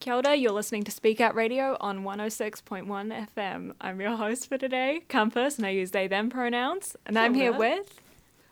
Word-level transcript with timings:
Kia 0.00 0.14
ora, 0.14 0.36
you're 0.36 0.52
listening 0.52 0.84
to 0.84 0.92
Speak 0.92 1.20
Out 1.20 1.34
Radio 1.34 1.76
on 1.80 2.04
106.1 2.04 3.26
FM. 3.36 3.72
I'm 3.80 4.00
your 4.00 4.16
host 4.16 4.48
for 4.48 4.56
today, 4.56 5.02
Compass, 5.08 5.56
and 5.56 5.66
I 5.66 5.70
use 5.70 5.90
they 5.90 6.06
them 6.06 6.30
pronouns. 6.30 6.94
And 7.04 7.16
Kia 7.16 7.24
I'm 7.24 7.34
here 7.34 7.50
ora. 7.50 7.58
with. 7.58 8.00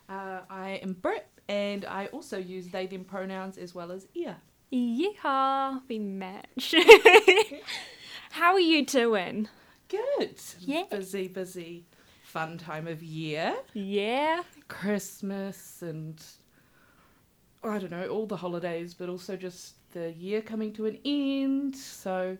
Uh, 0.08 0.40
I 0.50 0.80
am 0.82 0.94
Brit, 0.94 1.28
and 1.48 1.84
I 1.84 2.06
also 2.06 2.36
use 2.36 2.68
they 2.68 2.86
them 2.88 3.04
pronouns 3.04 3.58
as 3.58 3.76
well 3.76 3.92
as 3.92 4.08
ear. 4.14 4.36
Yeehaw, 4.72 5.82
we 5.88 6.00
match. 6.00 6.74
How 8.32 8.52
are 8.52 8.60
you 8.60 8.84
doing? 8.84 9.48
Good. 9.88 10.40
Yeah. 10.58 10.84
Busy, 10.90 11.28
busy, 11.28 11.86
fun 12.24 12.58
time 12.58 12.88
of 12.88 13.04
year. 13.04 13.54
Yeah. 13.72 14.42
Christmas 14.66 15.80
and 15.80 16.20
I 17.62 17.78
don't 17.78 17.90
know, 17.90 18.08
all 18.08 18.26
the 18.26 18.36
holidays, 18.36 18.94
but 18.94 19.08
also 19.08 19.36
just 19.36 19.74
the 19.96 20.12
year 20.12 20.42
coming 20.42 20.72
to 20.74 20.84
an 20.86 20.98
end. 21.04 21.74
So 21.74 22.36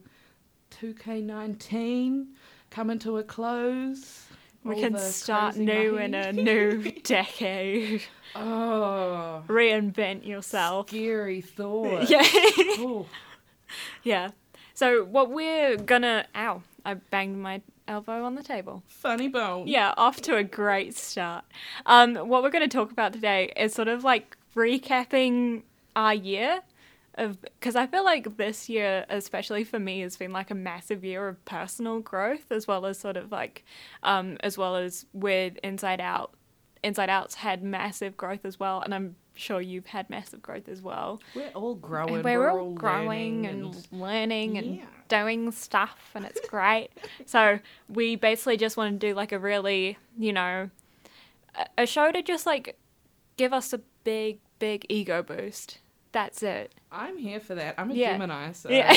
2K19 0.72 2.26
coming 2.70 2.98
to 3.00 3.16
a 3.16 3.22
close. 3.22 4.26
We 4.62 4.80
can 4.80 4.98
start 4.98 5.56
new 5.56 5.96
in 5.96 6.14
a 6.14 6.32
new 6.50 6.82
decade. 7.02 8.02
Oh, 8.34 9.42
Reinvent 9.46 10.26
yourself. 10.26 10.88
scary 10.88 11.40
thought. 11.40 12.10
Yeah. 12.10 12.22
Oh, 12.78 13.06
yeah. 14.02 14.30
So, 14.74 15.04
what 15.04 15.30
we're 15.30 15.76
gonna. 15.76 16.26
Ow. 16.34 16.62
I 16.84 16.94
banged 16.94 17.38
my 17.38 17.62
elbow 17.88 18.24
on 18.24 18.34
the 18.34 18.42
table. 18.42 18.82
funny 18.86 19.28
bone. 19.28 19.66
Yeah, 19.66 19.94
off 19.96 20.20
to 20.22 20.36
a 20.36 20.44
great 20.44 20.96
start. 20.96 21.44
Um, 21.86 22.14
what 22.16 22.42
we're 22.44 22.50
going 22.50 22.68
to 22.68 22.76
talk 22.76 22.92
about 22.92 23.12
today 23.12 23.52
is 23.56 23.72
sort 23.74 23.88
of 23.88 24.04
like 24.04 24.36
recapping 24.54 25.62
our 25.96 26.14
year 26.14 26.60
of 27.16 27.40
because 27.40 27.76
I 27.76 27.86
feel 27.86 28.04
like 28.04 28.36
this 28.36 28.68
year, 28.68 29.06
especially 29.08 29.64
for 29.64 29.78
me, 29.78 30.00
has 30.00 30.16
been 30.16 30.32
like 30.32 30.50
a 30.50 30.54
massive 30.54 31.04
year 31.04 31.28
of 31.28 31.42
personal 31.44 32.00
growth 32.00 32.50
as 32.50 32.66
well 32.66 32.86
as 32.86 32.98
sort 32.98 33.16
of 33.16 33.32
like, 33.32 33.64
um, 34.02 34.36
as 34.40 34.58
well 34.58 34.76
as 34.76 35.06
with 35.12 35.56
Inside 35.62 36.00
Out. 36.00 36.34
Inside 36.82 37.08
Out's 37.08 37.36
had 37.36 37.62
massive 37.62 38.16
growth 38.16 38.44
as 38.44 38.60
well, 38.60 38.80
and 38.80 38.94
I'm 38.94 39.16
sure 39.34 39.60
you've 39.60 39.86
had 39.86 40.08
massive 40.10 40.42
growth 40.42 40.68
as 40.68 40.82
well. 40.82 41.20
We're 41.34 41.48
all 41.54 41.74
growing. 41.74 42.16
And 42.16 42.24
we're, 42.24 42.50
all 42.50 42.58
all 42.58 42.72
growing 42.74 43.42
learning 43.42 43.46
and, 43.46 43.88
learning 43.90 44.58
and 44.58 44.76
Yeah. 44.76 44.84
doing 45.08 45.50
stuff, 45.52 46.10
and 46.14 46.24
it's 46.24 46.40
great. 46.48 46.90
so 47.26 47.58
we 47.88 48.16
basically 48.16 48.56
just 48.56 48.76
want 48.76 49.00
to 49.00 49.06
do 49.06 49.14
like 49.14 49.32
a 49.32 49.38
really, 49.38 49.98
you 50.18 50.32
know, 50.32 50.70
a 51.78 51.86
show 51.86 52.12
to 52.12 52.22
just 52.22 52.46
like 52.46 52.78
give 53.36 53.52
us 53.52 53.72
a 53.72 53.80
big, 54.04 54.38
big 54.58 54.86
ego 54.88 55.22
boost. 55.22 55.78
That's 56.16 56.42
it. 56.42 56.74
I'm 56.90 57.18
here 57.18 57.40
for 57.40 57.54
that. 57.56 57.74
I'm 57.76 57.90
a 57.90 57.94
Yeah. 57.94 58.12
Gemini, 58.12 58.52
so 58.52 58.70
Yeah, 58.70 58.90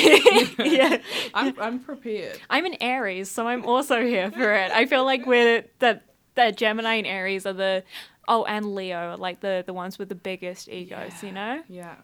yeah. 0.64 1.02
I'm 1.34 1.54
I'm 1.60 1.80
prepared. 1.80 2.40
I'm 2.50 2.66
an 2.66 2.78
Aries, 2.80 3.30
so 3.30 3.46
I'm 3.46 3.66
also 3.66 4.02
here 4.02 4.32
for 4.32 4.54
it. 4.54 4.72
I 4.72 4.86
feel 4.86 5.04
like 5.04 5.26
we're 5.26 5.66
the 5.80 6.00
the 6.36 6.54
Gemini 6.54 6.94
and 6.94 7.06
Aries 7.06 7.46
are 7.46 7.52
the 7.52 7.84
oh, 8.30 8.46
and 8.46 8.74
Leo, 8.74 9.18
like 9.20 9.42
the 9.42 9.66
the 9.68 9.74
ones 9.74 10.00
with 10.00 10.08
the 10.08 10.16
biggest 10.16 10.70
egos, 10.70 11.22
you 11.22 11.34
know. 11.34 11.62
Yeah. 11.68 11.96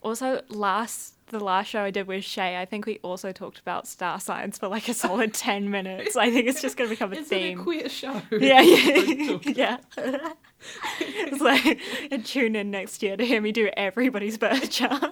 Also, 0.00 0.40
last 0.48 1.16
the 1.32 1.44
last 1.44 1.68
show 1.68 1.82
I 1.82 1.90
did 1.90 2.06
with 2.06 2.22
Shay, 2.24 2.58
I 2.60 2.64
think 2.64 2.86
we 2.86 2.98
also 3.02 3.32
talked 3.32 3.58
about 3.58 3.86
star 3.88 4.20
signs 4.20 4.58
for 4.58 4.68
like 4.68 4.88
a 4.88 4.94
solid 4.94 5.34
ten 5.48 5.70
minutes. 5.70 6.16
I 6.16 6.30
think 6.30 6.46
it's 6.46 6.62
just 6.62 6.76
gonna 6.76 6.90
become 6.90 7.12
a 7.12 7.16
Is 7.16 7.28
theme. 7.28 7.58
it 7.58 7.60
a 7.60 7.62
queer 7.64 7.88
show? 7.88 8.22
yeah, 8.32 8.60
yeah, 8.60 9.38
yeah. 9.44 9.76
it's 11.00 11.40
like 11.40 11.80
tune 12.24 12.54
in 12.54 12.70
next 12.70 13.02
year 13.02 13.16
to 13.16 13.26
hear 13.26 13.40
me 13.40 13.50
do 13.52 13.68
everybody's 13.76 14.38
birth 14.38 14.70
chart. 14.70 15.02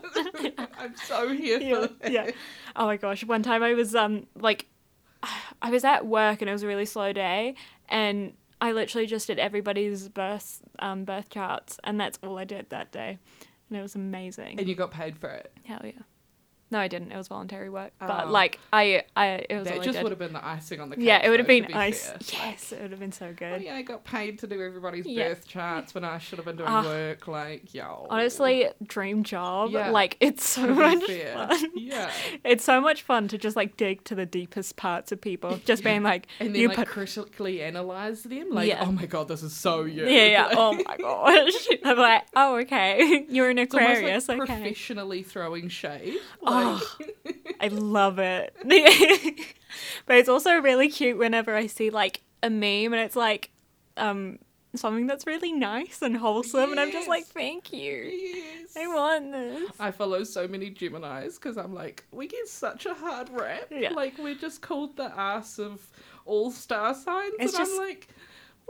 I'm 0.79 0.95
so 0.97 1.29
here 1.31 1.59
for 1.59 1.65
yeah, 1.65 1.87
that. 2.01 2.13
yeah. 2.13 2.31
Oh 2.77 2.87
my 2.87 2.97
gosh! 2.97 3.25
One 3.25 3.43
time 3.43 3.63
I 3.63 3.75
was 3.75 3.95
um 3.95 4.27
like, 4.37 4.67
I 5.63 5.71
was 5.71 5.85
at 5.85 6.07
work 6.07 6.41
and 6.43 6.49
it 6.49 6.53
was 6.53 6.63
a 6.63 6.67
really 6.67 6.87
slow 6.87 7.13
day, 7.13 7.55
and 7.89 8.35
I 8.61 8.73
literally 8.73 9.07
just 9.07 9.27
did 9.27 9.39
everybody's 9.39 10.09
birth 10.09 10.63
um 10.79 11.05
birth 11.05 11.31
charts, 11.31 11.79
and 11.85 11.99
that's 12.01 12.19
all 12.23 12.39
I 12.39 12.45
did 12.45 12.71
that 12.71 12.93
day, 12.93 13.19
and 13.69 13.79
it 13.79 13.83
was 13.83 13.95
amazing. 13.95 14.59
And 14.59 14.69
you 14.69 14.75
got 14.75 14.91
paid 14.91 15.17
for 15.19 15.31
it. 15.31 15.51
Hell 15.65 15.81
yeah. 15.85 15.93
No, 16.73 16.79
I 16.79 16.89
didn't. 16.89 17.11
It 17.13 17.17
was 17.17 17.29
voluntary 17.29 17.69
work. 17.71 17.93
But 17.99 18.27
Oh. 18.27 18.31
like 18.31 18.59
I 18.73 19.03
I 19.17 19.27
it 19.49 19.57
was 19.59 19.67
all 19.67 19.73
That 19.75 19.81
I 19.81 19.85
just 19.85 19.97
did. 19.97 20.03
would 20.05 20.13
have 20.13 20.19
been 20.19 20.33
the 20.33 20.47
icing 20.47 20.81
on 20.81 20.89
the 20.91 20.97
cake. 20.97 21.05
Yeah, 21.05 21.25
it 21.25 21.29
would 21.31 21.41
have 21.41 21.47
though, 21.47 21.61
been 21.61 21.67
be 21.67 21.75
ice. 21.75 22.09
fair. 22.11 22.19
Yes, 22.51 22.73
it 22.73 22.81
would 22.83 22.91
have 22.93 23.01
been 23.01 23.13
so 23.13 23.27
Oh 23.27 23.33
good. 23.33 23.63
yeah, 23.63 23.75
I 23.77 23.83
got 23.83 24.05
paid 24.05 24.39
to 24.41 24.47
do 24.47 24.63
everybody's 24.63 25.07
Yeah. 25.07 25.29
birth 25.29 25.47
charts 25.49 25.95
when 25.95 26.05
I 26.05 26.19
should 26.19 26.39
have 26.39 26.47
been 26.47 26.57
doing 26.57 26.69
Ah. 26.69 26.83
work. 26.85 27.27
Like, 27.29 27.75
yo. 27.75 28.07
Honestly, 28.09 28.69
dream 28.85 29.25
job. 29.25 29.71
Yeah. 29.73 29.91
Like 29.91 30.17
it's 30.21 30.49
so 30.49 30.67
to 30.67 30.73
be 30.75 30.79
much 30.79 31.05
fair. 31.05 31.35
fun. 31.49 31.71
Yeah. 31.75 32.11
It's 32.45 32.65
so 32.65 32.81
much 32.81 33.03
fun 33.03 33.29
to 33.29 33.39
just 33.39 33.57
like 33.57 33.77
dig 33.77 34.05
to 34.05 34.15
the 34.15 34.27
deepest 34.27 34.77
parts 34.77 35.13
of 35.13 35.21
people. 35.21 35.59
Just 35.65 35.83
being 35.85 36.03
like, 36.03 36.27
And 36.41 36.55
then 36.55 36.61
you 36.63 36.69
like 36.69 36.77
put 36.79 36.89
critically 36.89 37.63
analyze 37.63 38.23
them. 38.23 38.51
Like, 38.51 38.69
Yeah. 38.69 38.85
oh 38.87 38.93
my 38.93 39.07
god, 39.07 39.29
this 39.29 39.43
is 39.43 39.53
so 39.53 39.85
you. 39.85 40.07
yeah, 40.07 40.27
yeah. 40.27 40.47
Like, 40.47 40.57
Oh 40.57 40.73
my 40.75 40.97
gosh. 40.97 41.69
I'm 41.85 41.99
like, 41.99 42.23
oh 42.37 42.57
okay, 42.59 43.27
you're 43.29 43.51
an 43.51 43.59
it's 43.59 43.75
almost 43.75 43.91
Aquarius. 43.99 44.29
like 44.29 44.41
okay. 44.43 44.55
professionally 44.61 45.23
throwing 45.23 45.69
shade. 45.69 46.19
Oh. 46.63 46.97
I 47.61 47.69
love 47.69 48.19
it. 48.19 48.55
but 50.07 50.17
it's 50.17 50.29
also 50.29 50.55
really 50.57 50.89
cute 50.89 51.19
whenever 51.19 51.55
I 51.55 51.67
see 51.67 51.91
like 51.91 52.23
a 52.43 52.49
meme 52.51 52.93
and 52.95 53.03
it's 53.03 53.17
like 53.17 53.51
um 53.97 54.39
something 54.75 55.07
that's 55.07 55.27
really 55.27 55.53
nice 55.53 56.01
and 56.01 56.17
wholesome 56.17 56.71
and 56.71 56.79
I'm 56.81 56.93
just 56.93 57.09
like, 57.09 57.27
thank 57.27 57.73
you. 57.73 57.93
yes. 57.93 58.77
I 58.77 58.87
want 58.87 59.33
this. 59.33 59.71
I 59.81 59.91
follow 59.91 60.23
so 60.25 60.47
many 60.47 60.71
Geminis 60.71 61.35
because 61.35 61.57
I'm 61.59 61.75
like, 61.75 62.05
we 62.13 62.29
get 62.29 62.47
such 62.49 62.87
a 62.87 62.95
hard 62.95 63.29
rap. 63.31 63.65
Yeah. 63.71 63.91
Like 63.91 64.17
we're 64.19 64.37
just 64.37 64.63
called 64.63 64.97
the 64.97 65.13
ass 65.19 65.59
of 65.59 65.85
all 66.25 66.51
star 66.53 66.95
signs, 66.95 67.35
It's 67.41 67.53
and 67.53 67.65
just- 67.67 67.73
I'm 67.73 67.79
like, 67.79 68.09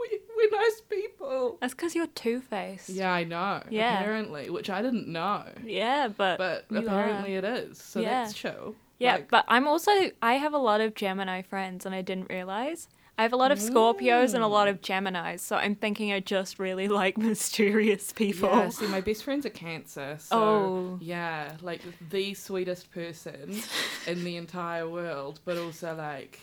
we 0.01 0.19
we're 0.35 0.57
nice 0.57 0.81
people. 0.89 1.57
That's 1.61 1.73
because 1.73 1.95
you're 1.95 2.07
two 2.07 2.41
faced. 2.41 2.89
Yeah, 2.89 3.11
I 3.13 3.23
know. 3.23 3.61
Yeah. 3.69 3.99
Apparently, 3.99 4.49
which 4.49 4.69
I 4.69 4.81
didn't 4.81 5.07
know, 5.07 5.43
Yeah, 5.63 6.07
but 6.09 6.37
but 6.37 6.65
you 6.69 6.79
apparently 6.79 7.35
it 7.35 7.43
is. 7.43 7.77
So 7.77 7.99
Yeah. 7.99 8.23
that's 8.23 8.33
chill. 8.33 8.75
Yeah, 8.99 9.15
Like, 9.15 9.29
but 9.31 9.45
I'm 9.47 9.67
also 9.67 9.91
I 10.21 10.35
have 10.35 10.53
a 10.53 10.59
lot 10.59 10.79
of 10.81 10.93
Gemini 10.93 11.41
friends 11.41 11.85
and 11.85 11.95
I 11.95 12.01
didn't 12.01 12.29
realize. 12.29 12.87
I 13.17 13.23
have 13.23 13.33
a 13.33 13.37
lot 13.37 13.51
of 13.51 13.59
Scorpios 13.59 14.33
and 14.33 14.43
a 14.43 14.47
lot 14.47 14.67
of 14.67 14.81
mm. 14.81 14.83
Geminis, 14.83 15.41
so 15.41 15.55
I'm 15.55 15.75
thinking 15.75 16.11
I 16.11 16.21
just 16.21 16.57
really 16.57 16.87
like 17.01 17.17
mysterious 17.17 18.11
people. 18.13 18.49
Yeah, 18.49 18.69
see, 18.69 18.87
my 18.87 19.01
best 19.01 19.23
friend's 19.23 19.45
a 19.45 19.49
Cancer. 19.49 20.17
So, 20.19 20.37
Oh. 20.37 20.99
yeah, 21.01 21.55
like 21.61 21.81
the 22.09 22.33
sweetest 22.33 22.91
person 22.91 23.61
in 24.07 24.23
the 24.23 24.37
entire 24.37 24.89
world, 24.89 25.39
but 25.45 25.57
also 25.57 25.93
like 25.95 26.39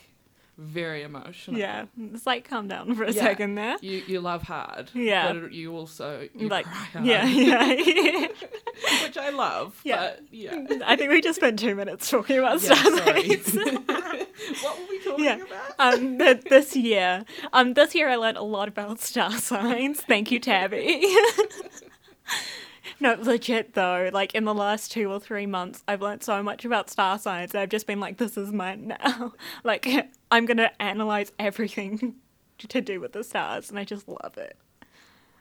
very 0.58 1.02
emotional. 1.02 1.56
Yeah, 1.58 1.86
it's 2.12 2.26
like 2.26 2.48
calm 2.48 2.66
down 2.68 2.94
for 2.96 3.04
a 3.04 3.12
Yeah. 3.12 3.22
second 3.22 3.54
there. 3.54 3.76
You 3.80 4.02
you 4.08 4.20
love 4.20 4.42
hard. 4.42 4.90
Yeah. 4.92 5.32
But 5.32 5.52
you 5.52 5.74
also 5.74 6.28
you 6.34 6.48
like, 6.48 6.66
cry 6.66 6.74
hard. 6.92 7.06
yeah, 7.06 7.24
yeah. 7.24 8.26
Which 9.04 9.16
I 9.16 9.30
love. 9.30 9.80
Yeah. 9.84 10.10
But 10.16 10.24
yeah. 10.32 10.64
I 10.84 10.96
think 10.96 11.10
we 11.12 11.20
just 11.20 11.36
spent 11.38 11.58
two 11.60 11.74
minutes 11.74 12.10
talking 12.10 12.38
about 12.38 12.60
Yeah, 12.62 12.74
star 12.74 12.98
signs. 12.98 13.54
what 14.62 14.78
were 14.78 14.86
we 14.90 14.98
talking 15.04 15.24
Yeah. 15.24 15.36
about? 15.36 15.74
um, 15.94 16.18
th- 16.18 16.42
this 16.42 16.74
year, 16.76 17.24
um, 17.52 17.74
this 17.74 17.94
year 17.94 18.08
I 18.08 18.16
learned 18.16 18.36
a 18.38 18.42
lot 18.42 18.66
about 18.68 19.00
star 19.00 19.30
signs. 19.32 20.00
Thank 20.00 20.30
you, 20.32 20.40
Tabby. 20.40 21.04
no, 23.00 23.14
legit 23.20 23.74
though. 23.74 24.10
Like 24.12 24.34
in 24.34 24.44
the 24.44 24.54
last 24.54 24.90
two 24.92 25.10
or 25.10 25.20
three 25.20 25.46
months, 25.46 25.82
I've 25.86 26.02
learned 26.02 26.22
so 26.22 26.42
much 26.42 26.64
about 26.64 26.90
star 26.90 27.18
signs. 27.18 27.52
that 27.52 27.62
I've 27.62 27.68
just 27.68 27.86
been 27.86 28.00
like, 28.00 28.16
this 28.18 28.36
is 28.36 28.52
mine 28.52 28.88
now. 29.02 29.34
like 29.64 29.86
I'm 30.30 30.46
gonna 30.46 30.70
analyze 30.80 31.32
everything 31.38 32.16
to 32.58 32.80
do 32.80 33.00
with 33.00 33.12
the 33.12 33.24
stars, 33.24 33.70
and 33.70 33.78
I 33.78 33.84
just 33.84 34.08
love 34.08 34.36
it. 34.36 34.56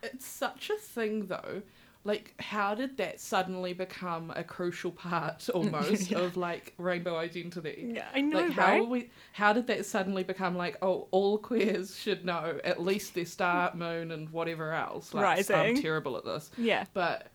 It's 0.03 0.25
such 0.25 0.69
a 0.69 0.75
thing 0.77 1.27
though. 1.27 1.61
Like, 2.03 2.35
how 2.39 2.73
did 2.73 2.95
that 2.97 3.19
suddenly 3.19 3.73
become 3.73 4.31
a 4.33 4.43
crucial 4.43 4.91
part 4.91 5.49
almost 5.53 6.09
Yeah. 6.09 6.19
of 6.19 6.37
like 6.37 6.73
rainbow 6.77 7.17
identity? 7.17 7.91
Yeah, 7.95 8.05
I 8.13 8.21
know, 8.21 8.37
like 8.43 8.51
how 8.53 8.61
right? 8.61 8.87
we 8.87 9.09
how 9.33 9.51
did 9.51 9.67
that 9.67 9.85
suddenly 9.85 10.23
become 10.23 10.55
like 10.55 10.77
oh 10.81 11.07
all 11.11 11.37
queers 11.37 11.97
should 11.97 12.23
know 12.23 12.59
at 12.63 12.81
least 12.81 13.13
their 13.13 13.25
star 13.25 13.73
moon 13.75 14.11
and 14.11 14.29
whatever 14.29 14.71
else 14.73 15.13
like 15.13 15.49
i'm 15.51 15.75
terrible 15.75 16.15
at 16.15 16.23
this 16.23 16.49
Yeah, 16.57 16.85
but 16.93 17.27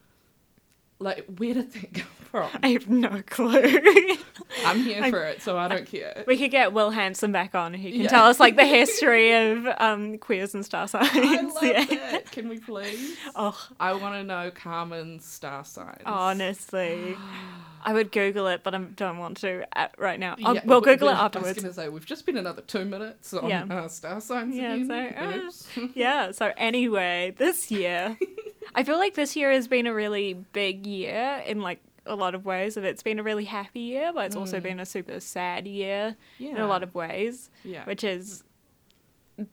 like 1.02 1.24
where 1.38 1.54
did 1.54 1.72
that 1.72 1.94
come 1.94 2.06
from 2.30 2.48
I 2.62 2.68
have 2.68 2.88
no 2.88 3.22
clue. 3.26 3.60
i'm 4.66 4.82
here 4.82 5.02
I- 5.02 5.10
for 5.10 5.22
it 5.24 5.42
so 5.42 5.56
i 5.58 5.68
don't 5.68 5.86
care 5.86 6.24
We 6.26 6.36
could 6.38 6.50
get 6.50 6.72
Will 6.72 6.90
Hanson 6.90 7.32
back 7.32 7.54
on. 7.54 7.74
He 7.74 7.92
can 7.92 8.00
Yeah. 8.02 8.08
tell 8.08 8.24
us 8.26 8.38
like 8.40 8.56
the 8.56 8.64
history 8.78 9.32
of 9.32 9.66
um, 9.78 10.18
queers 10.18 10.54
and 10.54 10.64
star 10.64 10.86
signs. 10.88 11.10
i 11.14 11.40
love 11.42 11.62
yeah. 11.62 11.84
that 12.12 12.30
can 12.30 12.48
we 12.48 12.58
please 12.58 13.16
Oh, 13.34 13.58
i 13.80 13.92
want 13.94 14.14
to 14.14 14.24
know 14.24 14.50
carmen's 14.50 15.24
star 15.24 15.64
signs 15.64 16.02
honestly, 16.06 17.16
I 17.84 17.92
would 17.92 18.12
Google 18.12 18.46
it, 18.46 18.62
but 18.62 18.74
I 18.74 18.78
don't 18.78 19.18
want 19.18 19.38
to 19.38 19.66
at, 19.76 19.94
right 19.98 20.18
now. 20.20 20.36
I'll, 20.44 20.54
Yeah, 20.54 20.62
we'll 20.64 20.80
Google 20.80 21.08
it 21.08 21.12
I 21.14 21.24
afterwards. 21.24 21.56
was 21.56 21.62
gonna 21.64 21.74
say 21.74 21.88
we've 21.88 22.06
just 22.06 22.24
been 22.26 22.36
another 22.36 22.62
two 22.62 22.84
minutes 22.84 23.32
on 23.34 23.48
Yeah. 23.48 23.64
uh, 23.68 23.88
star 23.88 24.20
signs 24.20 24.54
Yeah, 24.56 24.74
again. 24.74 25.50
so, 25.50 25.80
uh, 25.82 25.88
Yeah. 25.94 26.30
So 26.32 26.52
anyway, 26.56 27.34
this 27.36 27.70
year, 27.70 28.16
I 28.74 28.84
feel 28.84 28.98
like 28.98 29.14
this 29.14 29.34
year 29.36 29.50
has 29.52 29.66
been 29.68 29.86
a 29.86 29.94
really 29.94 30.34
big 30.34 30.86
year 30.86 31.42
in 31.46 31.60
like 31.60 31.80
a 32.06 32.14
lot 32.16 32.34
of 32.34 32.44
ways 32.44 32.76
of 32.76 32.84
it's 32.84 33.02
been 33.02 33.18
a 33.18 33.22
really 33.22 33.44
happy 33.44 33.80
year, 33.80 34.12
but 34.12 34.26
it's 34.26 34.36
also 34.36 34.58
Mm. 34.58 34.62
been 34.62 34.80
a 34.80 34.86
super 34.86 35.20
sad 35.20 35.66
year 35.66 36.16
Yeah. 36.38 36.50
in 36.50 36.56
a 36.58 36.66
lot 36.66 36.82
of 36.82 36.94
ways, 36.94 37.50
yeah. 37.64 37.84
which 37.84 38.02
is 38.04 38.42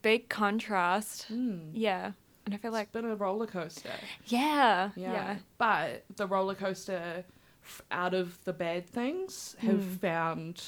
big 0.02 0.30
contrast. 0.30 1.28
Mm. 1.32 1.70
Yeah. 1.74 2.12
And 2.46 2.56
I 2.56 2.58
feel 2.58 2.72
like 2.72 2.84
it's 2.86 2.92
been 2.94 3.06
a 3.06 3.16
roller 3.16 3.46
coaster. 3.48 3.92
yeah, 4.26 4.90
Yeah. 4.96 5.12
yeah. 5.14 5.36
But 5.60 6.04
the 6.16 6.26
roller 6.26 6.56
coaster, 6.56 7.24
out 7.92 8.14
of 8.14 8.44
the 8.46 8.54
bad 8.54 8.86
things, 8.88 9.56
have 9.60 9.82
Mm. 9.82 10.00
found 10.00 10.64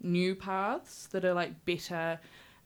new 0.00 0.34
paths 0.34 1.06
that 1.08 1.24
are 1.24 1.34
like 1.34 1.64
better 1.64 2.20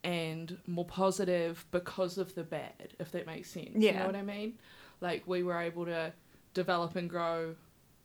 and 0.05 0.59
more 0.67 0.85
positive 0.85 1.65
because 1.71 2.19
of 2.19 2.35
the 2.35 2.43
bad, 2.43 2.95
if 2.99 3.11
that 3.13 3.27
makes 3.27 3.51
sense. 3.51 3.71
Yeah. 3.77 3.93
You 3.93 3.99
know 4.01 4.07
what 4.07 4.17
I 4.17 4.23
mean? 4.23 4.59
Like 5.01 5.23
we 5.27 5.43
were 5.43 5.59
able 5.61 5.85
to 5.87 6.13
develop 6.55 6.97
and 6.97 7.09
grow 7.09 7.55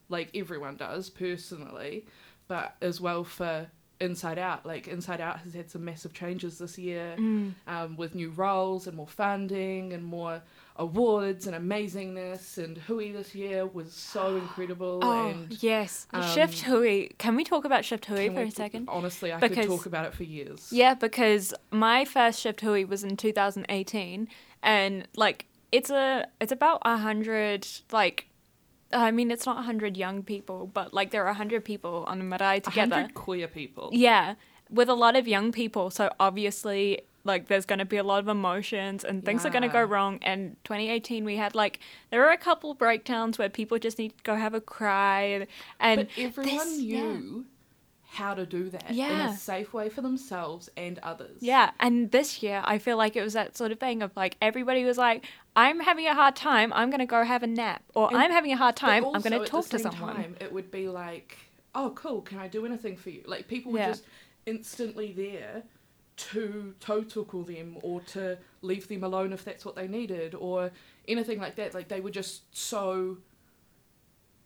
like 0.09 0.29
everyone 0.35 0.75
does 0.75 1.09
personally, 1.09 2.05
but 2.47 2.75
as 2.81 2.99
well 3.01 3.23
for 3.23 3.67
Inside 3.99 4.37
Out. 4.37 4.65
Like 4.65 4.87
Inside 4.87 5.21
Out 5.21 5.39
has 5.39 5.53
had 5.53 5.69
some 5.71 5.85
massive 5.85 6.13
changes 6.13 6.57
this 6.59 6.77
year 6.77 7.15
Mm. 7.17 7.53
um, 7.67 7.95
with 7.95 8.13
new 8.15 8.29
roles 8.31 8.85
and 8.85 8.97
more 8.97 9.07
funding 9.07 9.93
and 9.93 10.03
more 10.03 10.41
awards 10.75 11.47
and 11.47 11.55
amazingness. 11.55 12.57
And 12.57 12.77
Hui 12.77 13.11
this 13.11 13.33
year 13.35 13.65
was 13.65 13.93
so 13.93 14.35
incredible. 14.43 14.99
Oh, 15.03 15.29
and 15.29 15.61
yes. 15.63 16.07
um, 16.13 16.23
Shift 16.33 16.61
Hui. 16.61 17.09
Can 17.17 17.35
we 17.35 17.43
talk 17.43 17.65
about 17.65 17.85
Shift 17.85 18.05
Hui 18.05 18.29
for 18.29 18.35
we- 18.41 18.47
a 18.47 18.51
second? 18.51 18.89
Honestly, 18.89 19.31
I 19.31 19.39
Because- 19.39 19.65
could 19.65 19.67
talk 19.67 19.85
about 19.85 20.05
it 20.05 20.13
for 20.13 20.23
years. 20.23 20.69
Yeah, 20.71 20.93
because 20.93 21.53
my 21.71 22.05
first 22.05 22.39
Shift 22.39 22.61
Hui 22.61 22.85
was 22.85 23.03
in 23.03 23.17
2018, 23.17 24.27
and 24.61 25.07
like 25.15 25.45
it's 25.71 25.89
a 25.89 26.27
it's 26.39 26.51
about 26.51 26.81
a 26.85 26.97
hundred 26.97 27.67
like. 27.91 28.27
I 28.95 29.09
mean, 29.09 29.31
it's 29.31 29.47
not 29.47 29.57
a 29.57 29.63
hundred 29.63 29.97
young 29.97 30.21
people, 30.21 30.67
but 30.71 30.93
like 30.93 31.09
there 31.09 31.23
are 31.25 31.29
a 31.29 31.33
hundred 31.33 31.65
people 31.65 32.03
on 32.07 32.19
the 32.19 32.23
marae 32.25 32.59
together. 32.59 32.95
hundred 32.97 33.15
queer 33.15 33.47
people. 33.47 33.89
Yeah, 33.91 34.35
with 34.69 34.87
a 34.87 34.93
lot 34.93 35.15
of 35.15 35.27
young 35.27 35.51
people. 35.51 35.89
So 35.89 36.11
obviously, 36.19 37.01
like, 37.23 37.47
there's 37.47 37.65
going 37.65 37.79
to 37.79 37.85
be 37.85 37.97
a 37.97 38.03
lot 38.03 38.19
of 38.19 38.27
emotions 38.27 39.03
and 39.03 39.23
things 39.23 39.45
are 39.45 39.49
going 39.49 39.61
to 39.63 39.67
go 39.69 39.81
wrong. 39.83 40.19
And 40.21 40.57
2018, 40.65 41.23
we 41.25 41.37
had 41.37 41.55
like, 41.55 41.79
there 42.09 42.19
were 42.19 42.31
a 42.31 42.37
couple 42.37 42.73
breakdowns 42.73 43.37
where 43.37 43.49
people 43.49 43.79
just 43.79 43.97
need 43.97 44.17
to 44.17 44.23
go 44.23 44.35
have 44.35 44.53
a 44.53 44.61
cry. 44.61 45.21
And, 45.23 45.47
and 45.79 45.99
But 46.15 46.23
everyone 46.23 46.55
this- 46.57 46.79
yeah. 46.81 47.01
knew 47.01 47.45
how 48.07 48.35
to 48.35 48.45
do 48.45 48.69
that 48.69 48.91
in 48.91 48.99
a 48.99 49.35
safe 49.35 49.73
way 49.73 49.89
for 49.89 50.01
themselves 50.01 50.69
and 50.77 50.99
others. 50.99 51.37
yeah, 51.39 51.71
and 51.79 52.11
this 52.11 52.43
year, 52.43 52.61
I 52.63 52.77
feel 52.77 52.95
like 52.95 53.15
it 53.15 53.23
was 53.23 53.33
that 53.33 53.57
sort 53.57 53.71
of 53.71 53.79
thing 53.79 54.03
of 54.03 54.11
like, 54.15 54.37
everybody 54.39 54.83
was 54.85 54.99
like, 54.99 55.25
I'm 55.55 55.79
having 55.79 56.05
a 56.05 56.13
hard 56.13 56.35
time, 56.35 56.71
I'm 56.73 56.91
going 56.91 56.99
to 56.99 57.07
go 57.07 57.23
have 57.23 57.41
a 57.41 57.47
nap. 57.47 57.81
Or 57.95 58.09
And- 58.09 58.17
I'm 58.17 58.29
having 58.29 58.51
a 58.51 58.55
hard 58.57 58.75
time, 58.75 59.03
I'm 59.03 59.21
going 59.21 59.41
to 59.41 59.47
talk 59.47 59.65
to 59.69 59.79
someone. 59.79 60.15
Time, 60.15 60.35
it 60.39 60.53
would 60.53 60.69
be 60.69 60.87
like, 60.89 61.37
oh, 61.73 61.91
cool, 61.95 62.21
can 62.21 62.37
I 62.37 62.47
do 62.47 62.67
anything 62.67 62.97
for 62.97 63.09
you? 63.09 63.23
Like 63.25 63.47
people 63.47 63.71
were 63.71 63.79
Yeah. 63.79 63.87
just 63.87 64.03
instantly 64.45 65.11
there 65.13 65.63
to 66.15 66.73
tautoko 66.79 67.45
them 67.45 67.77
or 67.81 68.01
to 68.01 68.37
leave 68.61 68.87
them 68.87 69.03
alone 69.03 69.33
if 69.33 69.43
that's 69.43 69.65
what 69.65 69.75
they 69.75 69.87
needed 69.87 70.35
or 70.35 70.71
anything 71.07 71.39
like 71.39 71.55
that. 71.55 71.73
Like 71.73 71.87
they 71.87 71.99
were 72.01 72.11
just 72.11 72.43
so, 72.55 73.17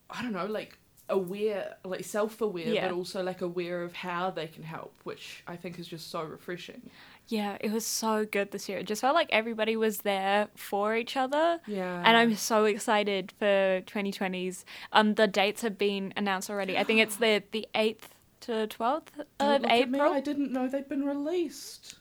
I 0.09 0.21
don't 0.21 0.33
know, 0.33 0.45
like 0.45 0.77
aware, 1.09 1.75
like 1.85 2.03
self-aware, 2.03 2.67
Yeah. 2.67 2.87
but 2.87 2.95
also 2.95 3.23
like 3.23 3.41
aware 3.41 3.83
of 3.83 3.93
how 3.93 4.29
they 4.29 4.47
can 4.47 4.63
help, 4.63 4.93
which 5.03 5.43
I 5.47 5.55
think 5.55 5.79
is 5.79 5.87
just 5.87 6.09
so 6.09 6.23
refreshing. 6.23 6.89
Yeah, 7.29 7.57
it 7.59 7.71
was 7.73 7.85
so 7.85 8.25
good 8.25 8.51
this 8.51 8.69
year. 8.69 8.77
It 8.77 8.87
just 8.87 9.01
felt 9.01 9.13
like 9.13 9.27
everybody 9.31 9.75
was 9.75 9.99
there 9.99 10.47
for 10.55 10.95
each 10.95 11.17
other. 11.17 11.59
Yeah. 11.67 12.01
and 12.05 12.15
I'm 12.15 12.35
so 12.35 12.63
excited 12.65 13.33
for 13.37 13.81
2020s. 13.85 14.63
Um, 14.93 15.15
the 15.15 15.27
dates 15.27 15.61
have 15.61 15.77
been 15.77 16.13
announced 16.15 16.49
already. 16.49 16.77
I 16.77 16.83
think 16.85 17.01
it's 17.01 17.17
the 17.17 17.43
the 17.51 17.67
eighth 17.75 18.13
to 18.41 18.67
twelfth 18.67 19.19
Don't 19.39 19.55
of 19.55 19.61
look 19.63 19.71
at 19.71 19.89
me, 19.89 19.99
April. 19.99 20.13
I 20.13 20.19
didn't 20.21 20.51
know 20.51 20.67
they'd 20.67 20.87
been 20.87 21.05
released. 21.05 21.95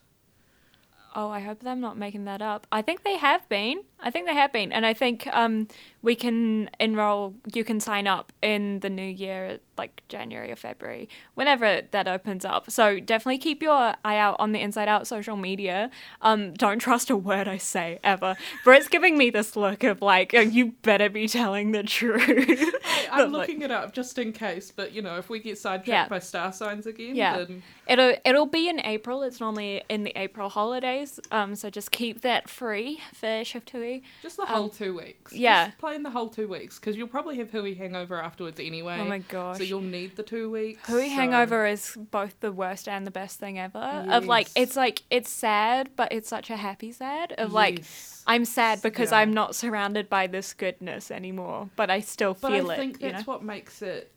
Oh, 1.14 1.30
I 1.30 1.40
hope 1.40 1.64
I'm 1.64 1.80
not 1.80 1.96
making 1.96 2.24
that 2.26 2.42
up. 2.42 2.66
I 2.70 2.82
think 2.82 3.02
they 3.02 3.16
have 3.16 3.48
been. 3.48 3.82
I 4.00 4.10
think 4.10 4.26
they 4.26 4.34
have 4.34 4.52
been, 4.52 4.70
and 4.70 4.84
I 4.84 4.92
think 4.92 5.26
um 5.28 5.66
we 6.06 6.14
can 6.14 6.70
enroll. 6.78 7.34
You 7.52 7.64
can 7.64 7.80
sign 7.80 8.06
up 8.06 8.32
in 8.40 8.78
the 8.80 8.88
new 8.88 9.02
year, 9.24 9.58
like 9.76 10.02
January 10.08 10.52
or 10.52 10.56
February, 10.56 11.08
whenever 11.34 11.82
that 11.90 12.06
opens 12.06 12.44
up. 12.44 12.70
So 12.70 13.00
definitely 13.00 13.38
keep 13.38 13.60
your 13.60 13.94
eye 14.04 14.16
out 14.16 14.36
on 14.38 14.52
the 14.52 14.60
Inside 14.60 14.86
Out 14.88 15.08
social 15.08 15.36
media. 15.36 15.90
Um, 16.22 16.54
don't 16.54 16.78
trust 16.78 17.10
a 17.10 17.16
word 17.16 17.48
I 17.48 17.58
say 17.58 17.98
ever. 18.04 18.36
Brit's 18.62 18.86
giving 18.88 19.18
me 19.18 19.30
this 19.30 19.56
look 19.56 19.82
of 19.82 20.00
like, 20.00 20.32
oh, 20.32 20.40
you 20.40 20.74
better 20.82 21.08
be 21.10 21.26
telling 21.26 21.72
the 21.72 21.82
truth. 21.82 22.24
I'm 23.10 23.18
But, 23.18 23.30
like- 23.32 23.48
looking 23.48 23.62
it 23.62 23.72
up 23.72 23.92
just 23.92 24.16
in 24.18 24.32
case, 24.32 24.70
but 24.74 24.92
you 24.92 25.02
know, 25.02 25.18
if 25.18 25.28
we 25.28 25.40
get 25.40 25.58
sidetracked 25.58 25.88
Yeah. 25.88 26.08
by 26.08 26.20
star 26.20 26.52
signs 26.52 26.86
again, 26.86 27.16
Yeah. 27.16 27.38
then 27.38 27.62
It'll 27.88 28.14
it'll 28.24 28.46
be 28.46 28.68
in 28.68 28.80
April. 28.80 29.22
It's 29.22 29.40
normally 29.40 29.82
in 29.88 30.02
the 30.04 30.12
April 30.16 30.48
holidays. 30.48 31.18
Um, 31.32 31.54
so 31.56 31.68
just 31.70 31.90
keep 31.90 32.20
that 32.22 32.48
free 32.48 33.00
for 33.12 33.44
Shift 33.44 33.70
Hui. 33.70 34.00
just 34.22 34.36
the 34.36 34.46
whole 34.46 34.68
two 34.68 34.96
weeks. 34.96 35.32
Um, 35.32 35.38
yeah. 35.38 35.66
Just 35.66 35.78
the 36.02 36.10
whole 36.10 36.28
two 36.28 36.48
weeks 36.48 36.78
because 36.78 36.96
you'll 36.96 37.08
probably 37.08 37.36
have 37.38 37.50
Hui 37.50 37.74
hangover 37.74 38.20
afterwards 38.20 38.58
anyway. 38.60 38.98
Oh 39.00 39.04
my 39.04 39.18
gosh. 39.18 39.58
So 39.58 39.62
you'll 39.64 39.80
need 39.80 40.16
the 40.16 40.22
two 40.22 40.50
weeks. 40.50 40.86
Hui 40.88 41.08
so- 41.08 41.14
Hangover 41.14 41.66
is 41.66 41.96
both 42.10 42.38
the 42.40 42.52
worst 42.52 42.88
and 42.88 43.06
the 43.06 43.10
best 43.10 43.38
thing 43.38 43.58
ever. 43.58 43.78
Of 43.78 44.26
like, 44.26 44.48
it's 44.56 44.76
like 44.76 45.02
it's 45.10 45.30
sad, 45.30 45.90
but 45.96 46.12
it's 46.12 46.28
such 46.28 46.50
a 46.50 46.56
happy 46.56 46.92
sad. 46.92 47.32
Of 47.32 47.52
like, 47.52 47.84
I'm 48.26 48.44
sad 48.44 48.82
because 48.82 49.10
Yeah. 49.12 49.18
I'm 49.18 49.32
not 49.32 49.54
surrounded 49.54 50.08
by 50.08 50.26
this 50.26 50.52
goodness 50.54 51.10
anymore, 51.10 51.70
but 51.76 51.90
I 51.90 52.00
still 52.00 52.34
But 52.34 52.52
feel 52.52 52.70
I 52.70 52.74
it. 52.74 52.76
I 52.76 52.80
think 52.80 53.00
that's 53.00 53.26
know? 53.26 53.32
what 53.32 53.42
makes 53.42 53.82
it 53.82 54.12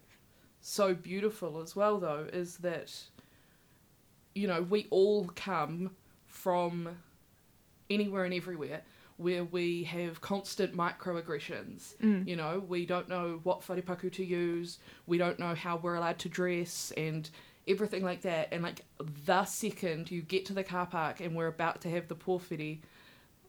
so 0.62 0.94
beautiful 0.94 1.62
as 1.62 1.76
well, 1.76 2.00
though, 2.00 2.28
is 2.32 2.58
that 2.58 2.94
you 4.36 4.48
know 4.48 4.62
we 4.62 4.88
all 4.90 5.26
come 5.36 5.92
from 6.28 6.90
anywhere 7.90 8.24
and 8.24 8.34
everywhere 8.34 8.82
where 9.20 9.44
we 9.44 9.84
have 9.84 10.22
constant 10.22 10.74
microaggressions. 10.74 11.98
Mm. 11.98 12.26
You 12.26 12.38
know, 12.38 12.64
we 12.66 12.86
don't 12.86 13.10
know 13.10 13.42
what 13.44 13.62
wharepaku 13.68 14.12
to 14.14 14.24
use, 14.24 14.80
we 15.08 15.18
don't 15.18 15.38
know 15.38 15.54
how 15.54 15.76
we're 15.76 15.96
allowed 15.96 16.20
to 16.20 16.30
dress, 16.30 16.94
and 16.96 17.30
everything 17.68 18.02
like 18.02 18.22
that. 18.22 18.48
And 18.54 18.64
like 18.64 18.86
the 19.26 19.44
second 19.44 20.10
you 20.10 20.22
get 20.22 20.46
to 20.46 20.54
the 20.54 20.64
car 20.64 20.86
park 20.86 21.20
and 21.20 21.36
we're 21.36 21.48
about 21.48 21.82
to 21.82 21.90
have 21.90 22.08
the 22.08 22.16
pōwhiri, 22.16 22.80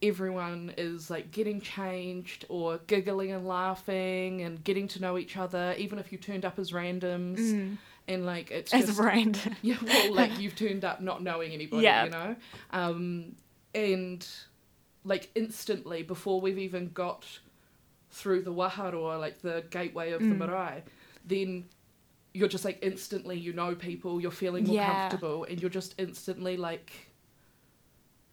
everyone 0.03 0.73
is 0.77 1.09
like 1.09 1.31
getting 1.31 1.61
changed 1.61 2.43
or 2.49 2.79
giggling 2.87 3.31
and 3.31 3.47
laughing 3.47 4.41
and 4.41 4.61
getting 4.63 4.89
to 4.89 5.01
know 5.01 5.17
each 5.17 5.37
other, 5.37 5.73
even 5.77 5.99
if 5.99 6.11
you 6.11 6.17
turned 6.17 6.43
up 6.43 6.59
as 6.59 6.71
randoms. 6.71 7.39
Mm. 7.39 7.77
And 8.09 8.25
like 8.25 8.51
it's 8.51 8.73
As 8.73 8.87
just 8.87 8.99
random. 8.99 9.55
yeah, 9.61 9.77
well, 9.81 10.13
like 10.13 10.37
you've 10.39 10.55
turned 10.55 10.83
up 10.83 10.99
not 10.99 11.23
knowing 11.23 11.53
anybody, 11.53 11.83
Yeah. 11.83 12.03
you 12.03 12.09
know, 12.09 12.35
um, 12.71 13.35
and 13.73 14.27
like 15.03 15.29
instantly 15.35 16.03
before 16.03 16.39
we've 16.41 16.59
even 16.59 16.89
got 16.93 17.25
through 18.11 18.41
the 18.43 18.53
waharoa, 18.53 19.19
like 19.19 19.41
the 19.41 19.63
gateway 19.69 20.11
of 20.11 20.21
the 20.21 20.27
Mm. 20.35 20.37
marae, 20.39 20.83
then 21.25 21.65
you're 22.33 22.47
just 22.49 22.63
like 22.65 22.79
instantly 22.81 23.37
you 23.37 23.51
know 23.53 23.73
people, 23.75 24.21
you're 24.21 24.31
feeling 24.31 24.65
more 24.65 24.75
Yeah. 24.75 25.09
comfortable, 25.09 25.43
and 25.45 25.59
you're 25.61 25.69
just 25.69 25.95
instantly 25.97 26.55
like 26.57 26.91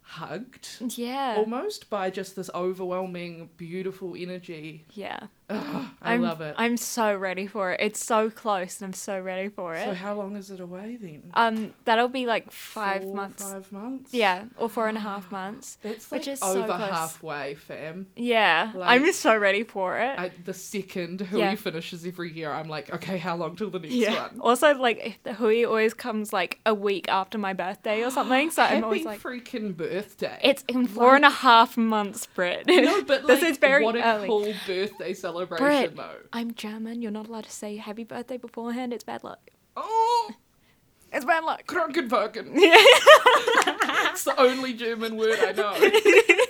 hugged 0.02 0.68
Yeah. 0.96 1.34
almost 1.36 1.90
by 1.90 2.10
just 2.10 2.34
this 2.36 2.50
overwhelming, 2.54 3.50
beautiful 3.56 4.14
energy. 4.16 4.84
yeah. 4.94 5.26
Ugh, 5.50 5.86
I 6.02 6.14
I'm, 6.14 6.22
love 6.22 6.40
it. 6.42 6.54
I'm 6.58 6.76
so 6.76 7.14
ready 7.16 7.46
for 7.46 7.72
it. 7.72 7.80
It's 7.80 8.04
so 8.04 8.28
close, 8.28 8.80
and 8.80 8.88
I'm 8.88 8.92
so 8.92 9.18
ready 9.18 9.48
for 9.48 9.74
it. 9.74 9.84
so 9.84 9.94
how 9.94 10.14
long 10.14 10.36
is 10.36 10.50
it 10.50 10.60
away 10.60 10.98
then? 11.00 11.22
um, 11.34 11.72
that'll 11.86 12.08
be 12.08 12.26
like 12.26 12.50
five 12.52 13.02
Four, 13.02 13.14
months. 13.16 13.42
Five 13.50 13.72
months. 13.72 14.12
Yeah, 14.12 14.44
or 14.58 14.68
four 14.68 14.88
and 14.88 14.98
a 14.98 15.00
half 15.00 15.32
months. 15.32 15.78
That's 15.82 16.10
Which 16.10 16.26
like 16.26 16.34
is 16.34 16.40
so 16.40 16.58
over 16.62 16.66
close. 16.76 16.90
halfway, 16.90 17.54
fam. 17.54 18.08
Yeah, 18.14 18.72
Like- 18.74 19.00
I'm 19.00 19.12
so 19.12 19.36
ready 19.38 19.62
for 19.62 19.98
it. 19.98 20.18
I, 20.18 20.30
the 20.44 20.52
second 20.54 21.20
Hui 21.22 21.40
Yeah. 21.40 21.54
finishes 21.54 22.04
every 22.04 22.30
year, 22.32 22.52
I'm 22.52 22.68
like, 22.68 22.92
okay, 22.94 23.16
how 23.16 23.36
long 23.36 23.56
till 23.56 23.70
the 23.70 23.78
next 23.78 23.94
yeah. 23.94 24.28
one? 24.28 24.40
Also, 24.40 24.74
like 24.74 25.18
the 25.22 25.32
Hui 25.32 25.64
always 25.64 25.94
comes 25.94 26.30
like 26.32 26.60
a 26.66 26.74
week 26.74 27.08
after 27.08 27.38
my 27.38 27.54
birthday 27.54 28.04
or 28.04 28.10
something, 28.10 28.50
so 28.50 28.62
Happy 28.62 28.76
I'm 28.76 28.84
always 28.84 29.04
like, 29.06 29.20
freaking 29.22 29.74
birthday. 29.74 30.38
it's 30.42 30.62
in 30.68 30.86
four 30.86 31.16
and 31.16 31.24
a 31.24 31.30
half 31.30 31.76
months, 31.78 32.26
Brit. 32.26 32.66
no, 32.66 33.02
but 33.06 33.26
this 33.26 33.40
like, 33.40 33.50
is 33.52 33.56
very 33.56 33.82
what 33.82 33.96
a 33.96 34.04
early. 34.04 34.26
cool 34.28 34.52
birthday 34.66 35.14
celebration, 35.14 35.37
Brit. 35.46 35.96
though. 35.96 36.16
I'm 36.32 36.54
German. 36.54 37.02
You're 37.02 37.10
not 37.10 37.28
allowed 37.28 37.44
to 37.44 37.50
say 37.50 37.76
happy 37.76 38.04
birthday 38.04 38.36
beforehand. 38.36 38.92
It's 38.92 39.04
bad 39.04 39.22
luck. 39.24 39.50
Oh, 39.76 40.30
It's 41.12 41.24
bad 41.24 41.44
luck. 41.44 41.66
Krankenwagen. 41.66 42.50
Yeah. 42.54 42.76
it's 44.10 44.24
the 44.24 44.34
only 44.38 44.74
German 44.74 45.16
word 45.16 45.38
I 45.40 45.52
know. 45.52 45.74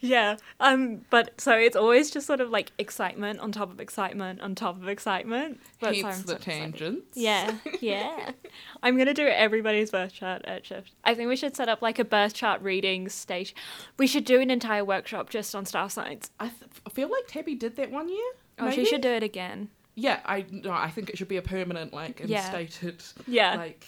Yeah. 0.00 0.36
Um. 0.60 1.04
But 1.10 1.40
so 1.40 1.52
it's 1.56 1.74
always 1.76 2.10
just 2.10 2.26
sort 2.26 2.40
of 2.40 2.50
like 2.50 2.72
excitement 2.78 3.40
on 3.40 3.50
top 3.52 3.70
of 3.70 3.80
excitement 3.80 4.40
on 4.40 4.54
top 4.54 4.76
of 4.80 4.88
excitement. 4.88 5.60
But 5.80 5.96
so 5.96 6.06
I'm 6.06 6.22
the 6.22 6.28
so 6.28 6.34
excited. 6.36 6.42
tangents. 6.42 7.16
Yeah, 7.16 7.54
yeah. 7.80 8.30
I'm 8.82 8.96
gonna 8.96 9.14
do 9.14 9.26
everybody's 9.26 9.90
birth 9.90 10.12
chart 10.12 10.42
at 10.44 10.64
shift. 10.66 10.92
I 11.04 11.14
think 11.14 11.28
we 11.28 11.36
should 11.36 11.56
set 11.56 11.68
up 11.68 11.82
like 11.82 11.98
a 11.98 12.04
birth 12.04 12.34
chart 12.34 12.62
reading 12.62 13.08
station. 13.08 13.56
We 13.98 14.06
should 14.06 14.24
do 14.24 14.40
an 14.40 14.50
entire 14.50 14.84
workshop 14.84 15.30
just 15.30 15.54
on 15.54 15.66
star 15.66 15.90
signs. 15.90 16.30
I, 16.38 16.48
th- 16.48 16.70
I 16.86 16.90
feel 16.90 17.08
like 17.10 17.26
Tabby 17.26 17.54
did 17.56 17.76
that 17.76 17.90
one 17.90 18.08
year. 18.08 18.30
Oh, 18.60 18.70
she 18.70 18.84
should 18.84 19.00
do 19.00 19.10
it 19.10 19.22
again. 19.22 19.68
Yeah, 19.94 20.20
I 20.24 20.44
no, 20.50 20.70
I 20.70 20.90
think 20.90 21.10
it 21.10 21.18
should 21.18 21.26
be 21.28 21.38
a 21.38 21.42
permanent, 21.42 21.92
like 21.92 22.22
Yeah. 22.24 22.38
instated, 22.44 23.02
Yeah. 23.26 23.56
like, 23.56 23.84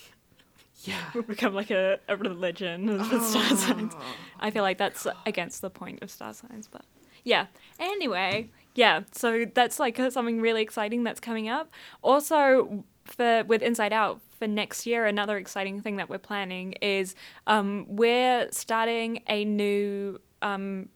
yeah. 0.84 1.10
Become 1.26 1.54
like 1.54 1.70
a, 1.70 1.99
a 2.08 2.16
religion 2.16 2.88
of 2.88 3.10
the 3.10 3.20
star 3.20 3.56
signs. 3.56 3.92
Oh. 3.96 4.02
I 4.38 4.50
feel 4.50 4.62
like 4.62 4.78
that's 4.78 5.06
against 5.26 5.60
the 5.60 5.70
point 5.70 6.02
of 6.02 6.10
star 6.10 6.32
signs, 6.32 6.68
but 6.68 6.84
yeah. 7.25 7.46
Anyway, 7.78 8.50
yeah. 8.75 9.02
So 9.12 9.44
that's 9.54 9.78
like 9.78 9.96
something 10.10 10.40
really 10.40 10.62
exciting 10.62 11.04
that's 11.04 11.20
coming 11.20 11.49
up. 11.49 11.70
Also, 12.02 12.84
for 13.04 13.44
with 13.44 13.62
Inside 13.62 13.92
Out 13.92 14.20
for 14.38 14.46
next 14.46 14.87
year, 14.87 15.06
another 15.06 15.37
exciting 15.37 15.80
thing 15.80 15.96
that 15.96 16.08
we're 16.08 16.18
planning 16.18 16.72
is 16.80 17.14
um, 17.46 17.87
we're 17.88 18.49
starting 18.50 19.22
a 19.28 19.44
new 19.44 20.18
um, 20.42 20.88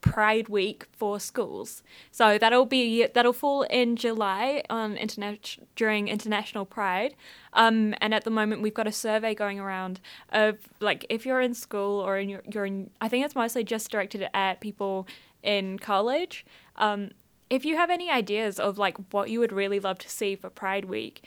Pride 0.00 0.48
Week 0.48 0.86
for 0.92 1.18
schools. 1.20 1.82
So 2.10 2.38
that'll 2.38 2.66
be 2.66 3.06
that'll 3.06 3.32
fall 3.32 3.62
in 3.62 3.96
July 3.96 4.62
on 4.70 4.96
internet 4.96 5.56
during 5.76 6.08
International 6.08 6.64
Pride. 6.64 7.14
Um, 7.52 7.94
and 8.00 8.14
at 8.14 8.24
the 8.24 8.30
moment, 8.30 8.62
we've 8.62 8.74
got 8.74 8.86
a 8.86 8.92
survey 8.92 9.34
going 9.34 9.58
around 9.58 10.00
of 10.30 10.58
like 10.80 11.06
if 11.08 11.26
you're 11.26 11.40
in 11.40 11.54
school 11.54 12.00
or 12.00 12.18
in 12.18 12.28
your, 12.28 12.42
you're 12.50 12.66
in. 12.66 12.90
I 13.00 13.08
think 13.08 13.24
it's 13.24 13.34
mostly 13.34 13.64
just 13.64 13.90
directed 13.90 14.28
at 14.34 14.60
people 14.60 15.06
in 15.42 15.78
college. 15.78 16.44
Um, 16.76 17.10
if 17.50 17.64
you 17.64 17.76
have 17.76 17.90
any 17.90 18.10
ideas 18.10 18.60
of 18.60 18.78
like 18.78 18.96
what 19.12 19.30
you 19.30 19.40
would 19.40 19.52
really 19.52 19.80
love 19.80 19.98
to 19.98 20.08
see 20.08 20.36
for 20.36 20.50
Pride 20.50 20.84
Week, 20.84 21.24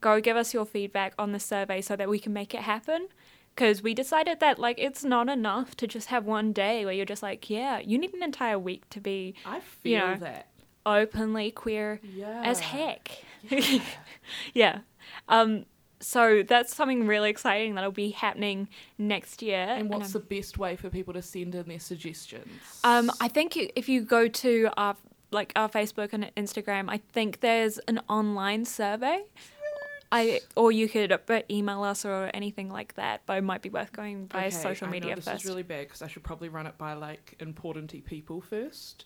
go 0.00 0.20
give 0.20 0.36
us 0.36 0.52
your 0.52 0.66
feedback 0.66 1.14
on 1.18 1.32
the 1.32 1.40
survey 1.40 1.80
so 1.80 1.96
that 1.96 2.08
we 2.08 2.18
can 2.18 2.32
make 2.32 2.54
it 2.54 2.60
happen 2.60 3.08
because 3.58 3.82
we 3.82 3.92
decided 3.92 4.38
that 4.38 4.56
like 4.60 4.78
it's 4.78 5.02
not 5.02 5.28
enough 5.28 5.76
to 5.76 5.86
just 5.88 6.06
have 6.08 6.24
one 6.24 6.52
day 6.52 6.84
where 6.84 6.94
you're 6.94 7.04
just 7.14 7.24
like 7.24 7.50
yeah 7.50 7.80
you 7.80 7.98
need 7.98 8.14
an 8.14 8.22
entire 8.22 8.56
week 8.58 8.88
to 8.90 9.00
be 9.00 9.34
I 9.44 9.58
feel 9.58 9.90
You 9.92 9.98
know, 9.98 10.16
that. 10.20 10.46
openly 10.86 11.50
queer 11.50 11.98
Yeah. 12.04 12.42
as 12.44 12.60
heck 12.60 13.10
Yeah. 13.50 13.80
yeah 14.54 14.78
um 15.28 15.64
so 16.00 16.44
that's 16.44 16.72
something 16.76 17.08
really 17.08 17.30
exciting 17.30 17.74
that'll 17.74 17.90
be 17.90 18.10
happening 18.10 18.68
next 18.96 19.42
year 19.42 19.66
and 19.68 19.90
what's 19.90 20.14
I'm- 20.14 20.22
the 20.22 20.36
best 20.36 20.56
way 20.56 20.76
for 20.76 20.88
people 20.90 21.12
to 21.14 21.22
send 21.22 21.56
in 21.56 21.66
their 21.68 21.80
suggestions? 21.80 22.48
um 22.84 23.10
i 23.20 23.26
think 23.26 23.56
if 23.74 23.88
you 23.88 24.02
go 24.02 24.28
to 24.28 24.68
our 24.76 24.94
like 25.32 25.52
our 25.56 25.68
facebook 25.68 26.10
and 26.12 26.30
instagram 26.36 26.84
i 26.88 26.98
think 27.12 27.40
there's 27.40 27.78
an 27.88 28.00
online 28.08 28.64
survey 28.64 29.18
I 30.10 30.40
or 30.56 30.72
you 30.72 30.88
could 30.88 31.18
email 31.50 31.82
us 31.82 32.04
or 32.04 32.30
anything 32.32 32.70
like 32.70 32.94
that, 32.94 33.22
but 33.26 33.38
it 33.38 33.42
might 33.44 33.62
be 33.62 33.68
worth 33.68 33.92
going 33.92 34.26
by 34.26 34.46
Okay, 34.46 34.50
social 34.50 34.86
I 34.88 34.90
know 34.90 34.92
media 34.94 35.16
this 35.16 35.26
first. 35.26 35.44
is 35.44 35.50
really 35.50 35.62
bad 35.62 35.86
because 35.86 36.02
I 36.02 36.06
should 36.08 36.22
probably 36.24 36.48
run 36.48 36.66
it 36.66 36.78
by 36.78 36.94
like 36.94 37.36
importanty 37.40 38.02
people 38.04 38.40
first. 38.40 39.04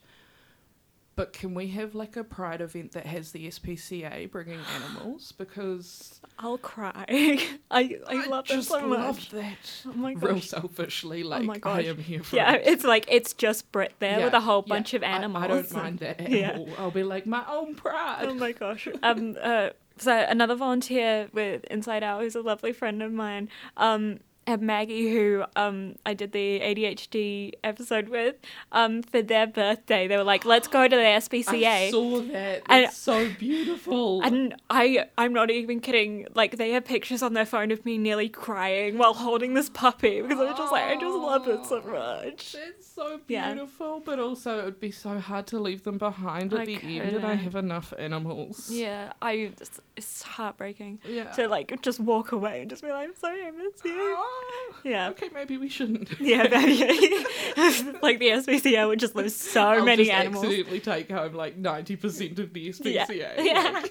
But 1.15 1.35
can 1.35 1.53
we 1.55 1.69
have 1.69 1.95
like 1.95 2.17
a 2.17 2.25
pride 2.25 2.63
event 2.63 2.93
that 2.93 3.05
has 3.05 3.33
the 3.33 3.47
SPCA 3.49 4.31
bringing 4.31 4.59
animals? 4.77 5.33
Because 5.33 6.21
I'll 6.39 6.57
cry. 6.57 7.05
I 7.71 7.99
I 8.09 8.27
love 8.29 8.49
that 8.49 8.55
just 8.55 8.69
so 8.69 8.87
much. 8.87 8.99
love 8.99 9.31
that. 9.33 9.83
Oh 9.87 9.93
my 9.93 10.13
Real 10.15 10.41
selfishly, 10.41 11.23
like 11.23 11.45
my 11.45 11.57
I 11.57 11.59
gosh. 11.59 11.85
am 11.85 11.99
here 11.99 12.23
for 12.23 12.37
Yeah, 12.37 12.55
it. 12.55 12.63
it's 12.67 12.85
like 12.85 13.05
it's 13.11 13.35
just 13.35 13.71
Brit 13.73 13.93
there 13.99 14.21
Yeah, 14.21 14.25
with 14.25 14.33
a 14.35 14.41
whole 14.41 14.65
yeah. 14.67 14.75
bunch 14.75 14.95
of 14.95 15.03
animals. 15.03 15.45
I, 15.45 15.49
don't 15.49 15.73
mind 15.75 15.99
that 15.99 16.19
at 16.19 16.31
Yeah. 16.31 16.57
all. 16.57 16.69
I'll 16.79 16.91
be 16.91 17.03
like 17.03 17.27
my 17.27 17.45
own 17.47 17.75
pride. 17.75 18.25
Oh 18.29 18.35
my 18.35 18.53
gosh. 18.53 18.89
Um. 19.03 19.37
Uh. 19.41 19.71
So 19.99 20.27
another 20.29 20.55
volunteer 20.55 21.29
with 21.33 21.65
Inside 21.65 22.03
Out, 22.03 22.23
who's 22.23 22.35
a 22.35 22.41
lovely 22.41 22.73
friend 22.73 23.03
of 23.03 23.13
mine, 23.13 23.49
um, 23.77 24.21
and 24.47 24.63
Maggie, 24.63 25.13
who 25.13 25.45
um 25.57 25.95
I 26.05 26.15
did 26.15 26.33
the 26.33 26.61
ADHD 26.61 27.53
episode 27.63 28.09
with, 28.09 28.37
um, 28.73 29.03
for 29.03 29.23
their 29.23 29.47
birthday, 29.47 30.09
they 30.09 30.17
were 30.17 30.25
like, 30.25 30.45
"Let's 30.45 30.69
go 30.69 30.89
to 30.89 30.97
the 30.97 31.03
SPCA." 31.03 31.65
I 31.89 31.91
saw 31.91 32.21
that. 32.23 32.63
And- 32.67 32.85
It's 32.87 32.97
so 32.97 33.29
beautiful. 33.39 34.23
And 34.23 34.55
I, 34.71 35.07
I'm 35.17 35.33
not 35.33 35.51
even 35.51 35.81
kidding. 35.81 36.27
Like 36.35 36.57
they 36.57 36.71
have 36.73 36.85
pictures 36.85 37.23
on 37.23 37.35
their 37.35 37.47
phone 37.47 37.71
of 37.71 37.85
me 37.85 37.99
nearly 37.99 38.29
crying 38.29 38.99
while 38.99 39.15
holding 39.15 39.55
this 39.55 39.71
puppy 39.71 40.21
because 40.23 40.39
I 40.41 40.45
was 40.45 40.59
just 40.59 40.73
like, 40.73 40.85
I 40.85 40.95
just 40.95 41.17
love 41.17 41.47
it 41.49 41.65
so 41.67 41.81
much. 41.83 42.57
It's 42.59 42.87
so 42.95 43.21
Yeah. 43.29 43.53
beautiful, 43.53 44.01
but 44.05 44.19
also 44.19 44.59
it 44.59 44.65
would 44.65 44.81
be 44.81 44.91
so 44.91 45.19
hard 45.19 45.47
to 45.49 45.59
leave 45.59 45.83
them 45.85 45.99
behind 45.99 46.53
at 46.53 46.61
I 46.61 46.65
the 46.65 46.75
end, 47.01 47.17
and 47.17 47.25
I 47.25 47.35
have 47.35 47.55
enough 47.55 47.93
animals. 47.99 48.71
Yeah, 48.71 49.13
I. 49.23 49.33
It's, 49.61 49.81
it's 49.97 50.23
heartbreaking 50.23 51.01
Yeah. 51.09 51.31
to 51.33 51.49
like 51.49 51.81
just 51.83 52.01
walk 52.01 52.33
away 52.33 52.63
and 52.63 52.71
just 52.71 52.83
be 52.83 52.89
like, 52.91 53.09
I'm 53.09 53.15
sorry, 53.15 53.45
I 53.47 53.51
miss 53.51 53.81
you. 53.85 54.19
Ah, 54.33 54.77
Yeah. 54.85 55.11
Okay, 55.11 55.29
maybe 55.33 55.59
we 55.59 55.69
shouldn't. 55.69 56.09
Yeah, 56.21 56.49
maybe. 56.51 56.81
like 58.03 58.19
the 58.19 58.29
SPCA 58.43 58.89
would 58.89 58.99
just 58.99 59.15
lose 59.15 59.37
so 59.37 59.63
I'll 59.63 59.85
many 59.85 60.05
just 60.05 60.17
animals, 60.17 60.45
accidentally 60.45 60.81
take 60.81 61.11
home 61.11 61.35
like 61.35 61.57
ninety 61.57 61.95
percent 61.97 62.39
of 62.39 62.53
the 62.53 62.61
Yeah. 62.61 63.07
SPCA. 63.07 63.33
Yeah. 63.39 63.83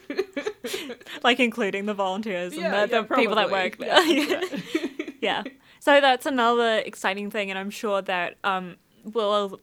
Like, 0.63 1.24
like 1.24 1.39
including 1.39 1.86
the 1.86 1.93
volunteers 1.93 2.53
and 2.53 2.62
the, 2.63 2.67
yeah, 2.67 2.86
the 2.88 3.03
people 3.03 3.36
that 3.36 3.50
work 3.51 3.77
there. 3.77 4.01
Yeah, 4.05 4.41
Yeah. 4.41 5.03
yeah. 5.21 5.43
So 5.79 6.00
that's 6.01 6.25
another 6.25 6.77
exciting 6.79 7.31
thing, 7.31 7.50
and 7.50 7.57
I'm 7.57 7.69
sure 7.69 8.01
that 8.03 8.36
um 8.43 8.75
we'll 9.03 9.60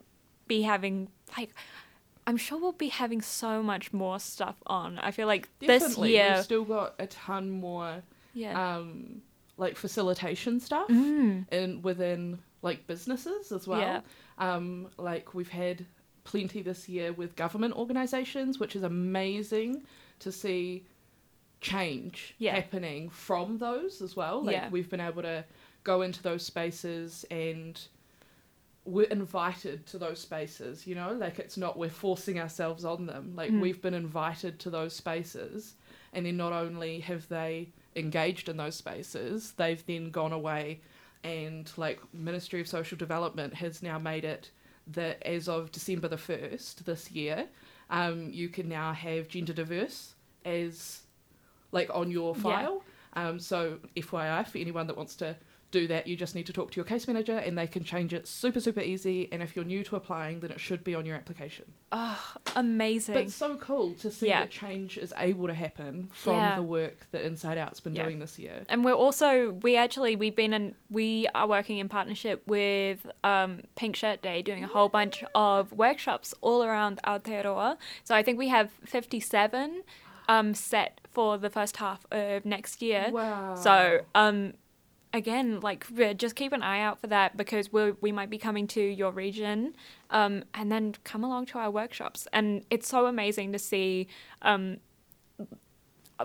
be 0.47 0.63
having 0.63 1.09
like. 1.37 1.51
I'm 2.27 2.37
sure 2.37 2.59
we'll 2.59 2.73
be 2.73 2.89
having 2.89 3.23
so 3.23 3.63
much 3.63 3.91
more 3.95 4.19
stuff 4.21 4.57
on. 4.67 4.99
I 4.99 5.13
feel 5.13 5.27
like 5.27 5.49
this 5.61 5.97
year, 5.97 6.33
we've 6.35 6.45
still 6.45 6.65
got 6.65 6.95
a 6.99 7.07
ton 7.07 7.49
more 7.51 8.03
yeah, 8.35 8.77
um, 8.77 9.23
like 9.59 9.77
facilitation 9.77 10.59
stuff 10.61 10.89
Mm. 10.89 11.53
in 11.53 11.83
within 11.83 12.39
like 12.63 12.87
businesses 12.87 13.53
as 13.53 13.69
well. 13.69 13.81
Yeah. 13.81 14.01
Um, 14.39 14.89
like 14.97 15.35
we've 15.35 15.51
had 15.51 15.85
plenty 16.25 16.63
this 16.63 16.89
year 16.89 17.13
with 17.13 17.37
government 17.37 17.75
organisations, 17.75 18.59
which 18.59 18.75
is 18.77 18.83
amazing 18.83 19.83
to 20.21 20.33
see 20.33 20.87
change 21.61 22.35
Yeah. 22.39 22.55
happening 22.55 23.11
from 23.11 23.59
those 23.59 24.01
as 24.01 24.15
well. 24.17 24.43
Like 24.45 24.55
Yeah. 24.57 24.69
we've 24.71 24.89
been 24.89 25.01
able 25.01 25.23
to 25.23 25.45
go 25.85 26.03
into 26.03 26.23
those 26.23 26.45
spaces 26.45 27.25
and 27.31 27.81
we're 28.85 29.07
invited 29.09 29.87
to 29.87 29.99
those 29.99 30.19
spaces, 30.21 30.87
you 30.87 30.95
know, 30.95 31.13
like 31.13 31.39
it's 31.39 31.57
not 31.57 31.77
we're 31.77 31.91
forcing 31.91 32.39
ourselves 32.39 32.85
on 32.85 33.07
them. 33.07 33.35
Like 33.35 33.51
Mm. 33.51 33.61
we've 33.61 33.83
been 33.83 33.95
invited 33.95 34.59
to 34.61 34.71
those 34.71 34.95
spaces 34.95 35.75
and 36.13 36.25
then 36.25 36.37
not 36.37 36.53
only 36.53 37.01
have 37.01 37.29
they 37.29 37.73
engaged 37.99 38.49
in 38.49 38.57
those 38.57 38.77
spaces, 38.77 39.53
they've 39.53 39.85
then 39.87 40.11
gone 40.11 40.33
away 40.33 40.81
and 41.25 41.71
like 41.77 42.01
Ministry 42.15 42.61
of 42.61 42.69
Social 42.69 42.97
Development 42.97 43.53
has 43.55 43.83
now 43.83 43.99
made 43.99 44.25
it 44.25 44.51
that 44.87 45.23
as 45.27 45.49
of 45.49 45.73
December 45.73 46.09
the 46.09 46.17
first 46.17 46.87
this 46.87 47.11
year, 47.11 47.47
um, 47.91 48.31
you 48.33 48.49
can 48.49 48.69
now 48.69 48.93
have 48.93 49.29
gender 49.29 49.53
diverse 49.53 50.15
as 50.45 51.03
like 51.73 51.91
on 51.93 52.11
your 52.11 52.35
Yeah. 52.37 52.43
file. 52.43 52.83
Um, 53.15 53.41
so 53.41 53.79
FYI 53.97 54.45
for 54.45 54.59
anyone 54.59 54.87
that 54.87 54.97
wants 54.97 55.17
to 55.17 55.37
do 55.71 55.87
that, 55.89 56.07
you 56.07 56.17
just 56.17 56.35
need 56.35 56.47
to 56.47 56.53
talk 56.53 56.71
to 56.71 56.77
your 56.77 56.85
case 56.85 57.07
manager 57.07 57.37
and 57.37 57.57
they 57.59 57.67
can 57.67 57.85
change 57.85 58.15
it 58.15 58.27
super 58.27 58.61
super 58.61 58.81
easy. 58.81 59.29
And 59.33 59.43
if 59.43 59.55
you're 59.55 59.65
new 59.65 59.85
to 59.85 59.97
applying, 59.97 60.41
then 60.41 60.51
it 60.51 60.61
should 60.61 60.83
be 60.83 60.95
on 60.95 61.05
your 61.05 61.17
application. 61.17 61.67
oh, 61.93 62.35
amazing. 62.57 63.15
But 63.15 63.25
it's 63.25 63.35
so 63.35 63.57
cool 63.57 63.95
to 63.95 64.11
see 64.11 64.29
Yeah. 64.29 64.41
that 64.41 64.51
change 64.51 64.99
is 64.99 65.13
able 65.19 65.47
to 65.47 65.55
happen 65.55 66.09
from 66.13 66.37
Yeah. 66.37 66.57
the 66.57 66.63
work 66.63 67.07
that 67.13 67.23
Inside 67.23 67.59
Out's 67.59 67.81
been 67.81 67.95
Yeah. 67.95 68.05
doing 68.05 68.19
this 68.19 68.39
year. 68.39 68.65
and 68.69 68.85
we're 68.85 68.93
also 68.93 69.51
we 69.63 69.77
actually 69.77 70.17
we've 70.17 70.37
been 70.37 70.53
in 70.53 70.75
we 70.91 71.27
are 71.35 71.47
working 71.47 71.79
in 71.79 71.89
partnership 71.89 72.43
with 72.47 73.07
um, 73.25 73.61
Pink 73.77 73.97
Shirt 73.97 74.23
Day, 74.23 74.43
doing 74.43 74.65
a 74.65 74.69
whole 74.69 74.89
bunch 74.89 75.23
of 75.35 75.73
workshops 75.73 76.35
all 76.41 76.63
around 76.65 77.01
Aotearoa. 77.05 77.77
So 78.05 78.15
I 78.15 78.23
think 78.23 78.39
we 78.39 78.49
have 78.49 78.71
fifty 78.85 79.21
seven 79.21 79.83
um, 80.29 80.53
set 80.55 81.01
for 81.11 81.39
the 81.39 81.49
first 81.51 81.79
half 81.79 82.07
of 82.11 82.45
next 82.45 82.83
year. 82.83 83.09
Wow. 83.11 83.55
So 83.55 84.01
um, 84.15 84.55
again, 85.13 85.61
like 85.61 85.87
just 86.17 86.37
keep 86.37 86.53
an 86.53 86.63
eye 86.63 86.81
out 86.81 87.01
for 87.01 87.07
that 87.09 87.37
because 87.37 87.73
we 87.73 87.93
we 88.01 88.13
might 88.13 88.31
be 88.31 88.39
coming 88.39 88.67
to 88.69 88.81
your 88.81 89.11
region, 89.13 89.75
um, 90.11 90.45
and 90.55 90.71
then 90.71 90.95
come 91.05 91.25
along 91.25 91.47
to 91.47 91.59
our 91.59 91.71
workshops. 91.71 92.27
And 92.33 92.65
it's 92.71 92.89
so 92.89 93.07
amazing 93.07 93.53
to 93.53 93.59
see. 93.59 94.09
Um, 94.43 94.79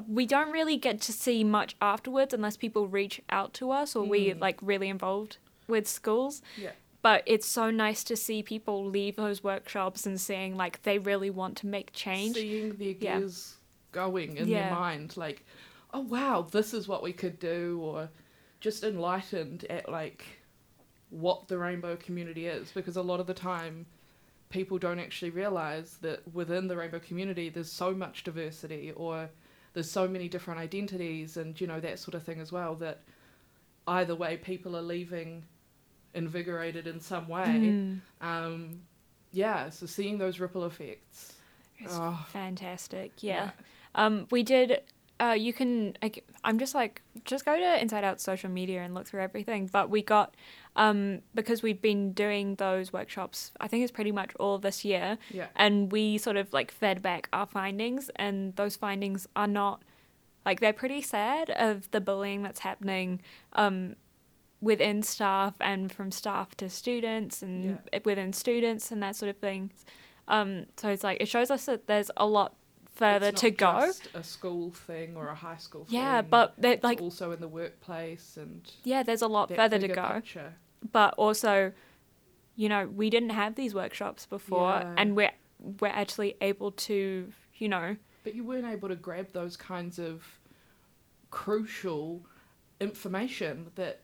we 0.08 0.26
don't 0.26 0.52
really 0.52 0.76
get 0.78 1.00
to 1.02 1.14
see 1.14 1.44
much 1.44 1.76
afterwards 1.80 2.34
unless 2.34 2.58
people 2.58 2.88
reach 2.88 3.22
out 3.30 3.54
to 3.54 3.70
us 3.72 3.96
or 3.96 4.04
we 4.04 4.32
Mm. 4.32 4.40
like 4.42 4.58
really 4.62 4.90
involved 4.90 5.38
with 5.68 5.88
schools. 5.88 6.42
yeah. 6.58 6.72
But 7.04 7.22
it's 7.28 7.46
so 7.46 7.70
nice 7.70 8.04
to 8.06 8.16
see 8.16 8.42
people 8.42 8.84
leave 8.86 9.18
those 9.18 9.44
workshops 9.44 10.06
and 10.08 10.20
seeing 10.20 10.56
like 10.56 10.82
they 10.84 10.98
really 10.98 11.30
want 11.30 11.58
to 11.58 11.68
make 11.68 11.92
change. 11.94 12.36
seeing 12.36 12.76
Yeah. 12.80 12.94
gears 13.20 13.58
going 13.92 14.38
in 14.38 14.48
Yeah. 14.48 14.64
their 14.70 14.72
mind, 14.80 15.16
like, 15.16 15.46
oh 15.94 16.00
wow, 16.00 16.42
this 16.50 16.74
is 16.74 16.88
what 16.88 17.04
we 17.04 17.14
could 17.14 17.38
do, 17.40 17.80
or 17.84 18.10
just 18.64 18.84
enlightened 18.84 19.66
at 19.70 19.90
like 19.92 20.24
what 21.10 21.48
the 21.50 21.58
rainbow 21.58 21.96
community 21.98 22.48
is, 22.48 22.72
because 22.72 22.96
a 22.98 23.02
lot 23.02 23.20
of 23.20 23.28
the 23.28 23.34
time 23.34 23.86
people 24.50 24.78
don't 24.78 25.00
actually 25.00 25.30
realize 25.32 25.98
that 26.02 26.20
within 26.34 26.68
the 26.68 26.76
rainbow 26.78 27.00
community 27.00 27.50
there's 27.50 27.72
so 27.72 27.92
much 27.94 28.24
diversity 28.24 28.92
or 28.96 29.30
there's 29.74 29.92
so 29.92 30.08
many 30.08 30.30
different 30.30 30.60
identities 30.60 31.36
and 31.38 31.60
you 31.60 31.68
know 31.68 31.80
that 31.80 32.00
sort 32.00 32.14
of 32.16 32.24
thing 32.24 32.40
as 32.40 32.52
well 32.52 32.76
that 32.76 33.02
either 33.88 34.16
way 34.16 34.38
people 34.38 34.78
are 34.78 34.82
leaving 34.84 35.44
invigorated 36.14 36.86
in 36.88 37.00
some 37.00 37.28
way 37.28 37.48
Mm. 37.74 38.00
um, 38.22 38.80
yeah, 39.32 39.70
so 39.72 39.88
seeing 39.88 40.18
those 40.20 40.40
ripple 40.40 40.64
effects 40.66 41.34
It's 41.80 41.96
Oh. 41.98 42.24
fantastic. 42.32 43.12
Yeah. 43.24 43.50
Um, 43.96 44.28
we 44.32 44.44
did. 44.44 44.82
Uh, 45.20 45.36
you 45.38 45.52
can. 45.54 45.98
Like, 46.04 46.24
I'm 46.44 46.60
just 46.60 46.76
like, 46.76 47.02
just 47.26 47.46
go 47.46 47.58
to 47.58 47.82
Inside 47.82 48.04
Out 48.04 48.20
social 48.20 48.50
media 48.50 48.82
and 48.84 48.94
look 48.94 49.08
through 49.08 49.22
everything. 49.22 49.70
But 49.72 49.90
we 49.90 50.02
got, 50.02 50.36
um, 50.76 51.22
because 51.34 51.64
we've 51.64 51.82
been 51.82 52.12
doing 52.14 52.56
those 52.56 52.92
workshops. 52.92 53.52
I 53.62 53.68
think 53.68 53.84
it's 53.84 53.92
pretty 53.92 54.12
much 54.12 54.32
all 54.40 54.58
this 54.58 54.84
year, 54.84 55.18
Yeah. 55.32 55.48
and 55.56 55.92
we 55.92 56.18
sort 56.18 56.36
of 56.38 56.52
like 56.52 56.72
fed 56.72 57.02
back 57.02 57.30
our 57.32 57.46
findings, 57.46 58.10
and 58.18 58.56
those 58.56 58.76
findings 58.76 59.28
are 59.36 59.48
not, 59.48 59.82
like, 60.46 60.60
they're 60.60 60.74
pretty 60.74 61.02
sad 61.02 61.50
of 61.52 61.90
the 61.92 62.02
bullying 62.02 62.44
that's 62.44 62.60
happening, 62.60 63.22
um, 63.54 63.96
within 64.60 65.04
staff 65.04 65.56
and 65.60 65.92
from 65.92 66.10
staff 66.12 66.56
to 66.56 66.70
students 66.70 67.42
and 67.42 67.80
within 68.06 68.32
students 68.32 68.92
and 68.92 69.04
that 69.04 69.14
sort 69.16 69.30
of 69.30 69.38
thing. 69.38 69.72
Um, 70.30 70.68
so 70.78 70.88
it's 70.90 71.04
like 71.04 71.18
it 71.20 71.28
shows 71.28 71.52
us 71.52 71.66
that 71.66 71.88
there's 71.88 72.10
a 72.16 72.26
lot 72.26 72.56
further 72.94 73.32
to 73.32 73.52
go. 73.52 73.82
just 73.88 74.08
a 74.14 74.24
school 74.24 74.72
thing 74.72 75.16
or 75.16 75.28
a 75.30 75.36
high 75.36 75.58
school 75.58 75.86
thing. 75.86 75.96
Yeah, 76.00 76.22
but 76.22 76.54
that 76.60 76.84
like 76.84 77.02
also 77.02 77.32
in 77.32 77.40
the 77.40 77.48
workplace 77.48 78.38
and 78.38 78.70
yeah, 78.84 79.04
there's 79.04 79.22
a 79.22 79.28
lot 79.28 79.50
further 79.54 79.80
to 79.80 79.88
go. 79.88 80.08
picture. 80.16 80.54
But 80.92 81.14
also, 81.16 81.72
you 82.56 82.70
know, 82.70 82.88
we 82.88 83.10
didn't 83.10 83.30
have 83.32 83.56
these 83.56 83.74
workshops 83.74 84.26
before, 84.26 84.80
Yeah. 84.82 84.96
and 84.98 85.16
we're 85.16 85.32
we're 85.80 85.88
actually 85.88 86.36
able 86.42 86.72
to, 86.72 87.32
you 87.56 87.70
know, 87.70 87.96
But 88.24 88.36
you 88.36 88.44
weren't 88.44 88.66
able 88.66 88.90
to 88.90 88.96
grab 88.96 89.32
those 89.32 89.56
kinds 89.56 89.98
of 89.98 90.24
crucial 91.32 92.22
information 92.80 93.72
that 93.76 94.02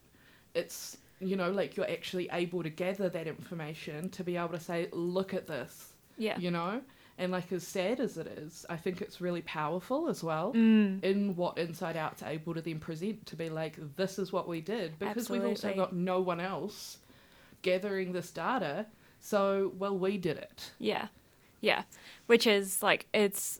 it's 0.53 0.97
you 1.19 1.35
know 1.35 1.51
like 1.51 1.75
you're 1.75 1.89
actually 1.89 2.29
able 2.31 2.63
to 2.63 2.69
gather 2.69 3.09
that 3.09 3.27
information 3.27 4.09
to 4.09 4.23
be 4.23 4.37
able 4.37 4.49
to 4.49 4.59
say 4.59 4.87
look 4.91 5.33
at 5.33 5.47
this 5.47 5.93
yeah, 6.17 6.37
you 6.39 6.49
know 6.49 6.81
and 7.19 7.31
like 7.31 7.51
as 7.51 7.65
sad 7.65 7.99
as 7.99 8.17
it 8.17 8.25
is 8.25 8.65
i 8.69 8.75
think 8.75 9.01
it's 9.01 9.21
really 9.21 9.41
powerful 9.43 10.09
as 10.09 10.23
well 10.23 10.53
mm, 10.53 11.03
in 11.03 11.35
what 11.35 11.57
inside 11.57 11.95
out's 11.95 12.23
able 12.23 12.55
to 12.55 12.61
then 12.61 12.79
present 12.79 13.23
to 13.27 13.35
be 13.35 13.49
like 13.49 13.75
this 13.95 14.17
is 14.17 14.33
what 14.33 14.47
we 14.47 14.61
did 14.61 14.97
because 14.97 15.29
we've 15.29 15.45
also 15.45 15.71
got 15.75 15.93
no 15.93 16.19
one 16.19 16.39
else 16.39 16.97
gathering 17.61 18.11
this 18.13 18.31
data 18.31 18.85
so 19.19 19.73
well 19.77 19.97
we 19.97 20.17
did 20.17 20.37
it. 20.37 20.71
Yeah, 20.79 21.07
yeah, 21.61 21.83
which 22.27 22.47
is 22.47 22.81
like 22.81 23.07
it's 23.13 23.59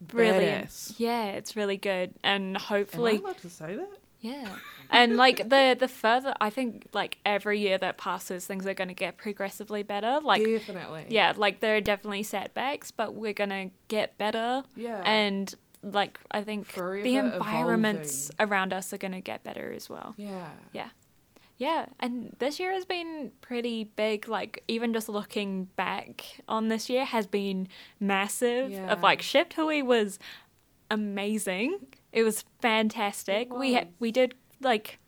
brilliant. 0.00 0.68
Badass. 0.68 0.94
Yeah, 0.98 1.26
it's 1.26 1.56
really 1.56 1.76
good, 1.76 2.14
and 2.22 2.56
hopefully, 2.56 3.16
Am 3.16 3.18
I 3.18 3.30
allowed 3.30 3.38
to 3.38 3.50
say 3.50 3.76
that 3.76 3.98
Yeah. 4.20 4.48
And 4.90 5.16
like 5.16 5.48
the 5.48 5.76
the 5.78 5.88
further 5.88 6.34
I 6.40 6.50
think 6.50 6.86
like 6.92 7.18
every 7.24 7.60
year 7.60 7.78
that 7.78 7.98
passes 7.98 8.46
things 8.46 8.66
are 8.66 8.74
going 8.74 8.88
to 8.88 8.94
get 8.94 9.16
progressively 9.16 9.82
better. 9.82 10.20
Like 10.22 10.44
definitely 10.44 11.06
yeah, 11.08 11.32
like 11.36 11.60
there 11.60 11.76
are 11.76 11.80
definitely 11.80 12.22
setbacks, 12.22 12.90
but 12.90 13.14
we're 13.14 13.32
going 13.32 13.50
to 13.50 13.70
get 13.88 14.18
better 14.18 14.62
yeah 14.76 15.02
and 15.04 15.54
like 15.82 16.18
I 16.30 16.42
think 16.42 16.66
Forever 16.66 17.02
the 17.02 17.16
environments 17.16 18.30
around 18.40 18.72
us 18.72 18.92
are 18.92 18.98
going 18.98 19.12
to 19.12 19.20
get 19.20 19.44
better 19.44 19.72
as 19.72 19.88
well. 19.88 20.14
Yeah. 20.16 20.48
Yeah 20.72 20.88
Yeah, 21.58 21.86
and 22.00 22.34
this 22.38 22.58
year 22.58 22.72
has 22.72 22.84
been 22.84 23.30
pretty 23.40 23.84
big. 23.84 24.28
Like 24.28 24.64
even 24.68 24.92
just 24.92 25.08
looking 25.08 25.64
back 25.76 26.40
on 26.48 26.68
this 26.68 26.88
year 26.88 27.04
has 27.04 27.26
been 27.26 27.68
massive. 28.00 28.70
Yeah. 28.70 28.92
Of 28.92 29.02
like 29.02 29.22
Shift 29.22 29.54
Hui 29.54 29.82
was 29.82 30.18
amazing. 30.90 31.78
It 32.12 32.22
was 32.22 32.44
fantastic. 32.60 33.48
It 33.50 33.54
We 33.56 33.72
had 33.74 33.86
was. 33.86 33.94
we 34.00 34.12
did 34.12 34.34
like 34.60 34.98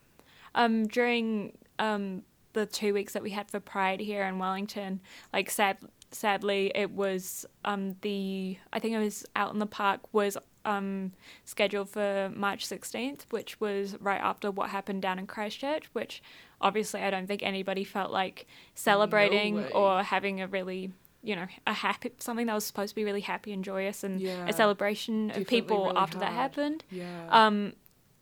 um 0.55 0.87
during 0.87 1.57
um 1.79 2.23
the 2.53 2.67
two 2.67 2.93
weeks 2.93 3.13
that 3.13 3.23
we 3.23 3.31
had 3.31 3.51
for 3.51 3.61
Pride 3.61 4.01
here 4.01 4.25
in 4.25 4.39
Wellington. 4.39 5.01
Like 5.33 5.51
sad 5.51 5.79
sadly 6.13 6.73
it 6.75 6.91
was 6.91 7.47
um 7.65 7.95
the 8.03 8.59
I 8.73 8.79
think 8.81 8.95
it 8.95 8.99
was 8.99 9.25
out 9.37 9.53
in 9.53 9.59
the 9.61 9.67
park 9.67 10.01
was 10.13 10.37
um 10.65 11.13
scheduled 11.45 11.89
for 11.89 12.31
March 12.35 12.67
16th, 12.67 13.23
which 13.31 13.61
was 13.61 13.97
right 14.01 14.21
after 14.21 14.51
what 14.51 14.71
happened 14.71 15.01
down 15.03 15.19
in 15.19 15.27
Christchurch, 15.27 15.87
which 15.95 16.23
obviously 16.61 17.01
I 17.01 17.11
don't 17.11 17.27
think 17.27 17.43
anybody 17.43 17.85
felt 17.85 18.11
like 18.11 18.47
celebrating 18.75 19.57
way. 19.57 19.71
or 19.71 20.03
having 20.03 20.41
a 20.43 20.47
really, 20.47 20.93
you 21.23 21.37
know, 21.37 21.47
a 21.67 21.73
happy 21.75 22.13
something 22.19 22.47
that 22.47 22.55
was 22.55 22.65
supposed 22.65 22.91
to 22.91 22.95
be 22.95 23.05
really 23.05 23.21
happy 23.21 23.53
and 23.53 23.63
joyous 23.65 24.03
and 24.05 24.21
Yeah. 24.21 24.47
a 24.49 24.53
celebration 24.53 25.31
of 25.31 25.47
people 25.47 25.85
really 25.85 25.97
after 25.97 26.19
that 26.19 26.33
happened. 26.33 26.85
yeah 26.91 27.27
Um 27.31 27.75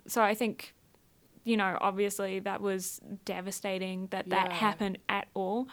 so 0.06 0.22
I 0.22 0.34
think 0.34 0.74
you 1.44 1.56
know, 1.56 1.78
obviously 1.80 2.40
that 2.40 2.60
was 2.60 3.00
devastating 3.24 4.08
that 4.10 4.28
that 4.28 4.52
happened 4.52 4.98
at 5.08 5.28
all. 5.34 5.66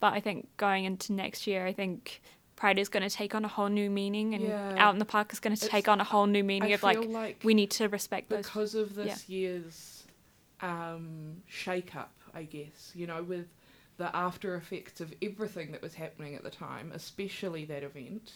But 0.00 0.14
I 0.14 0.20
think 0.20 0.48
going 0.56 0.84
into 0.86 1.12
next 1.12 1.46
year, 1.46 1.66
I 1.66 1.72
think 1.74 2.22
Pride 2.56 2.78
is 2.78 2.88
going 2.88 3.02
to 3.02 3.14
take 3.14 3.34
on 3.34 3.44
a 3.44 3.48
whole 3.48 3.68
new 3.68 3.90
meaning, 3.90 4.32
and 4.34 4.44
Yeah. 4.44 4.74
out 4.78 4.94
in 4.94 4.98
the 4.98 5.04
park 5.04 5.32
is 5.32 5.38
going 5.40 5.54
to 5.54 5.68
take 5.68 5.86
on 5.86 6.00
a 6.00 6.04
whole 6.04 6.26
new 6.26 6.42
meaning 6.42 6.70
I 6.70 6.74
of 6.74 6.82
like, 6.82 7.04
like 7.04 7.40
we 7.44 7.52
need 7.52 7.70
to 7.72 7.88
respect 7.88 8.30
those. 8.30 8.46
because 8.46 8.74
of 8.74 8.94
this 8.94 9.28
year's 9.28 10.04
um, 10.60 11.42
shake 11.46 11.94
up, 11.94 12.14
I 12.34 12.44
guess, 12.44 12.92
you 12.94 13.06
know, 13.06 13.22
with 13.22 13.46
the 13.98 14.14
after 14.16 14.56
effects 14.56 15.00
of 15.00 15.12
everything 15.20 15.72
that 15.72 15.82
was 15.82 15.94
happening 15.94 16.34
at 16.34 16.42
the 16.42 16.50
time, 16.50 16.92
especially 16.94 17.64
that 17.66 17.82
event. 17.82 18.32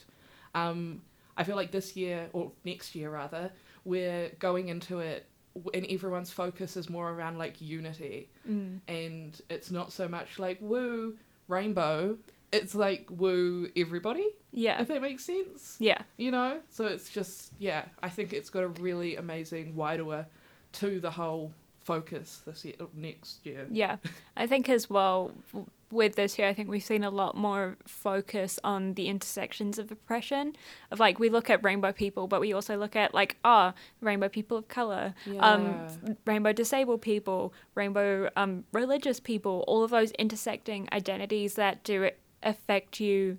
Um, 0.55 1.03
I 1.37 1.45
feel 1.45 1.57
like 1.57 1.71
this 1.71 1.97
year, 1.97 2.29
or 2.33 2.53
next 2.65 2.95
year 2.95 3.11
rather, 3.11 3.51
we're 3.85 4.29
going 4.39 4.69
into 4.69 4.99
it 4.99 5.27
and 5.75 5.87
everyone's 5.89 6.31
focus 6.31 6.77
is 6.77 6.89
more 6.89 7.11
around 7.11 7.39
like 7.39 7.61
unity. 7.61 8.29
Mm. 8.49 8.81
And 8.89 9.41
it's 9.49 9.71
not 9.71 9.93
so 9.93 10.09
much 10.09 10.39
like 10.39 10.59
woo, 10.61 11.17
rainbow. 11.49 12.19
It's 12.53 12.75
like 12.75 13.07
woo, 13.11 13.71
everybody, 13.77 14.29
Yeah, 14.53 14.81
if 14.83 14.89
that 14.89 15.01
makes 15.01 15.25
sense 15.25 15.77
yeah, 15.79 16.03
you 16.19 16.31
know 16.31 16.61
so 16.69 16.85
it's 16.85 17.09
just 17.09 17.53
yeah 17.59 17.87
i 18.03 18.09
think 18.11 18.33
it's 18.35 18.51
got 18.51 18.63
a 18.63 18.69
really 18.69 19.17
amazing 19.17 19.75
wider 19.75 20.27
to 20.73 21.01
the 21.01 21.11
whole 21.11 21.53
focus 21.85 22.43
this 22.47 22.65
year 22.65 22.75
next 22.95 23.45
year 23.45 23.67
yeah. 23.71 23.97
I 24.37 24.47
think 24.47 24.69
as 24.69 24.89
well 24.89 25.33
with 25.93 26.17
this 26.17 26.39
year, 26.39 26.49
I 26.49 26.55
think 26.55 26.69
we've 26.69 26.83
seen 26.83 27.05
a 27.05 27.11
lot 27.11 27.37
more 27.37 27.77
focus 27.87 28.59
on 28.65 28.95
the 28.95 29.09
intersections 29.09 29.79
of 29.79 29.93
oppression. 29.93 30.57
Of 30.91 30.99
like, 30.99 31.19
we 31.19 31.29
look 31.29 31.51
at 31.51 31.63
rainbow 31.63 31.93
people, 31.93 32.27
but 32.27 32.41
we 32.41 32.53
also 32.53 32.77
look 32.77 32.97
at 32.97 33.15
like, 33.15 33.37
ah, 33.45 33.75
rainbow 34.01 34.29
people 34.29 34.57
of 34.57 34.69
color, 34.69 35.15
um, 35.39 35.87
rainbow 36.25 36.53
disabled 36.53 37.03
people, 37.03 37.53
rainbow 37.75 38.31
um, 38.37 38.65
religious 38.73 39.21
people, 39.21 39.65
all 39.69 39.85
of 39.85 39.91
those 39.91 40.11
intersecting 40.13 40.89
identities 40.93 41.55
that 41.55 41.85
do 41.85 42.11
affect 42.43 42.99
you, 42.99 43.39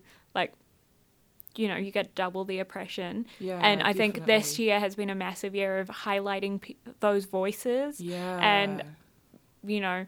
you 1.56 1.68
know, 1.68 1.76
you 1.76 1.92
get 1.92 2.16
double 2.16 2.46
the 2.46 2.60
oppression. 2.60 3.26
yeah 3.39 3.60
and 3.60 3.82
I 3.84 3.94
think 3.94 4.26
this 4.26 4.58
year 4.60 4.80
has 4.80 4.96
been 4.96 5.10
a 5.10 5.16
massive 5.16 5.54
year 5.56 5.80
of 5.80 5.88
highlighting 5.89 6.62
pe- 6.62 6.76
those 7.00 7.26
voices, 7.26 8.00
yeah. 8.02 8.39
And, 8.42 8.84
you 9.66 9.80
know, 9.82 10.06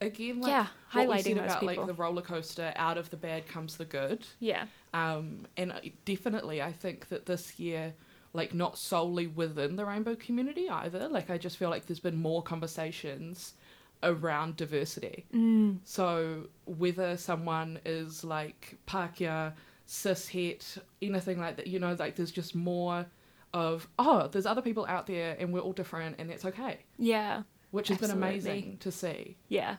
again 0.00 0.40
like 0.40 0.50
yeah, 0.50 0.66
highlighting 0.92 1.38
about 1.38 1.60
people. 1.60 1.76
like 1.76 1.86
the 1.86 1.94
roller 1.94 2.22
coaster 2.22 2.72
out 2.76 2.98
of 2.98 3.08
the 3.10 3.16
bad 3.16 3.46
comes 3.48 3.76
the 3.76 3.84
good. 3.84 4.26
Yeah, 4.40 4.64
um 4.92 5.46
and 5.56 5.72
definitely 6.04 6.60
i 6.60 6.72
think 6.72 7.08
that 7.08 7.26
this 7.26 7.58
year 7.58 7.94
like 8.32 8.52
not 8.52 8.76
solely 8.76 9.28
within 9.28 9.76
the 9.76 9.84
rainbow 9.86 10.16
community 10.16 10.68
either. 10.68 11.08
Like 11.08 11.30
i 11.30 11.38
just 11.38 11.56
feel 11.56 11.70
like 11.70 11.86
there's 11.86 12.00
been 12.00 12.16
more 12.16 12.42
conversations 12.42 13.54
around 14.02 14.56
diversity. 14.56 15.24
Mm, 15.32 15.78
So 15.84 16.48
whether 16.66 17.16
someone 17.16 17.78
is 17.86 18.24
like 18.24 18.76
Pākehā, 18.86 19.52
cis 19.86 20.28
het, 20.28 20.78
anything 21.02 21.38
like 21.38 21.56
that, 21.56 21.66
you 21.66 21.78
know, 21.78 21.94
like 21.98 22.16
there's 22.16 22.30
just 22.32 22.54
more 22.54 23.06
of 23.52 23.86
oh, 23.98 24.26
there's 24.28 24.46
other 24.46 24.62
people 24.62 24.84
out 24.86 25.06
there 25.06 25.36
and 25.38 25.52
we're 25.52 25.60
all 25.60 25.72
different 25.72 26.16
and 26.18 26.28
that's 26.30 26.44
okay, 26.44 26.78
yeah, 26.98 27.42
which 27.70 27.88
has 27.88 27.98
been 27.98 28.10
amazing 28.10 28.76
to 28.80 28.90
see. 28.90 29.36
yeah. 29.48 29.76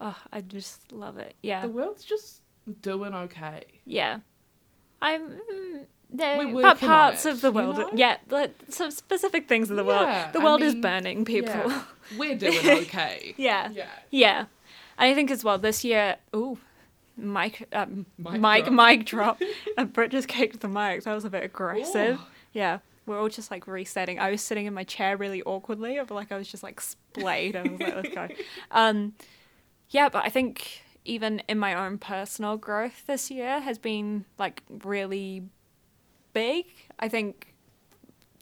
Oh, 0.00 0.16
I 0.32 0.40
just 0.40 0.90
love 0.90 1.18
it. 1.18 1.34
Yeah, 1.42 1.60
The 1.62 1.68
world's 1.68 2.04
just 2.04 2.40
doing 2.82 3.14
okay. 3.14 3.62
yeah. 3.86 4.18
I'm. 5.00 5.22
Mm, 5.52 5.86
there, 6.10 6.36
We're 6.46 6.62
but 6.62 6.78
parts 6.80 7.26
it, 7.26 7.32
of 7.32 7.40
the 7.40 7.48
you 7.48 7.54
world, 7.54 7.76
know? 7.78 7.90
yeah, 7.94 8.18
but 8.28 8.52
some 8.68 8.90
specific 8.90 9.48
things 9.48 9.70
of 9.70 9.76
the 9.76 9.84
world. 9.84 10.02
Yeah, 10.06 10.30
The 10.32 10.40
I 10.40 10.44
world 10.44 10.62
is 10.62 10.74
burning, 10.74 11.24
people. 11.24 11.54
Yeah, 11.54 11.82
we're 12.18 12.36
doing 12.38 12.58
okay. 12.82 13.34
yeah. 13.36 13.70
yeah. 13.72 13.86
Yeah, 14.10 14.38
and 14.98 15.10
I 15.10 15.14
think 15.14 15.30
as 15.30 15.42
well 15.44 15.58
this 15.58 15.84
year. 15.84 16.16
Ooh, 16.34 16.58
mic, 17.16 17.68
um, 17.72 18.06
Mic 18.18 18.40
mic, 18.40 18.64
drop. 18.64 18.74
mic 18.74 19.06
drop. 19.06 19.42
and 19.78 19.92
Brit 19.92 20.10
just 20.10 20.28
kicked 20.28 20.60
the 20.60 20.68
mic. 20.68 21.04
That 21.04 21.14
was 21.14 21.24
a 21.24 21.30
bit 21.30 21.44
aggressive. 21.44 22.16
Ooh. 22.18 22.22
Yeah, 22.52 22.78
we're 23.06 23.20
all 23.20 23.28
just 23.28 23.50
like 23.50 23.66
resetting. 23.66 24.18
I 24.18 24.30
was 24.30 24.42
sitting 24.42 24.66
in 24.66 24.74
my 24.74 24.84
chair 24.84 25.16
really 25.16 25.42
awkwardly. 25.42 25.98
I 25.98 26.04
feel 26.04 26.16
like 26.16 26.32
I 26.32 26.38
was 26.38 26.48
just 26.48 26.62
like 26.62 26.80
splayed. 26.80 27.56
I 27.56 27.62
was 27.62 27.80
like, 27.80 27.94
let's 27.96 28.14
go. 28.14 28.28
Um, 28.70 29.14
yeah, 29.90 30.08
but 30.08 30.24
I 30.24 30.28
think 30.28 30.82
even 31.04 31.40
in 31.48 31.58
my 31.58 31.74
own 31.74 31.98
personal 31.98 32.56
growth 32.56 33.06
this 33.06 33.30
year 33.30 33.60
has 33.60 33.78
been 33.78 34.24
like 34.38 34.62
really 34.68 35.42
big. 36.32 36.66
I 36.98 37.08
think 37.08 37.53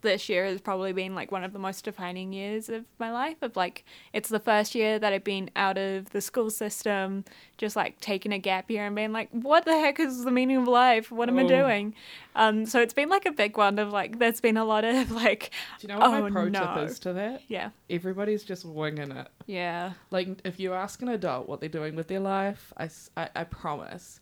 this 0.03 0.29
year 0.29 0.45
has 0.45 0.61
probably 0.61 0.93
been 0.93 1.15
like 1.15 1.33
one 1.33 1.43
of 1.43 1.53
the 1.53 1.59
most 1.59 1.85
defining 1.85 2.33
years 2.33 2.69
of 2.69 2.85
my 2.99 3.11
life 3.11 3.37
of 3.43 3.57
like 3.57 3.85
it's 4.13 4.29
the 4.29 4.39
first 4.41 4.75
year 4.75 4.99
that 4.99 5.13
I've 5.13 5.25
been 5.25 5.51
out 5.57 5.79
of 5.79 6.11
the 6.11 6.21
school 6.21 6.51
system 6.51 7.25
just 7.57 7.75
like 7.77 8.01
taking 8.01 8.33
a 8.33 8.39
gap 8.39 8.71
year 8.71 8.85
and 8.87 8.95
being 8.95 9.13
like 9.13 9.29
what 9.31 9.65
the 9.65 9.73
heck 9.73 9.99
is 10.01 10.25
the 10.25 10.31
meaning 10.31 10.59
of 10.59 10.69
life 10.69 11.11
what 11.11 11.29
am 11.29 11.39
I 11.39 11.43
Oh. 11.45 11.49
doing 11.49 11.95
um 12.37 12.67
so 12.67 12.81
it's 12.81 12.95
been 12.95 13.09
like 13.09 13.27
a 13.27 13.33
big 13.33 13.57
one 13.57 13.79
of 13.79 13.91
like 13.93 14.19
there's 14.19 14.41
been 14.41 14.57
a 14.57 14.65
lot 14.65 14.85
of 14.85 15.11
like 15.25 15.51
Do 15.81 15.87
you 15.87 15.95
know 15.95 16.01
what 16.01 16.09
Oh, 16.09 16.21
my 16.23 16.31
pro 16.31 16.49
no. 16.49 16.61
tip 16.77 16.91
is 16.91 16.99
to 17.01 17.13
that? 17.15 17.43
yeah 17.49 17.71
Everybody's 17.89 18.45
just 18.45 18.65
winging 18.65 19.13
it. 19.13 19.29
yeah 19.47 19.93
Like, 20.11 20.29
if 20.45 20.59
you 20.61 20.73
ask 20.75 21.01
an 21.03 21.09
adult 21.09 21.49
what 21.49 21.61
they're 21.61 21.69
doing 21.69 21.95
with 21.97 22.09
their 22.09 22.21
life, 22.21 22.73
I 22.77 22.89
I 23.17 23.45
promise, 23.45 24.19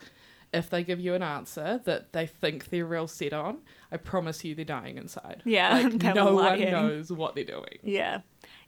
if 0.53 0.69
they 0.69 0.83
give 0.83 0.99
you 1.01 1.15
an 1.15 1.23
answer 1.23 1.81
that 1.85 2.13
they 2.13 2.27
think 2.27 2.71
they're 2.71 2.87
real 2.87 3.07
set 3.07 3.33
on, 3.33 3.59
I 3.93 3.97
promise 3.97 4.45
you 4.45 4.55
they're 4.55 4.65
dying 4.65 4.97
inside. 4.97 5.43
Yeah, 5.45 5.75
Like, 5.79 6.03
no 6.15 6.35
one 6.35 6.59
lying. 6.59 6.71
knows 6.71 7.13
what 7.13 7.35
they're 7.35 7.45
doing. 7.45 7.79
Yeah. 7.83 8.21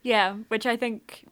Yeah, 0.03 0.35
which 0.49 0.67
I 0.67 0.77
think 0.77 1.27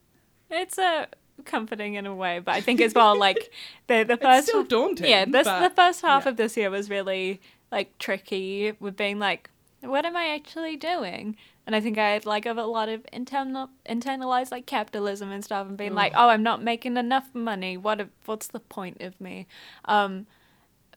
it's 0.50 0.78
a 0.78 1.08
comforting 1.44 1.94
in 1.94 2.06
a 2.06 2.14
way, 2.14 2.38
but 2.40 2.54
I 2.54 2.60
think 2.60 2.80
as 2.80 2.94
well 2.94 3.16
like 3.26 3.52
the 3.86 4.04
the 4.04 4.14
It's 4.14 4.22
first 4.22 4.48
still 4.48 4.64
daunting. 4.64 5.08
Yeah, 5.08 5.24
this 5.24 5.46
but 5.46 5.68
the 5.68 5.74
first 5.74 6.02
half 6.02 6.24
yeah. 6.24 6.30
of 6.30 6.36
this 6.36 6.56
year 6.56 6.70
was 6.70 6.90
really 6.90 7.40
like 7.70 7.96
tricky 7.98 8.72
with 8.80 8.96
being 8.96 9.18
like 9.18 9.50
what 9.82 10.04
am 10.04 10.14
I 10.14 10.34
actually 10.34 10.76
doing? 10.76 11.36
And 11.66 11.74
I 11.74 11.80
think 11.80 11.96
I 11.96 12.10
had 12.10 12.26
like 12.26 12.44
a 12.46 12.52
lot 12.52 12.88
of 12.88 13.04
internal 13.12 13.70
internalized 13.88 14.50
like 14.50 14.66
capitalism 14.66 15.30
and 15.30 15.44
stuff 15.44 15.66
and 15.66 15.76
being 15.76 15.94
like, 15.94 16.12
oh, 16.14 16.28
I'm 16.28 16.42
not 16.42 16.62
making 16.62 16.96
enough 16.96 17.28
money. 17.34 17.76
What 17.76 18.00
if, 18.00 18.08
what's 18.26 18.48
the 18.48 18.60
point 18.60 19.00
of 19.00 19.18
me? 19.20 19.46
Um 19.86 20.26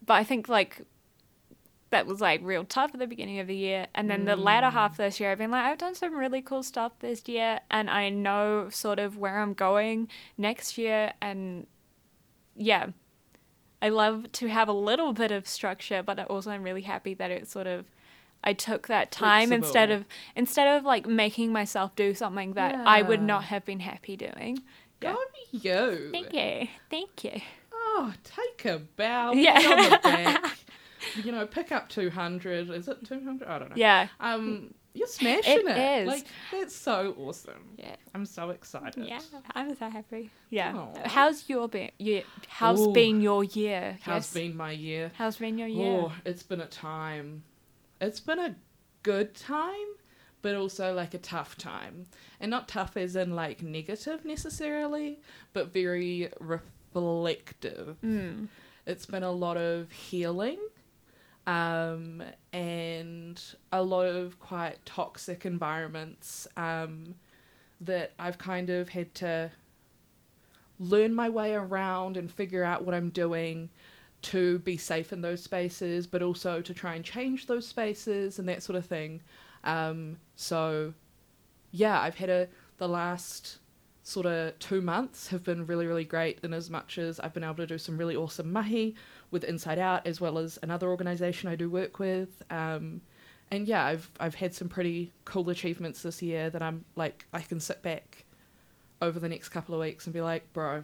but 0.05 0.13
I 0.13 0.23
think 0.23 0.49
like 0.49 0.81
that 1.93 2.07
was 2.07 2.19
like 2.19 2.41
real 2.43 2.65
tough 2.65 2.91
at 2.93 2.99
the 2.99 3.05
beginning 3.05 3.39
of 3.39 3.45
the 3.45 3.55
year. 3.55 3.85
And 3.93 4.09
then 4.09 4.25
the 4.25 4.35
latter 4.35 4.71
half 4.71 4.93
of 4.93 4.97
this 4.97 5.19
year, 5.19 5.31
I've 5.31 5.37
been 5.37 5.51
like, 5.51 5.63
I've 5.63 5.77
done 5.77 5.93
some 5.93 6.15
really 6.15 6.41
cool 6.41 6.63
stuff 6.63 6.93
this 6.99 7.27
year, 7.27 7.59
and 7.69 7.87
I 7.87 8.09
know 8.09 8.69
sort 8.71 8.97
of 8.97 9.15
where 9.17 9.39
I'm 9.39 9.53
going 9.53 10.09
next 10.35 10.77
year. 10.77 11.13
And 11.21 11.67
yeah, 12.55 12.87
I 13.79 13.89
love 13.89 14.31
to 14.33 14.47
have 14.47 14.67
a 14.67 14.73
little 14.73 15.13
bit 15.13 15.31
of 15.31 15.47
structure, 15.47 16.01
but 16.01 16.19
I 16.19 16.23
also 16.23 16.49
I'm 16.49 16.63
really 16.63 16.81
happy 16.81 17.13
that 17.13 17.31
it 17.31 17.47
sort 17.47 17.67
of. 17.67 17.85
I 18.45 18.51
took 18.51 18.87
that 18.87 19.09
time 19.09 19.53
instead 19.53 19.89
of 19.89 20.03
instead 20.35 20.75
of 20.75 20.83
like 20.83 21.05
making 21.05 21.53
myself 21.53 21.95
do 21.95 22.13
something 22.13 22.55
that 22.55 22.75
I 22.75 23.01
would 23.01 23.21
not 23.21 23.45
have 23.45 23.63
been 23.63 23.79
happy 23.79 24.17
doing. 24.17 24.63
Yeah. 25.01 25.13
Go 25.13 25.17
you. 25.51 26.09
Thank 26.11 26.33
you, 26.33 26.67
thank 26.89 27.23
you. 27.23 27.41
Oh, 27.95 28.13
take 28.23 28.65
a 28.65 28.79
bow. 28.79 29.33
Yeah. 29.33 29.59
Yeah. 29.59 29.69
on 29.69 29.89
the 29.89 29.99
back. 30.03 30.57
you 31.23 31.31
know, 31.31 31.45
pick 31.45 31.71
up 31.71 31.89
200. 31.89 32.69
Is 32.71 32.87
it 32.87 33.05
200? 33.05 33.47
I 33.47 33.59
don't 33.59 33.69
know. 33.69 33.75
Yeah, 33.75 34.07
Um, 34.19 34.73
you're 34.95 35.07
smashing 35.07 35.67
It 35.67 35.77
it. 35.77 36.01
is. 36.01 36.07
Like, 36.07 36.25
that's 36.51 36.75
so 36.75 37.15
awesome. 37.19 37.75
yeah. 37.77 37.95
I'm 38.15 38.25
so 38.25 38.49
excited. 38.51 39.05
Yeah, 39.05 39.19
I'm 39.55 39.75
so 39.75 39.89
happy. 39.89 40.29
Yeah. 40.49 40.75
Aw. 40.75 41.07
How's 41.09 41.47
your 41.49 41.67
been? 41.67 41.91
Yeah. 41.99 42.21
How's 42.47 42.81
Ooh. 42.81 42.93
been 42.93 43.21
your 43.21 43.43
year? 43.43 43.97
How's 44.01 44.25
Yes. 44.27 44.33
been 44.33 44.55
my 44.57 44.71
year? 44.71 45.11
How's 45.15 45.37
been 45.37 45.57
your 45.57 45.67
year? 45.67 45.99
Oh, 46.03 46.13
it's 46.25 46.43
been 46.43 46.61
a 46.61 46.67
time. 46.67 47.43
It's 48.01 48.19
been 48.19 48.39
a 48.39 48.55
good 49.03 49.33
time, 49.35 49.87
but 50.41 50.55
also 50.55 50.93
like 50.93 51.13
a 51.13 51.17
tough 51.19 51.57
time. 51.57 52.05
And 52.39 52.49
not 52.51 52.67
tough 52.67 52.95
as 52.97 53.15
in 53.15 53.35
like 53.35 53.61
negative 53.63 54.25
necessarily, 54.25 55.19
but 55.53 55.73
very 55.73 56.29
reflective. 56.39 56.69
Mm. 58.03 58.47
It's 58.85 59.05
been 59.05 59.23
a 59.23 59.31
lot 59.31 59.57
of 59.57 59.91
healing 59.91 60.59
um, 61.47 62.23
and 62.51 63.41
a 63.71 63.81
lot 63.81 64.07
of 64.07 64.39
quite 64.39 64.85
toxic 64.85 65.45
environments 65.45 66.47
um, 66.57 67.15
that 67.81 68.11
I've 68.17 68.37
kind 68.37 68.69
of 68.69 68.89
had 68.89 69.13
to 69.15 69.51
learn 70.79 71.13
my 71.13 71.29
way 71.29 71.53
around 71.53 72.17
and 72.17 72.31
figure 72.31 72.63
out 72.63 72.83
what 72.83 72.95
I'm 72.95 73.09
doing 73.09 73.69
to 74.23 74.59
be 74.59 74.77
safe 74.77 75.11
in 75.11 75.21
those 75.21 75.43
spaces, 75.43 76.07
but 76.07 76.21
also 76.21 76.61
to 76.61 76.73
try 76.73 76.95
and 76.95 77.03
change 77.03 77.45
those 77.47 77.67
spaces 77.67 78.39
and 78.39 78.47
that 78.47 78.63
sort 78.63 78.77
of 78.77 78.85
thing. 78.85 79.21
Um, 79.65 80.17
so, 80.35 80.93
yeah, 81.71 81.99
I've 81.99 82.15
had 82.15 82.29
a 82.29 82.47
the 82.77 82.87
last 82.87 83.59
sort 84.05 84.25
of 84.25 84.57
two 84.59 84.81
months 84.81 85.29
have 85.29 85.43
been 85.43 85.65
really 85.65 85.87
really 85.87 86.03
great 86.03 86.39
in 86.43 86.53
as 86.53 86.69
much 86.69 86.97
as 86.97 87.19
I've 87.21 87.33
been 87.33 87.43
able 87.43 87.55
to 87.55 87.65
do 87.67 87.77
some 87.77 87.97
really 87.97 88.15
awesome 88.17 88.51
mahi 88.51 88.95
with 89.31 89.43
Inside 89.45 89.79
Out 89.79 90.05
as 90.05 90.19
well 90.19 90.37
as 90.37 90.59
another 90.61 90.89
organisation 90.89 91.49
I 91.49 91.55
do 91.55 91.69
work 91.69 91.99
with. 91.99 92.43
Um, 92.49 93.01
and 93.49 93.67
yeah, 93.67 93.85
I've 93.85 94.09
I've 94.19 94.35
had 94.35 94.53
some 94.53 94.67
pretty 94.67 95.11
cool 95.25 95.49
achievements 95.49 96.01
this 96.01 96.21
year 96.21 96.49
that 96.49 96.61
I'm 96.61 96.83
like 96.95 97.25
I 97.33 97.39
can 97.41 97.59
sit 97.59 97.81
back 97.81 98.25
over 99.01 99.19
the 99.19 99.29
next 99.29 99.49
couple 99.49 99.73
of 99.75 99.81
weeks 99.81 100.05
and 100.05 100.13
be 100.13 100.21
like, 100.21 100.51
bro, 100.53 100.83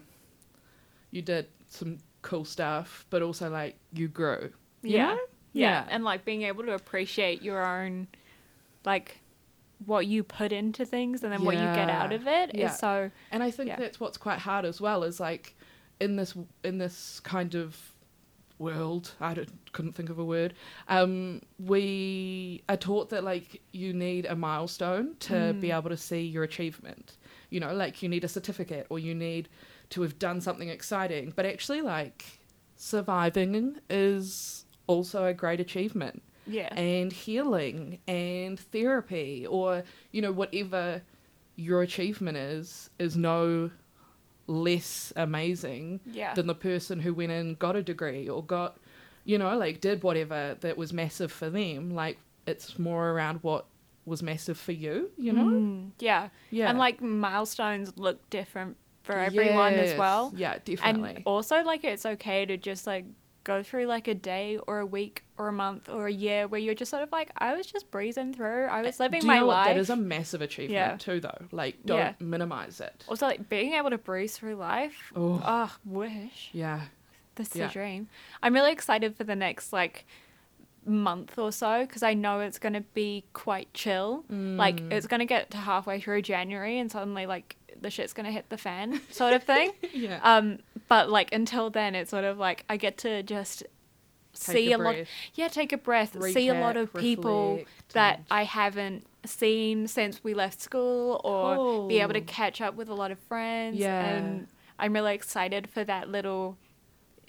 you 1.12 1.22
did 1.22 1.48
some 1.68 1.98
cool 2.22 2.46
stuff, 2.46 3.06
but 3.10 3.22
also 3.22 3.50
like 3.50 3.76
you 3.94 4.08
grew. 4.08 4.52
you 4.82 4.98
Yeah. 4.98 5.08
know? 5.14 5.20
yeah. 5.54 5.86
And 5.90 6.04
like 6.04 6.26
being 6.26 6.44
able 6.44 6.64
to 6.66 6.74
appreciate 6.74 7.42
your 7.42 7.66
own, 7.66 8.08
like, 8.86 9.20
what 9.86 10.08
you 10.08 10.24
put 10.24 10.52
into 10.52 10.86
things 10.86 11.24
and 11.24 11.32
then 11.32 11.44
what 11.44 11.56
you 11.56 11.68
get 11.74 11.90
out 11.90 12.12
of 12.12 12.28
it 12.28 12.52
is 12.54 12.60
Yeah. 12.60 12.70
so. 12.72 13.12
And 13.32 13.42
I 13.42 13.50
think 13.52 13.70
Yeah. 13.70 13.78
that's 13.78 14.00
what's 14.00 14.18
quite 14.18 14.40
hard 14.40 14.66
as 14.66 14.82
well 14.82 15.04
is 15.04 15.20
like 15.20 15.56
in 16.00 16.16
this 16.16 16.36
in 16.64 16.78
this 16.78 17.20
kind 17.22 17.56
of 17.56 17.78
world, 18.58 19.14
I 19.22 19.46
couldn't 19.72 19.94
think 19.94 20.10
of 20.10 20.20
a 20.20 20.26
word. 20.26 20.54
Um, 20.90 21.42
we 21.58 22.62
are 22.68 22.76
taught 22.76 23.10
that 23.12 23.24
like 23.24 23.62
you 23.72 23.94
need 23.94 24.26
a 24.26 24.36
milestone 24.36 25.16
to 25.22 25.54
be 25.62 25.70
Mm. 25.70 25.78
able 25.78 25.90
to 25.92 25.96
see 25.98 26.22
your 26.28 26.44
achievement. 26.44 27.16
You 27.50 27.62
know, 27.62 27.74
like 27.74 28.04
you 28.04 28.10
need 28.10 28.26
a 28.26 28.28
certificate 28.28 28.86
or 28.90 29.00
you 29.00 29.16
need 29.16 29.48
to 29.92 30.02
have 30.02 30.20
done 30.20 30.42
something 30.42 30.68
exciting. 30.68 31.32
But 31.34 31.46
actually, 31.46 31.82
like 31.82 32.26
surviving 32.76 33.78
is 33.90 34.66
also 34.88 35.26
a 35.26 35.34
great 35.34 35.60
achievement 35.60 36.22
Yeah. 36.50 36.74
and 36.76 37.12
healing 37.14 38.00
and 38.08 38.60
therapy 38.60 39.46
or 39.48 39.84
you 40.12 40.22
know 40.22 40.32
whatever 40.32 41.02
your 41.56 41.82
achievement 41.82 42.38
is 42.38 42.90
is 43.00 43.16
no 43.16 43.70
less 44.48 45.14
amazing 45.16 46.00
yeah. 46.12 46.34
than 46.34 46.48
the 46.48 46.56
person 46.56 47.00
who 47.00 47.14
went 47.14 47.32
and 47.32 47.60
got 47.60 47.76
a 47.76 47.84
degree 47.84 48.28
or 48.28 48.44
got 48.44 48.78
you 49.26 49.38
know 49.38 49.56
like 49.58 49.80
did 49.80 50.02
whatever 50.02 50.58
that 50.62 50.76
was 50.78 50.92
massive 50.92 51.32
for 51.32 51.50
them 51.50 51.92
like 51.92 52.18
it's 52.48 52.80
more 52.80 53.12
around 53.12 53.40
what 53.44 53.66
was 54.06 54.24
massive 54.24 54.58
for 54.58 54.72
you 54.72 55.12
you 55.18 55.32
know 55.32 55.44
Mm, 55.46 55.92
yeah. 56.00 56.30
yeah 56.50 56.70
And 56.70 56.80
like 56.80 57.00
milestones 57.00 57.94
look 57.96 58.28
different 58.32 58.76
for 59.04 59.14
everyone 59.14 59.74
as 59.76 59.98
well. 60.00 60.34
yeah 60.36 60.54
And 60.54 60.64
definitely 60.66 61.24
also, 61.26 61.64
like, 61.64 61.84
it's 61.84 62.06
okay 62.06 62.46
to 62.46 62.58
just 62.58 62.86
like 62.88 63.06
go 63.50 63.64
through 63.64 63.86
like 63.96 64.08
a 64.08 64.14
day 64.16 64.58
or 64.68 64.80
a 64.80 64.86
week 64.86 65.24
or 65.38 65.48
a 65.48 65.52
month 65.52 65.90
or 65.90 66.08
a 66.08 66.12
year 66.12 66.48
where 66.48 66.60
you're 66.60 66.76
just 66.76 66.92
sort 66.92 67.04
of 67.04 67.12
like, 67.12 67.30
I 67.38 67.56
was 67.56 67.66
just 67.66 67.90
breezing 67.92 68.34
through. 68.34 68.66
I 68.66 68.82
was 68.82 69.00
living 69.00 69.22
Do 69.22 69.28
you 69.28 69.34
my 69.34 69.40
know 69.40 69.48
what? 69.48 69.54
life. 69.56 69.68
that 69.68 69.78
is 69.78 69.90
a 69.90 69.96
massive 69.96 70.42
achievement 70.42 70.72
Yeah. 70.92 70.96
too 70.98 71.20
though 71.20 71.42
like 71.52 71.76
don't 71.86 71.98
Yeah. 71.98 72.14
minimize 72.20 72.80
it 72.82 73.04
also, 73.10 73.26
like 73.26 73.50
being 73.50 73.74
able 73.74 73.90
to 73.90 73.98
breeze 73.98 74.38
through 74.38 74.56
life. 74.56 75.12
oh 75.16 75.42
Oh, 75.46 75.76
wish. 75.86 76.50
yeah 76.54 76.82
This 77.36 77.50
is 77.52 77.56
Yeah. 77.56 77.70
a 77.70 77.72
dream. 77.72 78.10
I'm 78.44 78.54
really 78.54 78.72
excited 78.72 79.16
for 79.18 79.24
the 79.24 79.36
next 79.36 79.72
like 79.74 80.06
month 80.86 81.38
or 81.38 81.52
so 81.52 81.86
because 81.86 82.04
I 82.04 82.14
know 82.14 82.40
it's 82.40 82.58
going 82.60 82.74
to 82.74 82.82
be 82.94 83.26
quite 83.34 83.74
chill. 83.74 84.24
Like 84.30 84.78
Mm. 84.82 84.92
it's 84.94 85.08
going 85.08 85.20
to 85.20 85.26
get 85.26 85.52
to 85.52 85.58
halfway 85.58 86.00
through 86.00 86.22
January 86.24 86.80
and 86.80 86.92
suddenly 86.92 87.26
like 87.26 87.56
the 87.82 87.90
shit's 87.90 88.14
going 88.14 88.26
to 88.26 88.32
hit 88.32 88.50
the 88.50 88.58
fan 88.58 89.00
sort 89.12 89.34
of 89.34 89.44
thing. 89.44 89.72
yeah 89.94 90.20
um 90.24 90.60
but 90.88 91.10
like 91.10 91.32
until 91.34 91.70
then 91.70 91.96
it's 91.96 92.10
sort 92.12 92.24
of 92.26 92.38
like 92.38 92.66
I 92.70 92.78
get 92.78 92.98
to 93.00 93.24
just 93.24 93.64
Take 94.34 94.56
see 94.56 94.72
a 94.74 94.78
a, 94.78 94.80
lot 94.80 94.96
yeah 95.34 95.48
take 95.48 95.74
a 95.74 95.78
breath 95.78 96.16
see 96.32 96.50
a 96.50 96.54
lot 96.54 96.78
of 96.78 96.94
people 96.94 97.54
reflect, 97.58 97.94
that 97.94 98.22
I 98.30 98.44
haven't 98.44 99.06
seen 99.26 99.88
since 99.88 100.24
we 100.24 100.34
left 100.34 100.62
school 100.62 101.20
or 101.24 101.88
be 101.88 102.00
able 102.00 102.14
to 102.14 102.22
catch 102.22 102.62
up 102.62 102.76
with 102.76 102.90
a 102.90 102.94
lot 102.94 103.12
of 103.12 103.20
friends 103.20 103.78
Yeah. 103.78 104.02
and 104.16 104.48
I'm 104.78 104.94
really 104.94 105.14
excited 105.16 105.68
for 105.70 105.84
that 105.84 106.10
little 106.10 106.58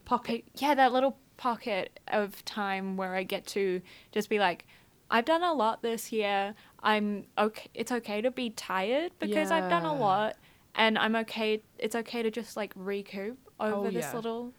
pocket 0.04 0.44
yeah, 0.56 0.74
that 0.74 0.92
little 0.92 1.16
pocket 1.40 1.98
of 2.08 2.44
time 2.44 2.98
where 2.98 3.14
I 3.14 3.22
get 3.22 3.46
to 3.48 3.80
just 4.12 4.28
be 4.28 4.38
like, 4.38 4.66
I've 5.10 5.24
done 5.24 5.42
a 5.42 5.54
lot 5.54 5.80
this 5.80 6.12
year. 6.12 6.54
I'm 6.82 7.24
okay. 7.38 7.70
It's 7.72 7.90
okay 7.90 8.20
to 8.20 8.30
be 8.30 8.50
tired 8.50 9.12
because 9.18 9.50
I've 9.50 9.70
done 9.70 9.84
a 9.86 9.94
lot, 9.94 10.36
and 10.74 10.98
I'm 10.98 11.16
okay. 11.16 11.62
It's 11.78 11.96
okay 11.96 12.22
to 12.22 12.30
just 12.30 12.56
like 12.56 12.72
recoup 12.76 13.38
over 13.58 13.88
Oh, 13.88 13.90
this 13.90 14.04
yeah. 14.04 14.14
little. 14.14 14.52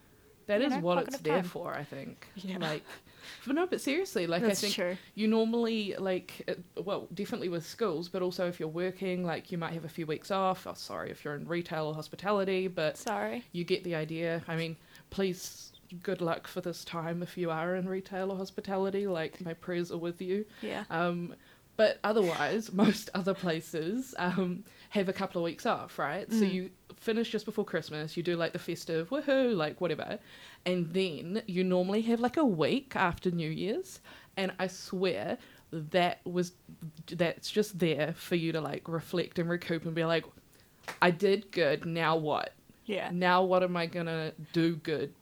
That 0.46 0.60
is 0.60 0.72
know, 0.72 0.80
what 0.80 0.98
it's 1.04 1.18
there 1.18 1.36
time. 1.36 1.44
for, 1.44 1.72
I 1.72 1.84
think. 1.84 2.26
Yeah. 2.34 2.58
Like, 2.58 2.82
but 3.46 3.54
no, 3.54 3.66
but 3.66 3.80
seriously, 3.80 4.26
like 4.26 4.42
That's 4.42 4.58
I 4.58 4.66
think 4.66 4.74
true. 4.74 4.96
you 5.14 5.28
normally 5.28 5.94
like, 5.98 6.42
it, 6.48 6.60
well, 6.84 7.06
definitely 7.14 7.48
with 7.48 7.64
schools, 7.64 8.08
but 8.08 8.22
also 8.22 8.48
if 8.48 8.58
you're 8.58 8.68
working, 8.68 9.24
like 9.24 9.52
you 9.52 9.56
might 9.56 9.72
have 9.72 9.84
a 9.84 9.88
few 9.88 10.04
weeks 10.04 10.32
off. 10.32 10.66
Oh, 10.66 10.74
sorry, 10.74 11.10
if 11.12 11.24
you're 11.24 11.36
in 11.36 11.46
retail 11.46 11.86
or 11.86 11.94
hospitality, 11.94 12.66
but 12.66 12.96
Sorry. 12.98 13.44
you 13.52 13.62
get 13.64 13.84
the 13.84 13.94
idea. 13.94 14.42
I 14.48 14.56
mean, 14.56 14.76
please, 15.10 15.71
good 16.02 16.20
luck 16.20 16.46
for 16.46 16.60
this 16.60 16.84
time 16.84 17.22
if 17.22 17.36
you 17.36 17.50
are 17.50 17.74
in 17.76 17.88
retail 17.88 18.30
or 18.32 18.36
hospitality. 18.36 19.06
Like 19.06 19.40
my 19.40 19.54
prayers 19.54 19.90
are 19.92 19.98
with 19.98 20.20
you. 20.22 20.44
Yeah. 20.62 20.84
Um, 20.90 21.34
But 21.76 21.98
otherwise, 22.04 22.70
most 22.84 23.08
other 23.14 23.32
places 23.34 24.14
um, 24.18 24.64
have 24.90 25.08
a 25.08 25.12
couple 25.12 25.40
of 25.40 25.44
weeks 25.44 25.64
off, 25.66 25.98
right? 25.98 26.30
So 26.30 26.44
Mm. 26.44 26.52
you 26.52 26.70
finish 26.96 27.30
just 27.30 27.46
before 27.46 27.64
Christmas, 27.64 28.16
you 28.16 28.22
do 28.22 28.36
like 28.36 28.52
the 28.52 28.58
festive 28.58 29.08
woohoo, 29.10 29.56
like 29.56 29.80
whatever. 29.80 30.18
And 30.66 30.92
then 30.92 31.42
you 31.46 31.64
normally 31.64 32.02
have 32.02 32.20
like 32.20 32.36
a 32.36 32.44
week 32.44 32.94
after 32.94 33.30
New 33.30 33.50
Year's. 33.50 34.00
And 34.36 34.52
I 34.58 34.66
swear 34.68 35.38
that 35.72 36.20
was 36.24 36.52
that's 37.06 37.50
just 37.50 37.78
there 37.78 38.12
for 38.16 38.36
you 38.36 38.52
to 38.52 38.60
like 38.60 38.86
reflect 38.86 39.38
and 39.38 39.48
recoup 39.48 39.84
and 39.86 39.94
be 39.94 40.04
like, 40.04 40.24
I 41.00 41.10
did 41.10 41.50
good, 41.52 41.86
now 41.86 42.16
what? 42.16 42.52
Yeah. 42.84 43.10
Now 43.12 43.42
what 43.44 43.62
am 43.62 43.76
I 43.76 43.86
gonna 43.86 44.32
do 44.52 44.76
good? 44.76 45.14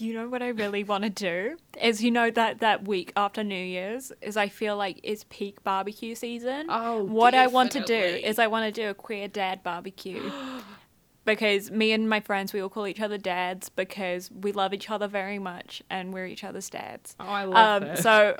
You 0.00 0.14
know 0.14 0.28
what 0.28 0.42
I 0.42 0.48
really 0.48 0.82
want 0.82 1.04
to 1.04 1.10
do 1.10 1.56
is 1.80 2.02
you 2.02 2.10
know 2.10 2.30
that 2.30 2.60
that 2.60 2.88
week 2.88 3.12
after 3.16 3.44
New 3.44 3.54
Year's 3.54 4.12
is 4.22 4.36
I 4.36 4.48
feel 4.48 4.76
like 4.76 4.98
it's 5.02 5.24
peak 5.28 5.62
barbecue 5.62 6.14
season. 6.14 6.66
Oh, 6.70 7.02
what 7.04 7.34
I 7.34 7.46
want 7.48 7.72
to 7.72 7.84
do 7.84 7.94
is 7.94 8.38
I 8.38 8.46
want 8.46 8.72
to 8.74 8.80
do 8.80 8.88
a 8.88 8.94
queer 8.94 9.28
dad 9.28 9.62
barbecue. 9.62 10.30
because 11.26 11.70
me 11.70 11.92
and 11.92 12.08
my 12.08 12.18
friends 12.20 12.52
we 12.54 12.60
all 12.62 12.70
call 12.70 12.86
each 12.86 13.00
other 13.00 13.18
dads 13.18 13.68
because 13.68 14.30
we 14.30 14.52
love 14.52 14.72
each 14.72 14.90
other 14.90 15.06
very 15.06 15.38
much 15.38 15.82
and 15.90 16.14
we're 16.14 16.26
each 16.26 16.44
other's 16.44 16.70
dads. 16.70 17.14
Oh, 17.20 17.24
I 17.26 17.44
love 17.44 17.82
Um, 17.82 17.88
that. 17.88 17.98
so 17.98 18.36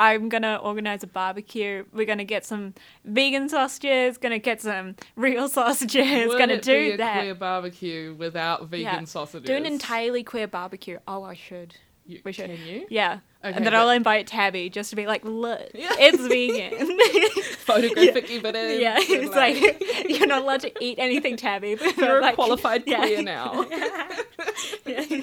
I'm 0.00 0.30
gonna 0.30 0.56
organize 0.56 1.02
a 1.02 1.06
barbecue. 1.06 1.84
We're 1.92 2.06
gonna 2.06 2.24
get 2.24 2.46
some 2.46 2.72
vegan 3.04 3.50
sausages. 3.50 4.16
Gonna 4.16 4.38
get 4.38 4.62
some 4.62 4.96
real 5.14 5.46
sausages. 5.48 6.28
Would 6.28 6.38
gonna 6.38 6.54
it 6.54 6.62
do 6.62 6.72
be 6.72 6.90
a 6.92 6.96
that. 6.96 7.18
queer 7.20 7.34
barbecue 7.34 8.14
without 8.14 8.66
vegan 8.68 8.84
Yeah. 8.84 9.04
sausages? 9.04 9.46
Do 9.46 9.54
an 9.54 9.66
entirely 9.66 10.24
queer 10.24 10.48
barbecue. 10.48 10.98
Oh, 11.06 11.22
I 11.22 11.34
should. 11.34 11.76
You- 12.10 12.20
we 12.24 12.32
should. 12.32 12.46
Can 12.46 12.66
you? 12.66 12.86
Yeah. 12.90 13.20
Okay, 13.42 13.56
and 13.56 13.64
then 13.64 13.74
I'll 13.74 13.88
invite 13.88 14.26
Tabby 14.26 14.68
just 14.68 14.90
to 14.90 14.96
be 14.96 15.06
like, 15.06 15.24
look, 15.24 15.60
Yeah. 15.74 15.88
it's 15.98 16.26
vegan. 16.26 16.98
Photographic 17.64 18.30
evidence. 18.30 18.80
yeah, 18.82 18.98
it's 19.00 19.34
like, 19.34 19.56
you're 20.10 20.26
not 20.26 20.42
allowed 20.42 20.60
to 20.60 20.84
eat 20.84 20.98
anything, 20.98 21.36
Tabby. 21.36 21.76
But 21.76 21.96
you're 21.96 22.20
a 22.20 22.32
qualified 22.34 22.82
yeah. 22.86 22.98
queer 22.98 23.22
now. 23.22 23.64
Yeah. 24.84 25.22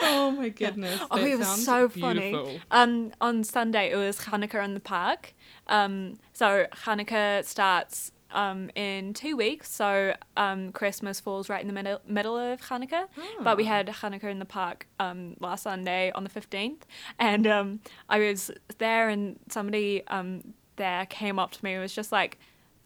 Oh 0.00 0.30
my 0.30 0.48
goodness. 0.48 1.00
Oh, 1.10 1.18
it 1.24 1.36
was 1.38 1.64
so 1.64 1.88
beautiful. 1.88 2.44
funny. 2.44 2.60
Um, 2.70 3.12
on 3.20 3.44
Sunday 3.44 3.90
it 3.92 3.96
was 3.96 4.20
Hanukkah 4.20 4.64
in 4.64 4.74
the 4.74 4.80
park. 4.80 5.34
Um, 5.66 6.18
so 6.32 6.66
Hanukkah 6.84 7.44
starts 7.44 8.12
um 8.32 8.70
in 8.74 9.14
two 9.14 9.36
weeks. 9.36 9.70
So 9.72 10.14
um, 10.36 10.72
Christmas 10.72 11.20
falls 11.20 11.48
right 11.48 11.60
in 11.60 11.66
the 11.66 11.72
middle 11.72 12.00
middle 12.06 12.36
of 12.36 12.60
Hanukkah. 12.62 13.06
But 13.42 13.56
we 13.56 13.64
had 13.64 13.86
Hanukkah 13.88 14.30
in 14.30 14.38
the 14.38 14.44
park 14.44 14.86
um 14.98 15.36
last 15.40 15.62
Sunday 15.64 16.10
on 16.12 16.24
the 16.24 16.30
fifteenth, 16.30 16.86
and 17.18 17.46
um 17.46 17.80
I 18.08 18.18
was 18.18 18.50
there 18.78 19.08
and 19.08 19.38
somebody 19.50 20.02
um 20.08 20.54
there 20.76 21.06
came 21.06 21.38
up 21.38 21.52
to 21.52 21.64
me 21.64 21.72
and 21.74 21.82
was 21.82 21.94
just 21.94 22.12
like. 22.12 22.38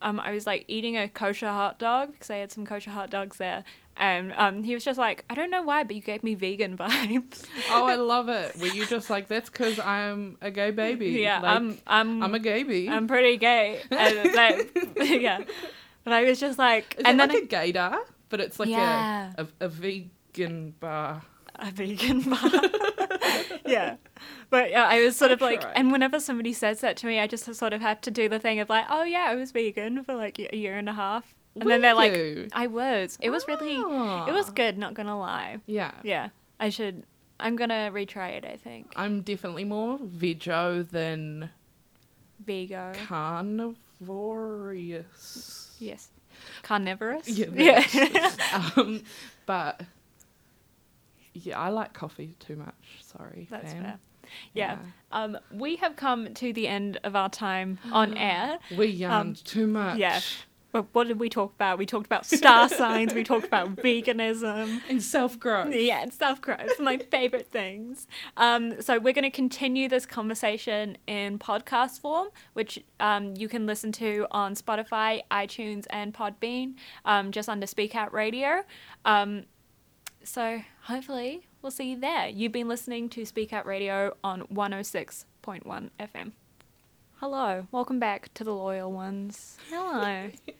Um, 0.02 0.18
I 0.18 0.30
was 0.32 0.46
like 0.46 0.64
eating 0.66 0.96
a 0.96 1.10
kosher 1.10 1.48
hot 1.48 1.78
dog 1.78 2.12
because 2.12 2.30
I 2.30 2.36
had 2.36 2.50
some 2.50 2.64
kosher 2.64 2.90
hot 2.90 3.10
dogs 3.10 3.36
there, 3.36 3.64
and 4.00 4.32
um, 4.36 4.62
he 4.64 4.74
was 4.74 4.82
just 4.84 4.98
like, 4.98 5.24
"I 5.30 5.34
don't 5.34 5.50
know 5.50 5.62
why, 5.62 5.84
but 5.84 5.94
you 5.94 6.02
gave 6.02 6.24
me 6.24 6.34
vegan 6.34 6.76
vibes." 6.82 7.44
Oh, 7.70 7.84
I 7.86 7.94
love 7.94 8.28
it. 8.28 8.56
Were 8.58 8.66
you 8.66 8.86
just 8.86 9.10
like, 9.10 9.28
that's 9.28 9.48
because 9.50 9.78
I'm 9.78 10.36
a 10.40 10.50
gay 10.50 10.70
baby? 10.72 11.06
Yeah, 11.20 11.40
Like, 11.40 11.56
I'm 11.56 11.78
I'm 11.86 12.22
I'm 12.22 12.34
a 12.34 12.38
gay 12.40 12.62
baby. 12.64 12.88
I'm 12.88 13.06
pretty 13.06 13.36
gay. 13.36 13.80
And 13.90 14.34
like, 14.34 14.76
yeah. 14.96 15.42
But 16.02 16.12
I 16.14 16.24
was 16.24 16.40
just 16.40 16.58
like, 16.58 16.96
Is 16.98 17.04
and 17.04 17.20
then 17.20 17.28
like 17.28 17.44
a 17.44 17.46
gaydar? 17.46 17.98
But 18.30 18.40
it's 18.40 18.58
like 18.58 18.68
Yeah. 18.70 19.32
a, 19.38 19.42
a, 19.44 19.66
a 19.66 19.68
vegan 19.68 20.74
bar. 20.80 21.22
a, 21.56 21.68
a 21.68 21.70
vegan 21.70 22.22
bar. 22.22 22.50
yeah. 23.66 23.96
But 24.50 24.70
yeah, 24.70 24.86
I 24.86 25.04
was 25.04 25.16
sort 25.16 25.30
of 25.30 25.40
like, 25.40 25.62
and 25.74 25.92
whenever 25.92 26.18
somebody 26.20 26.52
says 26.52 26.80
that 26.80 26.96
to 26.98 27.06
me, 27.06 27.20
I 27.20 27.26
just 27.26 27.52
sort 27.54 27.72
of 27.72 27.80
have 27.80 28.00
to 28.02 28.10
do 28.10 28.28
the 28.28 28.38
thing 28.38 28.58
of 28.60 28.68
like, 28.68 28.86
oh 28.88 29.02
yeah, 29.04 29.26
I 29.28 29.34
was 29.34 29.52
vegan 29.52 30.02
for 30.04 30.14
like 30.14 30.38
a 30.38 30.56
year 30.56 30.76
and 30.78 30.88
a 30.88 30.92
half. 30.94 31.34
And 31.54 31.64
Were 31.64 31.70
then 31.70 31.80
they're 31.82 31.94
like, 31.94 32.12
you? 32.14 32.48
I 32.52 32.66
was. 32.68 33.18
It 33.20 33.30
was 33.30 33.46
really, 33.48 33.74
it 33.76 34.32
was 34.32 34.48
Ah. 34.48 34.52
good, 34.54 34.78
not 34.78 34.94
gonna 34.94 35.18
lie. 35.18 35.58
Yeah. 35.66 35.92
Yeah. 36.04 36.28
I 36.60 36.68
should, 36.70 37.02
I'm 37.40 37.56
gonna 37.56 37.90
retry 37.92 38.30
it, 38.36 38.44
I 38.44 38.56
think. 38.56 38.92
I'm 38.96 39.22
definitely 39.22 39.64
more 39.64 39.98
vego 40.00 40.82
than 40.84 41.50
Vigo. 42.44 42.92
carnivorous. 43.06 43.76
Yes. 45.78 46.08
Carnivorous? 46.62 47.28
Yeah, 47.28 47.84
Yeah. 47.92 48.70
um, 48.76 49.02
but 49.46 49.82
yeah, 51.34 51.58
I 51.58 51.68
like 51.70 51.92
coffee 51.92 52.34
too 52.40 52.56
much. 52.56 52.74
Sorry, 53.02 53.46
That's 53.50 53.72
fam. 53.72 53.82
fair. 53.82 53.98
Yeah. 54.54 54.78
Um, 55.12 55.38
we 55.52 55.76
have 55.76 55.96
come 55.96 56.32
to 56.34 56.52
the 56.52 56.68
end 56.68 56.98
of 57.04 57.16
our 57.16 57.28
time 57.28 57.78
on 57.92 58.16
air. 58.30 58.58
We 58.76 58.86
yarned 58.86 59.44
too 59.44 59.66
much. 59.66 59.98
Yeah. 59.98 60.20
But 60.72 60.86
what 60.92 61.08
did 61.08 61.18
we 61.18 61.28
talk 61.28 61.54
about? 61.54 61.78
We 61.78 61.86
talked 61.86 62.06
about 62.06 62.26
star 62.26 62.68
signs. 62.80 63.12
We 63.12 63.24
talked 63.24 63.46
about 63.46 63.76
veganism. 63.76 64.80
And 64.88 65.02
self 65.02 65.38
growth. 65.38 65.74
Yeah, 65.74 66.02
and 66.02 66.12
self 66.12 66.40
growth, 66.40 66.78
my 66.78 66.98
favorite 66.98 67.50
things. 67.50 68.06
Um, 68.36 68.80
so 68.80 68.98
we're 68.98 69.12
going 69.12 69.24
to 69.24 69.30
continue 69.30 69.88
this 69.88 70.06
conversation 70.06 70.96
in 71.06 71.38
podcast 71.38 72.00
form, 72.00 72.28
which 72.52 72.82
um, 73.00 73.34
you 73.36 73.48
can 73.48 73.66
listen 73.66 73.90
to 73.92 74.26
on 74.30 74.54
Spotify, 74.54 75.22
iTunes, 75.30 75.86
and 75.90 76.14
Podbean, 76.14 76.74
um, 77.04 77.32
just 77.32 77.48
under 77.48 77.66
Speak 77.66 77.94
Out 77.94 78.12
Radio. 78.12 78.62
Um, 79.04 79.44
so 80.22 80.62
hopefully 80.82 81.48
we'll 81.62 81.70
see 81.70 81.90
you 81.90 82.00
there. 82.00 82.28
You've 82.28 82.52
been 82.52 82.68
listening 82.68 83.08
to 83.10 83.24
Speak 83.24 83.52
Out 83.52 83.66
Radio 83.66 84.16
on 84.22 84.42
106.1 84.42 85.90
FM. 85.98 86.32
Hello, 87.16 87.66
welcome 87.70 87.98
back 87.98 88.32
to 88.34 88.44
the 88.44 88.54
loyal 88.54 88.90
ones. 88.92 89.58
Hello. 89.70 90.30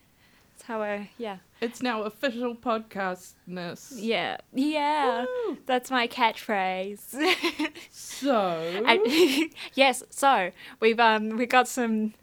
How 0.71 0.83
I, 0.83 1.11
yeah. 1.19 1.39
It's 1.61 1.83
now 1.83 2.05
official 2.05 2.55
podcastness. 2.55 3.91
Yeah, 3.97 4.37
yeah. 4.55 5.25
Woo. 5.49 5.59
That's 5.67 5.91
my 5.91 6.07
catchphrase. 6.07 7.17
So 7.91 8.83
I- 8.87 9.51
yes. 9.75 10.05
So 10.11 10.53
we've 10.79 11.01
um 11.01 11.31
we 11.31 11.47
got 11.47 11.67
some. 11.67 12.15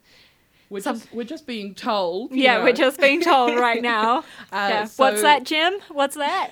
we're 0.69 0.79
some- 0.79 0.95
just 0.95 1.13
we're 1.13 1.25
just 1.25 1.45
being 1.45 1.75
told. 1.75 2.31
Yeah, 2.31 2.59
know. 2.59 2.63
we're 2.63 2.71
just 2.71 3.01
being 3.01 3.19
told 3.21 3.53
right 3.59 3.81
now. 3.97 4.19
Uh, 4.19 4.21
yeah. 4.53 4.85
so- 4.85 5.03
What's 5.03 5.21
that, 5.23 5.43
Jim? 5.43 5.73
What's 5.89 6.15
that? 6.15 6.51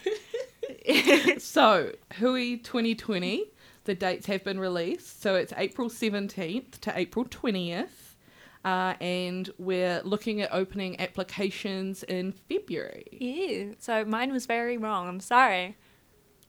So, 1.39 1.93
Hui 2.15 2.57
2020, 2.57 3.45
the 3.85 3.95
dates 3.95 4.25
have 4.25 4.43
been 4.43 4.59
released. 4.59 5.21
So 5.21 5.35
it's 5.35 5.53
April 5.55 5.89
17th 5.89 6.79
to 6.81 6.99
April 6.99 7.23
20th. 7.23 7.87
Uh, 8.65 8.95
and 8.99 9.51
we're 9.59 10.01
looking 10.03 10.41
at 10.41 10.49
opening 10.51 10.99
applications 10.99 12.01
in 12.03 12.31
February. 12.49 13.05
Ew. 13.11 13.75
So 13.77 14.03
mine 14.03 14.31
was 14.33 14.47
very 14.47 14.75
wrong. 14.75 15.07
I'm 15.07 15.19
sorry. 15.19 15.77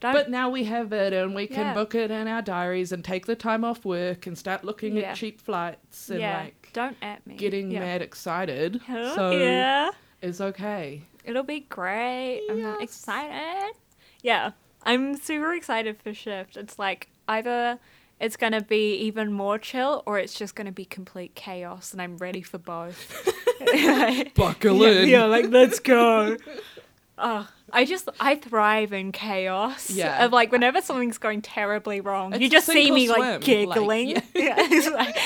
Don't. 0.00 0.12
But 0.14 0.30
now 0.30 0.48
we 0.48 0.64
have 0.64 0.92
it 0.94 1.12
and 1.12 1.34
we 1.34 1.46
can 1.46 1.66
Yeah. 1.66 1.74
book 1.74 1.94
it 1.94 2.10
in 2.10 2.26
our 2.26 2.40
diaries 2.42 2.90
and 2.92 3.04
take 3.04 3.26
the 3.26 3.36
time 3.36 3.64
off 3.64 3.84
work 3.84 4.26
and 4.26 4.36
start 4.36 4.64
looking 4.64 4.96
Yeah. 4.96 5.10
at 5.10 5.16
cheap 5.16 5.40
flights 5.40 6.08
and 6.10 6.20
yeah. 6.20 6.44
like 6.44 6.70
don't 6.72 6.96
at 7.02 7.26
me. 7.26 7.36
getting 7.36 7.70
yeah. 7.70 7.80
mad 7.80 8.02
excited. 8.02 8.80
Hell 8.86 9.14
so 9.14 9.30
yeah. 9.32 9.90
it's 10.22 10.40
okay. 10.40 11.02
It'll 11.24 11.42
be 11.42 11.60
great. 11.60 12.42
I'm 12.50 12.80
excited. 12.80 13.74
Yeah, 14.22 14.52
I'm 14.84 15.16
super 15.16 15.52
excited 15.54 16.00
for 16.02 16.14
Shift. 16.14 16.56
It's 16.56 16.78
like 16.78 17.08
either 17.28 17.78
it's 18.20 18.36
gonna 18.36 18.62
be 18.62 18.96
even 18.96 19.32
more 19.32 19.58
chill 19.58 20.02
or 20.06 20.18
it's 20.18 20.34
just 20.34 20.54
gonna 20.54 20.72
be 20.72 20.84
complete 20.84 21.34
chaos, 21.34 21.92
and 21.92 22.00
I'm 22.00 22.16
ready 22.16 22.42
for 22.42 22.58
both. 22.58 23.32
Buckle 24.34 24.76
yeah, 24.78 25.00
in. 25.00 25.08
yeah, 25.08 25.24
like 25.24 25.48
let's 25.50 25.80
go. 25.80 26.36
Oh, 27.18 27.48
I 27.72 27.84
just 27.84 28.08
I 28.20 28.36
thrive 28.36 28.92
in 28.92 29.10
chaos. 29.12 29.90
Yeah. 29.90 30.24
Of 30.24 30.32
like 30.32 30.52
whenever 30.52 30.82
something's 30.82 31.18
going 31.18 31.42
terribly 31.42 32.00
wrong, 32.00 32.34
It's 32.34 32.42
you 32.42 32.50
just 32.50 32.66
see 32.66 32.90
me 32.90 33.06
swim, 33.06 33.18
like 33.20 33.30
like, 33.32 33.40
giggling. 33.42 34.08
yeah. 34.10 34.20
yeah. 34.34 34.90
like, 34.92 35.16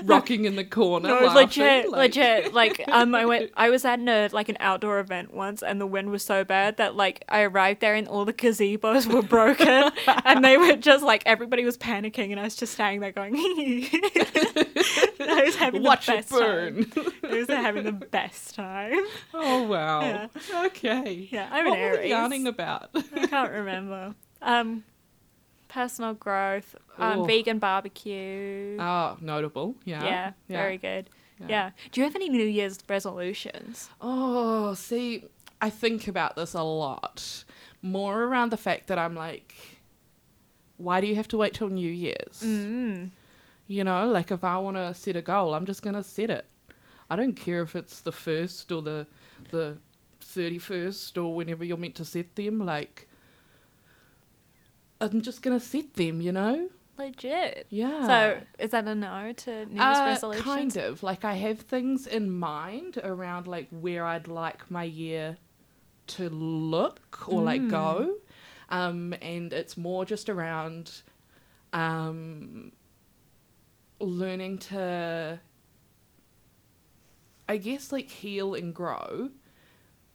Rocking 0.04 0.44
in 0.44 0.56
the 0.56 0.64
corner. 0.64 1.08
no, 1.08 1.14
laughing, 1.26 1.34
legit, 1.34 1.90
like- 1.90 1.98
legit. 2.16 2.54
Like, 2.54 2.82
um, 2.88 3.14
I 3.14 3.24
went, 3.26 3.50
I 3.56 3.70
was 3.70 3.84
at 3.84 3.98
a, 4.00 4.28
like 4.32 4.48
an 4.48 4.56
outdoor 4.60 4.98
event 5.00 5.34
once, 5.34 5.62
and 5.62 5.80
the 5.80 5.86
wind 5.86 6.10
was 6.10 6.22
so 6.24 6.44
bad 6.44 6.76
that 6.78 6.96
like 6.96 7.24
I 7.28 7.42
arrived 7.42 7.80
there 7.80 7.94
and 7.94 8.08
all 8.08 8.24
the 8.24 8.32
gazebos 8.32 9.12
were 9.12 9.22
broken, 9.22 9.90
and 10.24 10.44
they 10.44 10.56
were 10.56 10.76
just 10.76 11.04
like 11.04 11.22
everybody 11.26 11.64
was 11.64 11.76
panicking, 11.76 12.30
and 12.30 12.40
I 12.40 12.44
was 12.44 12.56
just 12.56 12.72
standing 12.74 13.00
there 13.00 13.12
going, 13.12 13.34
I 13.36 15.42
was 15.44 15.56
having 15.56 15.82
Watch 15.82 16.06
the 16.06 16.12
it 16.12 16.16
best 16.16 16.30
burn. 16.30 16.84
time. 16.84 17.04
I 17.24 17.34
was 17.34 17.48
having 17.48 17.84
the 17.84 17.92
best 17.92 18.54
time. 18.54 19.00
Oh 19.34 19.62
wow. 19.64 20.00
Yeah. 20.00 20.26
Okay. 20.66 21.28
Yeah, 21.30 21.48
I'm 21.50 21.66
an 21.66 21.70
what 21.70 21.78
were 21.78 21.90
we 21.92 21.96
Aries. 21.98 22.10
yarning 22.10 22.46
about? 22.46 22.90
I 22.94 23.26
can't 23.26 23.52
remember. 23.52 24.14
Um, 24.42 24.84
personal 25.70 26.14
growth, 26.14 26.74
um, 26.98 27.26
vegan 27.26 27.58
barbecue. 27.58 28.76
oh, 28.78 29.16
notable. 29.20 29.76
Yeah. 29.84 30.04
yeah, 30.04 30.32
very 30.48 30.76
good. 30.78 31.08
Yeah. 31.38 31.46
Yeah. 31.48 31.70
Do 31.92 32.00
you 32.00 32.04
have 32.04 32.16
any 32.16 32.28
New 32.28 32.44
Year's 32.44 32.78
resolutions? 32.88 33.88
Oh, 34.00 34.74
see, 34.74 35.24
I 35.60 35.70
think 35.70 36.06
about 36.08 36.36
this 36.36 36.54
a 36.54 36.62
lot. 36.62 37.44
More 37.82 38.24
around 38.24 38.50
the 38.50 38.56
fact 38.58 38.88
that 38.88 38.98
I'm 38.98 39.14
like, 39.14 39.54
why 40.76 41.00
do 41.00 41.06
you 41.06 41.14
have 41.14 41.28
to 41.28 41.36
wait 41.36 41.54
till 41.54 41.68
New 41.68 41.90
Year's? 41.90 42.42
Mm. 42.44 43.10
You 43.66 43.84
know, 43.84 44.08
like 44.08 44.30
if 44.30 44.42
I 44.42 44.58
want 44.58 44.76
to 44.76 44.92
set 44.94 45.16
a 45.16 45.22
goal, 45.22 45.54
I'm 45.54 45.66
just 45.66 45.82
gonna 45.82 46.02
set 46.02 46.30
it. 46.30 46.46
I 47.08 47.16
don't 47.16 47.34
care 47.34 47.62
if 47.62 47.76
it's 47.76 48.00
the 48.00 48.12
first 48.12 48.70
or 48.72 48.82
the 48.82 49.06
the 49.50 49.78
thirty 50.20 50.58
first 50.58 51.16
or 51.16 51.34
whenever 51.34 51.64
you're 51.64 51.76
meant 51.76 51.94
to 51.96 52.04
set 52.04 52.34
them. 52.36 52.58
Like, 52.64 53.08
I'm 55.00 55.22
just 55.22 55.42
gonna 55.42 55.60
set 55.60 55.94
them. 55.94 56.20
You 56.20 56.32
know. 56.32 56.68
Legit. 56.98 57.66
Yeah. 57.70 58.06
So 58.06 58.40
is 58.58 58.70
that 58.72 58.86
a 58.86 58.94
no 58.94 59.32
to 59.32 59.64
New 59.66 59.80
Year's 59.82 59.98
Uh, 59.98 60.04
resolutions? 60.06 60.44
kind 60.44 60.76
of. 60.76 61.02
Like 61.02 61.24
I 61.24 61.32
have 61.34 61.60
things 61.60 62.06
in 62.06 62.30
mind 62.30 62.98
around 63.02 63.46
like 63.46 63.68
where 63.70 64.04
I'd 64.04 64.28
like 64.28 64.70
my 64.70 64.84
year 64.84 65.38
to 66.08 66.28
look 66.28 67.26
or 67.26 67.40
like 67.40 67.62
Mm. 67.62 67.70
go. 67.70 68.16
Um, 68.68 69.14
and 69.22 69.50
it's 69.52 69.76
more 69.78 70.04
just 70.04 70.28
around 70.28 71.02
um, 71.72 72.72
learning 73.98 74.58
to, 74.58 75.40
I 77.48 77.56
guess, 77.56 77.92
like 77.92 78.08
heal 78.10 78.54
and 78.54 78.74
grow 78.74 79.30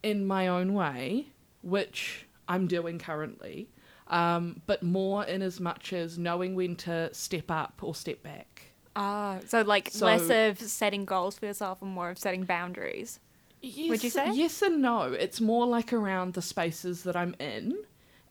in 0.02 0.26
my 0.26 0.48
own 0.48 0.72
way, 0.74 1.28
which 1.62 2.26
I'm 2.48 2.66
doing 2.66 2.98
currently. 2.98 3.68
Um, 4.08 4.62
but 4.66 4.82
more 4.82 5.24
in 5.24 5.42
as 5.42 5.58
much 5.60 5.92
as 5.92 6.16
knowing 6.18 6.54
when 6.54 6.76
to 6.76 7.12
step 7.12 7.50
up 7.50 7.80
or 7.82 7.94
step 7.94 8.22
back. 8.22 8.62
Ah, 8.94 9.40
so 9.46 9.62
like 9.62 9.90
So- 9.90 10.06
less 10.06 10.30
of 10.30 10.60
setting 10.66 11.04
goals 11.04 11.38
for 11.38 11.46
yourself 11.46 11.82
and 11.82 11.90
more 11.90 12.10
of 12.10 12.18
setting 12.18 12.44
boundaries. 12.44 13.18
Yes, 13.60 13.90
Would 13.90 14.04
you 14.04 14.10
say? 14.10 14.32
Yes 14.32 14.62
and 14.62 14.80
no. 14.80 15.02
It's 15.12 15.40
more 15.40 15.66
like 15.66 15.92
around 15.92 16.34
the 16.34 16.42
spaces 16.42 17.02
that 17.02 17.16
I'm 17.16 17.34
in 17.40 17.74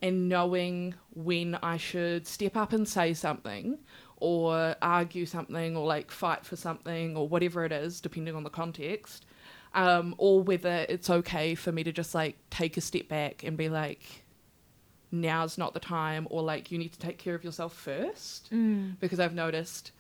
and 0.02 0.30
knowing 0.30 0.94
when 1.14 1.56
I 1.56 1.78
should 1.78 2.26
step 2.28 2.56
up 2.56 2.72
and 2.74 2.88
say 2.88 3.14
something 3.14 3.80
or 4.18 4.76
argue 4.82 5.26
something 5.26 5.76
or 5.76 5.86
like 5.86 6.10
fight 6.10 6.46
for 6.46 6.56
something 6.56 7.18
or 7.18 7.28
whatever 7.28 7.66
it 7.66 7.72
is, 7.74 8.00
depending 8.00 8.36
on 8.36 8.44
the 8.44 8.50
context. 8.50 9.26
Um, 9.74 10.16
or 10.18 10.42
whether 10.42 10.86
it's 10.88 11.10
okay 11.10 11.54
for 11.54 11.72
me 11.74 11.84
to 11.84 11.92
just 11.92 12.16
like 12.16 12.38
take 12.50 12.78
a 12.78 12.82
step 12.82 13.10
back 13.10 13.44
and 13.44 13.58
be 13.58 13.68
like, 13.68 14.24
now's 15.22 15.58
not 15.58 15.74
the 15.74 15.80
time, 15.80 16.28
or 16.30 16.42
like, 16.44 16.72
you 16.72 16.78
need 16.78 16.94
to 16.94 17.00
take 17.00 17.18
care 17.18 17.36
of 17.36 17.44
yourself 17.44 17.74
first 17.74 18.50
Mm. 18.52 19.00
because 19.00 19.20
I've 19.20 19.34
noticed 19.34 19.92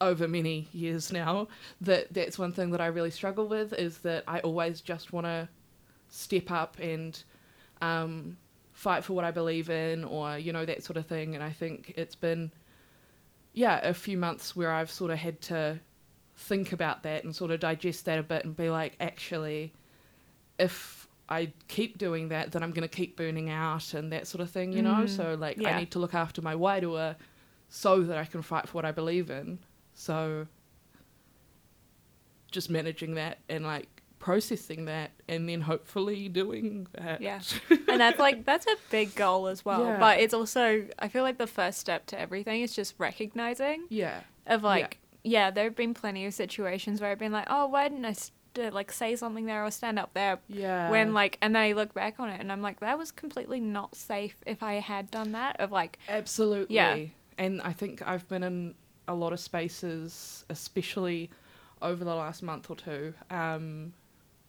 over 0.00 0.26
many 0.26 0.66
years 0.72 1.12
now 1.12 1.46
that 1.80 2.12
that's 2.12 2.36
one 2.38 2.52
thing 2.52 2.70
that 2.72 2.80
I 2.80 2.86
really 2.86 3.10
struggle 3.12 3.46
with 3.46 3.72
is 3.72 3.98
that 3.98 4.24
I 4.26 4.40
always 4.40 4.80
just 4.80 5.12
want 5.12 5.26
to 5.26 5.48
step 6.08 6.50
up 6.50 6.76
and 6.80 7.22
um, 7.80 8.36
fight 8.72 9.04
for 9.04 9.12
what 9.12 9.24
I 9.24 9.30
believe 9.30 9.70
in 9.70 10.02
or 10.02 10.36
you 10.38 10.52
know 10.52 10.64
that 10.64 10.82
sort 10.82 10.96
of 10.96 11.06
thing 11.06 11.36
and 11.36 11.44
I 11.44 11.50
think 11.50 11.94
it's 11.96 12.16
been 12.16 12.50
yeah 13.52 13.78
a 13.86 13.94
few 13.94 14.18
months 14.18 14.56
where 14.56 14.72
I've 14.72 14.90
sort 14.90 15.12
of 15.12 15.18
had 15.18 15.40
to 15.42 15.78
think 16.36 16.72
about 16.72 17.04
that 17.04 17.22
and 17.22 17.34
sort 17.34 17.52
of 17.52 17.60
digest 17.60 18.04
that 18.06 18.18
a 18.18 18.22
bit 18.24 18.44
and 18.44 18.56
be 18.56 18.70
like 18.70 18.96
actually 18.98 19.72
if 20.58 21.01
I 21.28 21.52
keep 21.68 21.98
doing 21.98 22.28
that 22.28 22.52
then 22.52 22.62
I'm 22.62 22.72
going 22.72 22.88
to 22.88 22.94
keep 22.94 23.16
burning 23.16 23.48
out 23.48 23.94
and 23.94 24.12
that 24.12 24.26
sort 24.26 24.40
of 24.42 24.50
thing 24.50 24.72
you 24.72 24.82
know 24.82 24.94
Mm, 25.04 25.08
so 25.08 25.34
like 25.38 25.56
yeah. 25.56 25.76
I 25.76 25.78
need 25.80 25.90
to 25.92 25.98
look 25.98 26.14
after 26.14 26.42
my 26.42 26.54
wairua 26.54 27.16
so 27.68 28.00
that 28.02 28.18
I 28.18 28.24
can 28.24 28.42
fight 28.42 28.68
for 28.68 28.72
what 28.74 28.84
I 28.84 28.92
believe 28.92 29.30
in. 29.30 29.58
So 29.94 30.46
just 32.50 32.68
managing 32.70 33.14
that 33.14 33.38
and 33.48 33.64
like 33.64 33.88
processing 34.18 34.84
that 34.84 35.10
and 35.28 35.48
then 35.48 35.62
hopefully 35.62 36.28
doing 36.28 36.86
that. 36.92 37.20
Yeah. 37.20 37.40
and 37.70 38.00
that's 38.00 38.18
like 38.18 38.44
that's 38.44 38.66
a 38.66 38.76
big 38.90 39.14
goal 39.14 39.48
as 39.48 39.64
well. 39.64 39.84
Yeah. 39.84 39.98
But 39.98 40.20
it's 40.20 40.34
also 40.34 40.86
I 40.98 41.08
feel 41.08 41.22
like 41.22 41.38
the 41.38 41.46
first 41.46 41.78
step 41.78 42.06
to 42.06 42.20
everything 42.20 42.60
is 42.60 42.74
just 42.74 42.94
recognizing 42.98 43.86
Yeah. 43.88 44.20
of 44.46 44.62
like 44.62 44.98
yeah, 45.24 45.50
there 45.52 45.64
have 45.64 45.76
been 45.76 45.94
plenty 45.94 46.26
of 46.26 46.34
situations 46.34 47.00
where 47.00 47.10
I've 47.12 47.18
been 47.18 47.30
like, 47.32 47.46
oh, 47.48 47.66
why 47.68 47.88
didn't 47.88 48.04
I 48.04 48.12
st- 48.12 48.32
like 48.56 48.92
say 48.92 49.16
something 49.16 49.46
there 49.46 49.64
or 49.64 49.70
stand 49.70 49.98
up 49.98 50.12
there 50.14 50.38
Yeah. 50.48 50.90
when 50.90 51.12
like 51.14 51.38
and 51.40 51.54
then 51.54 51.62
I 51.62 51.72
look 51.72 51.94
back 51.94 52.20
on 52.20 52.28
it 52.28 52.40
and 52.40 52.50
I'm 52.52 52.62
like 52.62 52.80
that 52.80 52.98
was 52.98 53.10
completely 53.10 53.60
not 53.60 53.94
safe 53.96 54.36
if 54.46 54.62
I 54.62 54.74
had 54.74 55.10
done 55.10 55.32
that 55.32 55.60
of 55.60 55.72
like 55.72 55.98
Absolutely. 56.08 56.74
Yeah. 56.76 56.96
And 57.38 57.62
I 57.62 57.72
think 57.72 58.06
I've 58.06 58.28
been 58.28 58.42
in 58.42 58.74
a 59.08 59.14
lot 59.14 59.32
of 59.32 59.40
spaces, 59.40 60.44
especially 60.50 61.30
over 61.80 62.04
the 62.04 62.14
last 62.14 62.42
month 62.42 62.70
or 62.70 62.76
two, 62.76 63.14
um, 63.30 63.92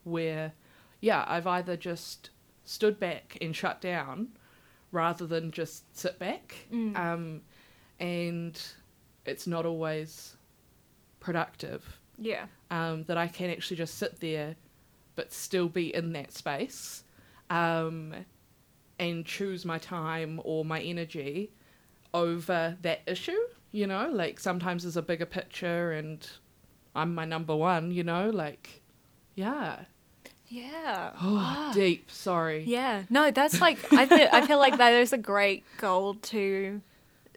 where, 0.03 0.53
yeah, 1.01 1.23
I've 1.27 1.47
either 1.47 1.75
just 1.77 2.29
stood 2.65 2.99
back 2.99 3.37
and 3.41 3.55
shut 3.55 3.81
down 3.81 4.27
rather 4.91 5.25
than 5.25 5.49
just 5.51 5.97
sit 5.97 6.19
back. 6.19 6.55
Mm. 6.71 6.95
Um, 6.97 7.41
and 7.99 8.61
it's 9.25 9.47
not 9.47 9.65
always 9.65 10.35
productive. 11.19 11.99
yeah. 12.19 12.45
Um, 12.73 13.03
that 13.03 13.17
I 13.17 13.27
can 13.27 13.49
actually 13.51 13.77
just 13.77 13.95
sit 13.97 14.19
there 14.19 14.55
but 15.15 15.31
still 15.31 15.69
be 15.69 15.93
in 15.93 16.12
that 16.13 16.31
space 16.31 17.03
um, 17.51 18.13
and 18.97 19.25
choose 19.25 19.63
my 19.63 19.77
time 19.77 20.41
or 20.43 20.65
my 20.65 20.81
energy 20.81 21.51
over 22.15 22.75
that 22.81 23.01
issue, 23.05 23.38
you 23.71 23.86
know? 23.86 24.09
Like 24.12 24.39
sometimes 24.39 24.83
there's 24.83 24.97
a 24.97 25.01
bigger 25.03 25.27
picture 25.27 25.91
and 25.91 26.27
I'm 26.95 27.13
my 27.13 27.25
number 27.25 27.55
one, 27.55 27.91
you 27.91 28.03
know? 28.03 28.29
Like, 28.31 28.81
yeah. 29.36 29.86
Yeah. 30.47 31.12
Oh, 31.21 31.38
Ah. 31.39 31.71
deep. 31.73 32.09
Sorry. 32.12 32.63
Yeah. 32.63 33.03
No, 33.09 33.29
that's 33.31 33.62
like 33.62 33.77
I 33.93 34.05
feel 34.07 34.27
I 34.31 34.45
feel 34.47 34.57
like 34.59 34.77
that 34.77 34.93
is 34.93 35.13
a 35.13 35.17
great 35.17 35.63
goal 35.77 36.15
to 36.15 36.81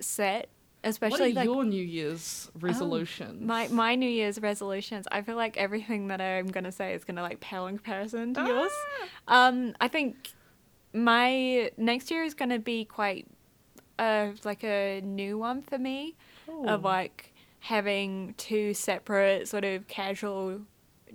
set, 0.00 0.48
especially 0.84 1.32
like 1.32 1.44
your 1.44 1.64
New 1.64 1.82
Year's 1.82 2.50
resolutions? 2.60 3.42
my 3.42 3.68
my 3.68 3.94
New 3.94 4.08
Year's 4.08 4.40
resolutions. 4.40 5.06
I 5.10 5.22
feel 5.22 5.36
like 5.36 5.56
everything 5.56 6.08
that 6.08 6.20
I'm 6.20 6.46
gonna 6.48 6.72
say 6.72 6.94
is 6.94 7.04
gonna 7.04 7.22
like 7.22 7.40
pale 7.40 7.66
in 7.66 7.76
comparison 7.78 8.34
to 8.34 8.40
yours. 8.46 8.72
Ah. 9.28 9.48
Um, 9.48 9.74
I 9.80 9.88
think 9.88 10.32
my 10.92 11.70
next 11.76 12.10
year 12.10 12.22
is 12.22 12.34
gonna 12.34 12.58
be 12.58 12.84
quite 12.84 13.26
uh 13.98 14.28
like 14.44 14.62
a 14.64 15.00
new 15.02 15.38
one 15.38 15.62
for 15.62 15.78
me 15.78 16.14
of 16.66 16.84
like 16.84 17.32
having 17.60 18.34
two 18.36 18.72
separate 18.74 19.48
sort 19.48 19.64
of 19.64 19.88
casual 19.88 20.60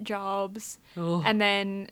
jobs 0.04 0.80
Oh. 0.98 1.22
and 1.26 1.40
then 1.40 1.90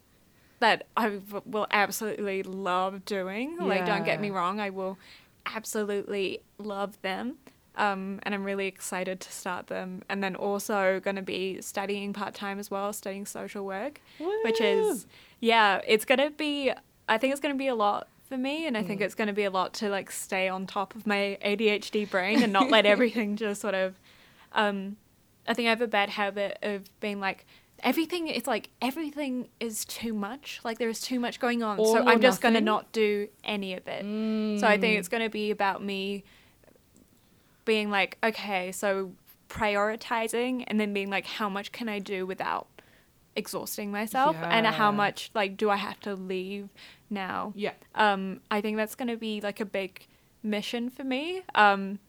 that 0.59 0.87
I 0.97 1.19
will 1.45 1.67
absolutely 1.71 2.43
love 2.43 3.05
doing. 3.05 3.57
Like, 3.57 3.85
don't 3.85 4.03
get 4.03 4.19
me 4.19 4.29
wrong, 4.29 4.59
I 4.59 4.71
will 4.71 4.97
absolutely 5.45 6.41
love 6.57 7.01
them. 7.01 7.37
Um, 7.79 8.19
and 8.23 8.35
I'm 8.35 8.43
really 8.43 8.67
excited 8.67 9.19
to 9.21 9.31
start 9.31 9.67
them. 9.67 10.03
And 10.09 10.21
then 10.21 10.35
also 10.35 10.99
going 10.99 11.15
to 11.15 11.21
be 11.21 11.61
studying 11.61 12.11
part 12.13 12.33
time 12.35 12.59
as 12.59 12.69
well, 12.69 12.91
studying 12.93 13.25
social 13.25 13.65
work, 13.65 14.01
which 14.43 14.59
is, 14.61 15.07
yeah, 15.39 15.79
it's 15.87 16.03
going 16.05 16.19
to 16.19 16.29
be, 16.29 16.71
I 17.07 17.17
think 17.17 17.31
it's 17.31 17.39
going 17.41 17.55
to 17.55 17.57
be 17.57 17.67
a 17.67 17.75
lot 17.75 18.07
for 18.27 18.37
me. 18.37 18.67
And 18.67 18.75
I 18.77 18.83
think 18.83 18.99
Mm. 18.99 19.05
it's 19.05 19.15
going 19.15 19.27
to 19.29 19.33
be 19.33 19.45
a 19.45 19.49
lot 19.49 19.73
to 19.75 19.89
like 19.89 20.11
stay 20.11 20.49
on 20.49 20.67
top 20.67 20.93
of 20.95 21.07
my 21.07 21.37
ADHD 21.43 22.09
brain 22.09 22.43
and 22.43 22.51
not 22.51 22.69
let 22.69 22.85
everything 22.93 23.37
just 23.37 23.61
sort 23.61 23.75
of, 23.75 23.95
um, 24.51 24.97
I 25.47 25.53
think 25.53 25.67
I 25.67 25.69
have 25.69 25.81
a 25.81 25.87
bad 25.87 26.09
habit 26.09 26.57
of 26.61 26.89
being 26.99 27.19
like, 27.21 27.45
everything 27.81 28.27
it's 28.27 28.45
like 28.45 28.67
everything 28.81 29.47
is 29.61 29.85
too 29.85 30.11
much 30.13 30.59
like 30.65 30.77
there 30.79 30.89
is 30.89 30.99
too 30.99 31.17
much 31.17 31.39
going 31.39 31.63
on 31.63 31.79
All 31.79 31.93
so 31.93 32.03
i'm 32.05 32.19
just 32.19 32.41
going 32.41 32.53
to 32.55 32.59
not 32.59 32.91
do 32.91 33.29
any 33.45 33.73
of 33.73 33.87
it 33.87 34.01
so 34.59 34.67
i 34.67 34.77
think 34.77 34.95
Mm. 34.95 34.99
it's 34.99 35.07
going 35.07 35.23
to 35.23 35.29
be 35.29 35.49
about 35.49 35.81
me 35.81 36.25
being 37.65 37.89
like 37.89 38.17
okay 38.23 38.71
so 38.71 39.11
prioritizing 39.49 40.63
and 40.67 40.79
then 40.79 40.93
being 40.93 41.09
like 41.09 41.25
how 41.25 41.49
much 41.49 41.71
can 41.71 41.87
i 41.89 41.99
do 41.99 42.25
without 42.25 42.67
exhausting 43.35 43.91
myself 43.91 44.35
and 44.51 44.65
how 44.67 44.91
much 44.91 45.31
like 45.33 45.55
do 45.57 45.69
i 45.69 45.75
have 45.75 45.99
to 45.99 46.13
leave 46.15 46.69
now 47.09 47.53
Yeah. 47.55 47.73
um, 47.95 48.41
I 48.51 48.61
think 48.61 48.77
that's 48.77 48.95
going 48.95 49.07
to 49.07 49.17
be 49.17 49.41
like 49.41 49.59
a 49.59 49.65
big 49.65 50.05
mission 50.43 50.89
for 50.91 51.03
me. 51.03 51.41
Um, 51.55 51.99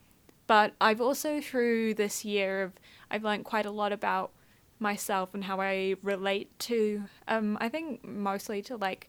but 0.47 0.75
I've 0.81 1.01
also 1.01 1.41
through 1.41 1.95
this 1.95 2.25
year 2.25 2.63
of 2.63 2.73
I've 3.11 3.25
learned 3.25 3.45
quite 3.45 3.65
a 3.67 3.71
lot 3.71 3.93
about 3.93 4.31
myself 4.79 5.33
and 5.33 5.45
how 5.45 5.61
I 5.61 5.95
relate 6.03 6.51
to. 6.61 7.05
Um, 7.29 7.57
I 7.61 7.69
think 7.71 8.05
mostly 8.05 8.61
to 8.63 8.77
like 8.77 9.09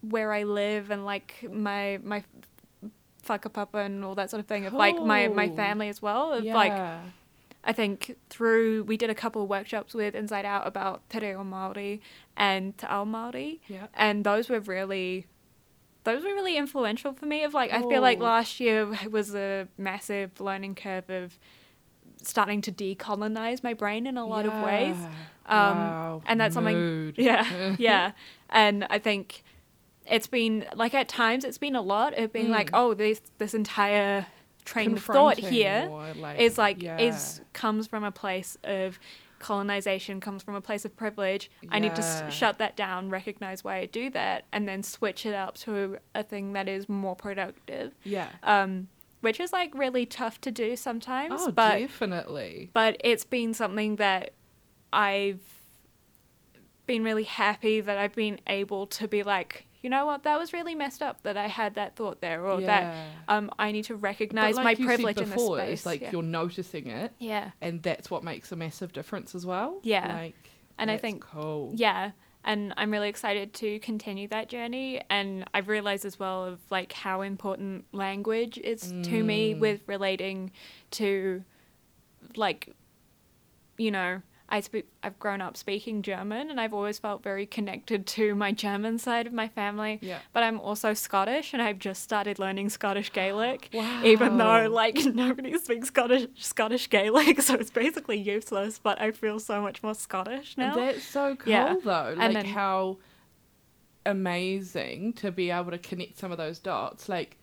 where 0.00 0.32
I 0.32 0.42
live 0.42 0.90
and 0.90 1.04
like 1.04 1.44
my 1.50 1.98
my 2.02 2.24
whakapapa 3.26 3.52
Papa 3.52 3.78
and 3.78 4.04
all 4.04 4.14
that 4.14 4.30
sort 4.30 4.40
of 4.40 4.46
thing 4.46 4.66
of 4.66 4.72
like 4.72 4.96
my 5.00 5.28
my 5.28 5.48
family 5.48 5.88
as 5.88 6.00
well. 6.02 6.32
Of 6.32 6.44
like 6.44 6.72
I 7.64 7.72
think 7.72 8.16
through 8.28 8.82
we 8.84 8.96
did 8.96 9.08
a 9.10 9.14
couple 9.14 9.42
of 9.44 9.48
workshops 9.48 9.94
with 9.94 10.14
Inside 10.16 10.44
Out 10.44 10.66
about 10.66 11.08
Te 11.08 11.20
Reo 11.20 11.44
Māori 11.44 12.00
and 12.36 12.76
Te 12.76 12.86
Ao 12.88 13.04
Māori 13.04 13.60
Yeah. 13.68 13.86
and 13.94 14.24
those 14.24 14.48
were 14.48 14.58
really 14.60 15.26
those 16.04 16.24
were 16.24 16.30
really 16.34 16.56
influential 16.56 17.12
for 17.12 17.26
me 17.26 17.44
of 17.44 17.54
like 17.54 17.72
I 17.72 17.80
feel 17.82 18.00
like 18.00 18.18
Oh. 18.20 18.24
last 18.24 18.58
year 18.58 18.90
was 19.10 19.34
a 19.36 19.68
massive 19.78 20.40
learning 20.40 20.74
curve 20.74 21.08
of 21.08 21.38
starting 22.24 22.60
to 22.62 22.72
decolonize 22.72 23.62
my 23.62 23.74
brain 23.74 24.06
in 24.06 24.16
a 24.16 24.26
lot 24.26 24.44
of 24.46 24.52
ways 24.64 24.96
Um, 25.46 25.76
wow. 25.78 26.22
and 26.26 26.40
that's 26.40 26.54
something- 26.54 27.14
yeah 27.16 27.74
yeah 27.78 28.12
and 28.50 28.86
i 28.90 28.98
think 28.98 29.42
it's 30.06 30.26
been 30.26 30.66
like 30.74 30.94
at 30.94 31.08
times 31.08 31.44
it's 31.44 31.58
been 31.58 31.76
a 31.76 31.82
lot 31.82 32.16
of 32.18 32.32
being 32.32 32.50
like 32.50 32.70
Mm. 32.70 32.78
oh 32.80 32.94
this 32.94 33.20
this 33.38 33.54
entire 33.54 34.26
train 34.64 34.92
of 34.92 35.02
thought 35.02 35.38
here 35.38 35.88
like, 36.16 36.38
is 36.38 36.58
like 36.58 36.82
yeah. 36.82 36.98
is 36.98 37.40
comes 37.52 37.86
from 37.86 38.04
a 38.04 38.10
place 38.12 38.56
of 38.64 38.98
colonization 39.40 40.20
comes 40.20 40.40
from 40.42 40.54
a 40.54 40.60
place 40.60 40.84
of 40.84 40.94
privilege 40.96 41.50
i 41.70 41.78
need 41.80 41.94
to 41.96 42.02
s- 42.02 42.32
shut 42.32 42.58
that 42.58 42.76
down 42.76 43.10
recognize 43.10 43.64
why 43.64 43.76
i 43.78 43.86
do 43.86 44.08
that 44.10 44.44
and 44.52 44.68
then 44.68 44.82
switch 44.84 45.26
it 45.26 45.34
up 45.34 45.56
to 45.56 45.98
a 46.14 46.22
thing 46.22 46.52
that 46.52 46.68
is 46.68 46.88
more 46.88 47.16
productive 47.16 47.92
yeah. 48.04 48.28
um 48.44 48.86
which 49.20 49.40
is 49.40 49.52
like 49.52 49.72
really 49.74 50.06
tough 50.06 50.40
to 50.40 50.50
do 50.52 50.76
sometimes 50.76 51.40
Oh, 51.44 51.50
but 51.52 51.78
definitely. 51.78 52.70
but 52.72 52.96
it's 53.04 53.24
been 53.24 53.54
something 53.54 53.96
that 53.96 54.32
I've 54.92 55.40
been 56.86 57.02
really 57.04 57.22
happy 57.24 57.80
that 57.80 57.98
I've 57.98 58.14
been 58.14 58.40
able 58.46 58.86
to 58.88 59.06
be 59.08 59.22
like, 59.22 59.66
you 59.82 59.90
know 59.90 60.06
what, 60.06 60.22
that 60.22 60.38
was 60.38 60.52
really 60.52 60.74
messed 60.74 61.02
up 61.02 61.22
that 61.24 61.36
I 61.36 61.48
had 61.48 61.74
that 61.74 61.96
thought 61.96 62.20
there, 62.20 62.46
or 62.46 62.60
that 62.60 63.08
um 63.28 63.50
I 63.58 63.72
need 63.72 63.84
to 63.84 63.96
recognize 63.96 64.54
like 64.56 64.64
my 64.64 64.74
privilege 64.76 65.18
in 65.18 65.24
this 65.24 65.34
before, 65.34 65.58
space. 65.58 65.72
It's 65.80 65.86
like 65.86 66.00
yeah. 66.02 66.10
you're 66.12 66.22
noticing 66.22 66.86
it, 66.86 67.12
yeah, 67.18 67.50
and 67.60 67.82
that's 67.82 68.10
what 68.10 68.22
makes 68.24 68.52
a 68.52 68.56
massive 68.56 68.92
difference 68.92 69.34
as 69.34 69.44
well. 69.44 69.80
Yeah. 69.82 70.14
Like, 70.14 70.36
And 70.78 70.90
I 70.90 70.96
think- 70.96 71.22
cool. 71.24 71.72
yeah, 71.74 72.12
and 72.44 72.72
I'm 72.76 72.90
really 72.90 73.08
excited 73.08 73.52
to 73.54 73.78
continue 73.80 74.26
that 74.28 74.48
journey. 74.48 75.00
And 75.10 75.44
I've 75.54 75.68
realized 75.68 76.04
as 76.04 76.18
well 76.18 76.44
of 76.44 76.58
like 76.70 76.92
how 76.92 77.20
important 77.22 77.84
language 77.92 78.58
is 78.58 78.80
to 79.10 79.22
me 79.22 79.54
Mm. 79.54 79.60
with 79.60 79.80
relating 79.86 80.50
to, 80.92 81.44
like, 82.36 82.74
you 83.78 83.90
know. 83.90 84.22
I 84.52 84.60
speak, 84.60 84.86
I've 85.02 85.18
grown 85.18 85.40
up 85.40 85.56
speaking 85.56 86.02
German 86.02 86.50
and 86.50 86.60
I've 86.60 86.74
always 86.74 86.98
felt 86.98 87.22
very 87.22 87.46
connected 87.46 88.06
to 88.08 88.34
my 88.34 88.52
German 88.52 88.98
side 88.98 89.26
of 89.26 89.32
my 89.32 89.48
family. 89.48 89.98
Yeah. 90.02 90.18
But 90.34 90.42
I'm 90.42 90.60
also 90.60 90.92
Scottish 90.92 91.54
and 91.54 91.62
I've 91.62 91.78
just 91.78 92.02
started 92.02 92.38
learning 92.38 92.68
Scottish 92.68 93.10
Gaelic. 93.12 93.70
Wow. 93.74 94.04
Even 94.04 94.36
though 94.36 94.68
like 94.70 94.96
nobody 95.14 95.56
speaks 95.58 95.88
Scottish 95.88 96.26
Scottish 96.36 96.90
Gaelic, 96.90 97.40
so 97.48 97.54
it's 97.54 97.70
basically 97.70 98.18
useless, 98.18 98.78
but 98.78 99.00
I 99.00 99.12
feel 99.12 99.40
so 99.40 99.62
much 99.62 99.82
more 99.82 99.94
Scottish 99.94 100.58
now. 100.58 100.74
That's 100.74 101.02
so 101.02 101.34
cool 101.34 101.50
Yeah. 101.50 101.74
though. 101.82 102.08
And 102.10 102.18
Like 102.18 102.32
then- 102.34 102.44
how 102.44 102.98
amazing 104.04 105.12
to 105.14 105.30
be 105.30 105.50
able 105.50 105.70
to 105.70 105.78
connect 105.78 106.18
some 106.18 106.30
of 106.32 106.38
those 106.38 106.58
dots. 106.58 107.08
Like 107.08 107.38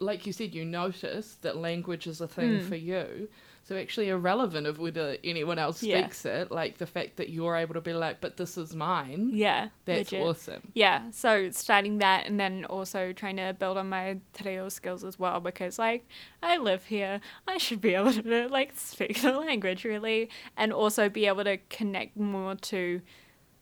like 0.00 0.26
you 0.26 0.32
said, 0.32 0.54
you 0.54 0.64
notice 0.64 1.36
that 1.42 1.56
language 1.56 2.06
is 2.06 2.20
a 2.20 2.28
thing 2.28 2.60
Mm. 2.60 2.68
for 2.68 2.76
you. 2.76 3.28
So 3.68 3.76
actually 3.76 4.08
irrelevant 4.08 4.66
of 4.66 4.78
whether 4.78 5.18
anyone 5.22 5.58
else 5.58 5.82
Yeah. 5.82 6.00
speaks 6.00 6.24
it, 6.24 6.50
like 6.50 6.78
the 6.78 6.86
fact 6.86 7.16
that 7.18 7.28
you're 7.28 7.54
able 7.54 7.74
to 7.74 7.82
be 7.82 7.92
like, 7.92 8.18
but 8.18 8.38
this 8.38 8.56
is 8.56 8.74
mine. 8.74 9.28
yeah, 9.34 9.68
That's 9.84 10.10
legit. 10.10 10.26
awesome. 10.26 10.72
Yeah, 10.72 11.10
so 11.10 11.50
starting 11.50 11.98
that 11.98 12.24
and 12.24 12.40
then 12.40 12.64
also 12.64 13.12
trying 13.12 13.36
to 13.36 13.54
build 13.58 13.76
on 13.76 13.90
my 13.90 14.20
Te 14.32 14.48
Reo 14.48 14.70
skills 14.70 15.04
as 15.04 15.18
well 15.18 15.40
because 15.40 15.78
like 15.78 16.06
I 16.42 16.56
live 16.56 16.86
here, 16.86 17.20
I 17.46 17.58
should 17.58 17.82
be 17.82 17.94
able 17.94 18.14
to 18.14 18.48
like 18.48 18.72
speak 18.74 19.20
the 19.20 19.32
language 19.32 19.84
really 19.84 20.30
and 20.56 20.72
also 20.72 21.10
be 21.10 21.26
able 21.26 21.44
to 21.44 21.58
connect 21.68 22.16
more 22.16 22.54
to 22.54 23.02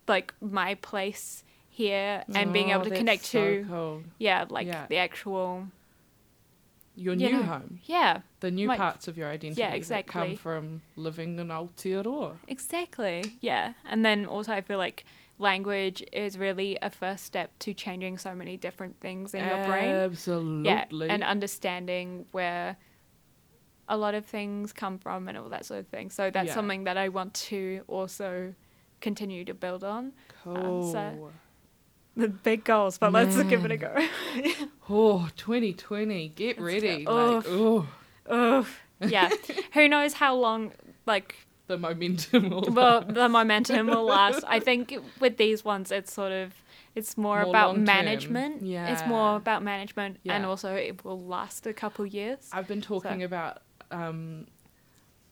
like 0.07 0.33
my 0.41 0.77
place 0.77 1.43
here 1.69 2.23
and 2.33 2.53
being 2.53 2.71
Oh, 2.71 2.75
able 2.77 2.85
to 2.85 2.97
connect 2.97 3.25
so 3.25 3.41
to 3.41 3.65
cool. 3.69 4.03
yeah, 4.19 4.45
like 4.49 4.69
Yeah. 4.69 4.87
the 4.89 4.99
actual 4.99 5.67
your 6.97 7.15
you 7.15 7.27
new 7.31 7.37
know, 7.37 7.43
home. 7.43 7.81
yeah, 7.85 8.21
The 8.41 8.51
new 8.51 8.69
like- 8.69 8.79
parts 8.79 9.07
of 9.07 9.17
your 9.19 9.29
identity 9.29 9.61
that 9.63 9.75
exactly. 9.75 10.13
come 10.13 10.37
from 10.37 10.83
living 10.97 11.39
in 11.39 11.49
Aotearoa. 11.49 12.37
Exactly. 12.49 13.37
Yeah. 13.41 13.75
And 13.85 14.05
then 14.05 14.27
also 14.27 14.53
I 14.53 14.63
feel 14.63 14.79
like 14.79 15.05
language 15.39 16.03
is 16.13 16.39
really 16.39 16.79
a 16.81 16.89
first 16.91 17.25
step 17.25 17.51
to 17.61 17.75
changing 17.75 18.17
so 18.19 18.35
many 18.35 18.57
different 18.57 18.99
things 19.01 19.35
in 19.35 19.45
your 19.45 19.65
brain. 19.67 19.91
Absolutely. 19.95 20.71
Yeah. 20.71 21.13
And 21.13 21.23
understanding 21.23 22.27
where 22.33 22.77
a 23.89 23.97
lot 23.97 24.15
of 24.15 24.25
things 24.25 24.73
come 24.73 24.99
from 24.99 25.29
and 25.29 25.37
all 25.39 25.49
that 25.51 25.65
sort 25.67 25.81
of 25.81 25.89
thing. 25.89 26.11
So 26.11 26.31
that's 26.31 26.49
Yeah. 26.49 26.55
something 26.55 26.85
that 26.85 26.97
I 26.97 27.11
want 27.11 27.35
to 27.35 27.83
also 27.87 28.55
continue 29.01 29.45
to 29.45 29.55
build 29.55 29.85
on. 29.85 30.13
Um, 30.47 30.57
cool. 30.57 30.93
so- 30.93 31.31
The 32.19 32.29
big 32.29 32.65
goals, 32.65 32.97
but 32.97 33.13
let's 33.13 33.37
give 33.43 33.67
it 33.67 33.73
a 33.73 33.77
mm. 33.77 33.81
go. 33.81 34.67
Oh, 34.89 35.29
2020. 35.37 36.29
Get 36.29 36.61
ready. 36.61 36.99
Like, 36.99 37.07
oh, 37.07 37.87
oh, 38.29 38.67
yeah. 39.01 39.31
Who 39.75 39.89
knows 39.89 40.15
how 40.15 40.35
long 40.37 40.73
like 41.07 41.37
the 41.67 41.79
momentum 41.79 42.51
will 42.51 42.63
well 42.71 43.03
the 43.03 43.29
momentum 43.29 43.89
will 43.89 44.05
last. 44.05 44.45
I 44.47 44.61
think 44.69 44.95
with 45.21 45.37
these 45.37 45.65
ones 45.65 45.91
it's 45.91 46.13
sort 46.13 46.33
of 46.33 46.55
it's 46.95 47.19
more, 47.19 47.43
More 47.43 47.51
about 47.51 47.79
management. 47.79 48.63
It's 48.63 49.07
more 49.07 49.37
about 49.37 49.63
management 49.63 50.19
and 50.27 50.47
also 50.47 50.75
it 50.75 51.05
will 51.05 51.21
last 51.21 51.67
a 51.67 51.75
couple 51.75 52.07
years. 52.07 52.49
I've 52.53 52.69
been 52.69 52.81
talking 52.81 53.23
about 53.23 53.59
um, 53.91 54.47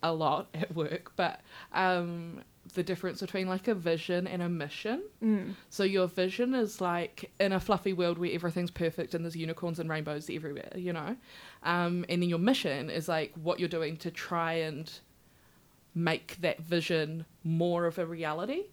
a 0.03 0.13
lot 0.13 0.49
at 0.53 0.75
work, 0.75 1.13
but 1.17 1.41
um, 1.73 2.43
the 2.75 2.83
difference 2.83 3.21
between 3.21 3.49
like 3.49 3.69
a 3.69 3.75
vision 3.75 4.27
and 4.27 4.43
a 4.43 4.49
mission. 4.49 5.03
mm. 5.23 5.55
So 5.71 5.85
your 5.85 6.07
vision 6.07 6.55
is 6.55 6.81
like 6.81 7.31
in 7.41 7.53
a 7.53 7.61
fluffy 7.61 7.93
world 7.93 8.19
where 8.19 8.31
everything's 8.33 8.71
perfect 8.71 9.15
and 9.15 9.25
there's 9.25 9.37
unicorns 9.37 9.79
and 9.79 9.89
rainbows 9.89 10.29
everywhere, 10.31 10.73
you 10.77 10.93
know. 10.93 11.17
Um, 11.63 12.05
and 12.09 12.23
then 12.23 12.29
your 12.29 12.39
mission 12.39 12.91
is 12.91 13.09
like 13.09 13.33
what 13.35 13.59
you're 13.61 13.69
doing 13.69 13.97
to 13.99 14.11
try 14.11 14.55
and 14.55 14.91
make 15.95 16.37
that 16.41 16.61
vision 16.61 17.25
more 17.45 17.87
of 17.87 17.99
a 17.99 18.07
reality. 18.07 18.65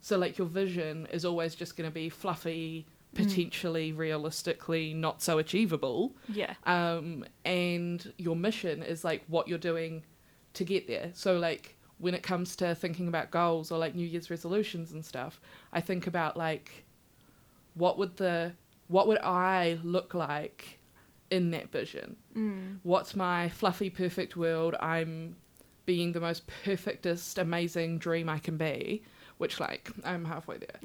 So 0.00 0.18
like 0.18 0.38
your 0.38 0.46
vision 0.46 1.08
is 1.10 1.24
always 1.24 1.54
just 1.54 1.76
going 1.76 1.88
to 1.88 1.94
be 1.94 2.08
fluffy, 2.08 2.86
potentially 3.14 3.92
realistically 3.92 4.94
not 4.94 5.22
so 5.22 5.38
achievable. 5.38 6.14
yeah 6.28 6.54
Um, 6.66 7.24
and 7.44 8.12
your 8.18 8.36
mission 8.36 8.82
is 8.82 9.02
like 9.02 9.24
what 9.28 9.48
you're 9.48 9.58
doing 9.58 10.04
to 10.54 10.64
get 10.64 10.86
there. 10.86 11.10
So 11.14 11.38
like 11.38 11.77
when 11.98 12.14
it 12.14 12.22
comes 12.22 12.56
to 12.56 12.74
thinking 12.74 13.08
about 13.08 13.30
goals 13.30 13.70
or 13.70 13.78
like 13.78 13.94
New 13.94 14.06
Year's 14.06 14.30
resolutions 14.30 14.92
and 14.92 15.04
stuff, 15.04 15.40
I 15.72 15.80
think 15.80 16.06
about 16.06 16.36
like 16.36 16.84
what 17.74 17.98
would 17.98 18.16
the 18.16 18.52
what 18.88 19.06
would 19.06 19.18
I 19.18 19.78
look 19.82 20.14
like 20.14 20.78
in 21.30 21.50
that 21.50 21.70
vision? 21.70 22.16
mm. 22.36 22.78
What's 22.82 23.14
my 23.14 23.48
fluffy 23.50 23.90
perfect 23.90 24.36
world? 24.36 24.74
I'm 24.80 25.36
being 25.86 26.12
the 26.12 26.20
most 26.20 26.42
perfectest, 26.64 27.38
amazing 27.38 27.98
dream 27.98 28.28
I 28.28 28.38
can 28.38 28.56
be, 28.56 29.02
which 29.38 29.60
like 29.60 29.90
I'm 30.04 30.24
halfway 30.24 30.58
there. 30.58 30.76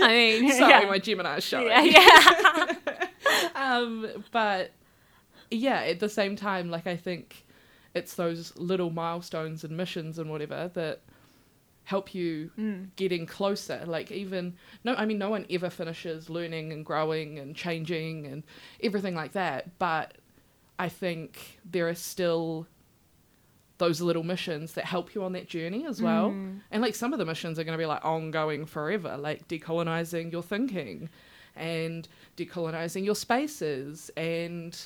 i 0.00 0.08
mean 0.08 0.52
Sorry, 0.52 0.70
yeah. 0.70 0.88
my 0.88 0.98
Gemini 0.98 1.38
showing. 1.40 1.66
yeah, 1.68 1.82
yeah. 1.82 3.08
um, 3.54 4.06
but 4.30 4.70
yeah, 5.50 5.80
at 5.80 6.00
the 6.00 6.08
same 6.08 6.36
time, 6.36 6.70
like 6.70 6.86
I 6.86 6.96
think 6.96 7.45
it's 7.96 8.14
those 8.14 8.54
little 8.56 8.90
milestones 8.90 9.64
and 9.64 9.76
missions 9.76 10.18
and 10.18 10.28
whatever 10.30 10.70
that 10.74 11.00
help 11.84 12.14
you 12.14 12.50
Mm. 12.58 12.88
getting 12.96 13.26
closer. 13.26 13.82
Like 13.86 14.10
even 14.10 14.54
no, 14.84 14.94
I 14.94 15.06
mean 15.06 15.18
no 15.18 15.30
one 15.30 15.46
ever 15.48 15.70
finishes 15.70 16.28
learning 16.28 16.72
and 16.72 16.84
growing 16.84 17.38
and 17.38 17.54
changing 17.56 18.26
and 18.26 18.42
everything 18.82 19.14
like 19.14 19.32
that. 19.32 19.78
But 19.78 20.18
I 20.78 20.88
think 20.88 21.60
there 21.64 21.88
are 21.88 21.94
still 21.94 22.66
those 23.78 24.00
little 24.00 24.22
missions 24.22 24.72
that 24.72 24.84
help 24.86 25.14
you 25.14 25.22
on 25.22 25.32
that 25.32 25.46
journey 25.48 25.86
as 25.86 26.00
well. 26.00 26.30
Mm. 26.30 26.60
And 26.70 26.82
like 26.82 26.94
some 26.94 27.12
of 27.12 27.18
the 27.18 27.24
missions 27.26 27.58
are 27.58 27.64
going 27.64 27.78
to 27.78 27.82
be 27.82 27.86
like 27.86 28.04
ongoing 28.04 28.64
forever, 28.66 29.16
like 29.18 29.46
decolonizing 29.48 30.32
your 30.32 30.42
thinking 30.42 31.08
and 31.54 32.08
decolonizing 32.36 33.04
your 33.04 33.14
spaces 33.14 34.10
and 34.16 34.78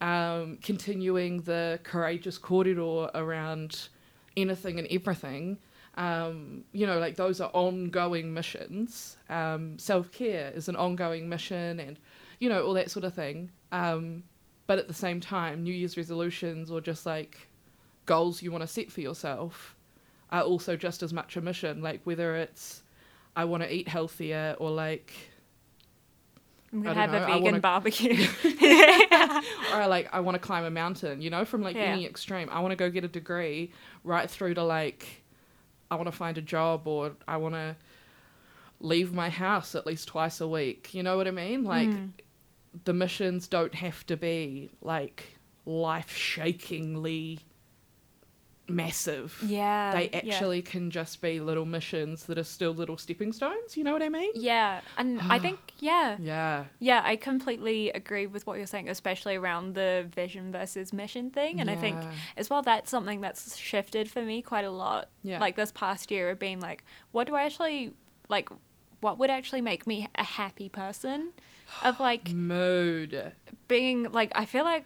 um, 0.00 0.58
continuing 0.62 1.42
the 1.42 1.80
courageous 1.82 2.38
kōrero 2.38 3.10
around 3.14 3.88
anything 4.36 4.78
and 4.78 4.88
everything. 4.90 5.58
Um, 5.96 6.64
you 6.72 6.86
know, 6.86 6.98
like 6.98 7.16
those 7.16 7.40
are 7.40 7.50
ongoing 7.52 8.34
missions. 8.34 9.16
Um, 9.28 9.78
Self 9.78 10.10
care 10.10 10.50
is 10.54 10.68
an 10.68 10.76
ongoing 10.76 11.28
mission, 11.28 11.78
and 11.78 11.98
you 12.40 12.48
know 12.48 12.64
all 12.64 12.74
that 12.74 12.90
sort 12.90 13.04
of 13.04 13.14
thing. 13.14 13.50
Um, 13.70 14.24
but 14.66 14.78
at 14.78 14.88
the 14.88 14.94
same 14.94 15.20
time, 15.20 15.62
New 15.62 15.74
Year's 15.74 15.96
resolutions 15.96 16.70
or 16.70 16.80
just 16.80 17.06
like 17.06 17.48
goals 18.06 18.42
you 18.42 18.50
want 18.50 18.62
to 18.62 18.68
set 18.68 18.90
for 18.90 19.00
yourself 19.00 19.76
are 20.30 20.42
also 20.42 20.76
just 20.76 21.02
as 21.02 21.12
much 21.12 21.36
a 21.36 21.40
mission. 21.40 21.82
Like 21.82 22.00
whether 22.04 22.36
it's 22.36 22.82
I 23.36 23.44
want 23.44 23.62
to 23.62 23.72
eat 23.72 23.88
healthier 23.88 24.56
or 24.58 24.70
like 24.70 25.12
I'm 26.74 26.82
gonna 26.82 26.94
have 27.00 27.14
a 27.14 27.20
know, 27.20 27.24
I 27.24 27.28
vegan 27.28 27.42
wanna- 27.44 27.60
barbecue. 27.70 28.26
or 29.74 29.86
like 29.86 30.08
I 30.12 30.20
want 30.20 30.34
to 30.34 30.38
climb 30.40 30.64
a 30.64 30.70
mountain, 30.70 31.22
you 31.22 31.30
know, 31.30 31.44
from 31.44 31.62
like 31.62 31.76
Yeah. 31.76 31.82
any 31.82 32.04
extreme. 32.04 32.48
I 32.50 32.60
want 32.60 32.72
to 32.72 32.76
go 32.76 32.90
get 32.90 33.04
a 33.04 33.08
degree, 33.08 33.72
right 34.02 34.28
through 34.28 34.54
to 34.54 34.62
like 34.64 35.22
I 35.90 35.94
want 35.96 36.06
to 36.08 36.12
find 36.12 36.36
a 36.36 36.42
job 36.42 36.86
or 36.88 37.12
I 37.28 37.36
want 37.36 37.54
to 37.54 37.76
leave 38.80 39.12
my 39.12 39.30
house 39.30 39.74
at 39.76 39.86
least 39.86 40.08
twice 40.08 40.40
a 40.40 40.48
week. 40.48 40.92
You 40.94 41.02
know 41.04 41.16
what 41.16 41.28
I 41.28 41.30
mean? 41.30 41.62
Like 41.64 41.88
Mm. 41.88 42.10
the 42.84 42.92
missions 42.92 43.46
don't 43.46 43.74
have 43.76 44.04
to 44.06 44.16
be 44.16 44.70
like 44.82 45.22
life-shakingly 45.66 47.38
massive. 48.68 49.38
Yeah. 49.44 49.92
They 49.94 50.10
yeah. 50.12 50.34
actually 50.34 50.62
can 50.62 50.90
just 50.90 51.20
be 51.20 51.40
little 51.40 51.64
missions 51.64 52.24
that 52.24 52.38
are 52.38 52.44
still 52.44 52.72
little 52.72 52.96
stepping 52.96 53.32
stones. 53.32 53.76
You 53.76 53.84
know 53.84 53.92
what 53.92 54.02
I 54.02 54.08
mean? 54.08 54.30
Yeah, 54.34 54.80
and 54.96 55.20
I 55.20 55.36
ah. 55.36 55.38
think 55.38 55.58
yeah, 55.78 56.16
Yeah. 56.20 56.64
yeah, 56.78 57.02
I 57.04 57.16
completely 57.16 57.90
agree 57.90 58.26
with 58.26 58.46
what 58.46 58.56
you're 58.56 58.66
saying, 58.66 58.88
especially 58.88 59.36
around 59.36 59.74
the 59.74 60.06
vision 60.14 60.52
versus 60.52 60.92
mission 60.92 61.30
thing. 61.30 61.60
And 61.60 61.70
I 61.70 61.76
think 61.76 61.98
as 62.36 62.48
well 62.48 62.62
that's 62.62 62.90
something 62.90 63.20
that's 63.20 63.56
shifted 63.56 64.10
for 64.10 64.22
me 64.22 64.42
quite 64.42 64.64
a 64.64 64.70
lot. 64.70 65.08
Yeah. 65.22 65.40
Like 65.40 65.56
this 65.56 65.72
past 65.72 66.10
year 66.10 66.30
of 66.30 66.38
being 66.38 66.60
like, 66.60 66.84
what 67.12 67.26
do 67.26 67.34
I 67.34 67.42
actually 67.42 67.92
like? 68.28 68.48
What 69.00 69.18
would 69.18 69.30
actually 69.30 69.60
make 69.60 69.86
me 69.86 70.08
a 70.14 70.24
happy 70.24 70.68
person? 70.68 71.32
Of 71.82 72.00
like 72.00 72.32
Mood. 72.32 73.32
being 73.68 74.10
like, 74.12 74.32
I 74.34 74.46
feel 74.46 74.64
like 74.64 74.84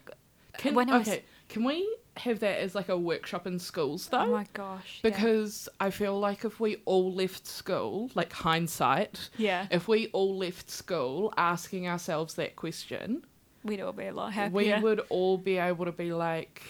Can, 0.59 0.75
when 0.75 0.91
I 0.91 0.99
was, 0.99 1.09
okay, 1.09 1.23
can 1.49 1.65
we 1.65 1.89
have 2.21 2.41
that 2.41 2.59
as 2.61 2.75
like 2.75 2.89
a 2.89 2.97
workshop 2.99 3.47
in 3.47 3.59
schools 3.59 4.09
though? 4.09 4.19
oh 4.21 4.27
my 4.27 4.47
gosh, 4.55 5.01
yeah. 5.03 5.11
because 5.11 5.69
I 5.81 5.91
feel 5.91 6.19
like 6.19 6.45
if 6.45 6.59
we 6.61 6.77
all 6.85 7.13
left 7.13 7.47
school, 7.47 8.11
like 8.15 8.33
hindsight, 8.33 9.31
yeah, 9.39 9.67
if 9.71 9.89
we 9.89 10.09
all 10.09 10.37
left 10.37 10.71
school 10.71 11.33
asking 11.37 11.87
ourselves 11.89 12.35
that 12.35 12.57
question, 12.57 13.25
we'd 13.65 13.81
all 13.81 13.93
be 13.93 14.07
a 14.07 14.13
lot 14.15 14.33
happier. 14.33 14.77
we 14.77 14.83
would 14.83 15.01
all 15.09 15.39
be 15.39 15.59
able 15.59 15.85
to 15.85 15.93
be 15.93 16.13
like 16.13 16.63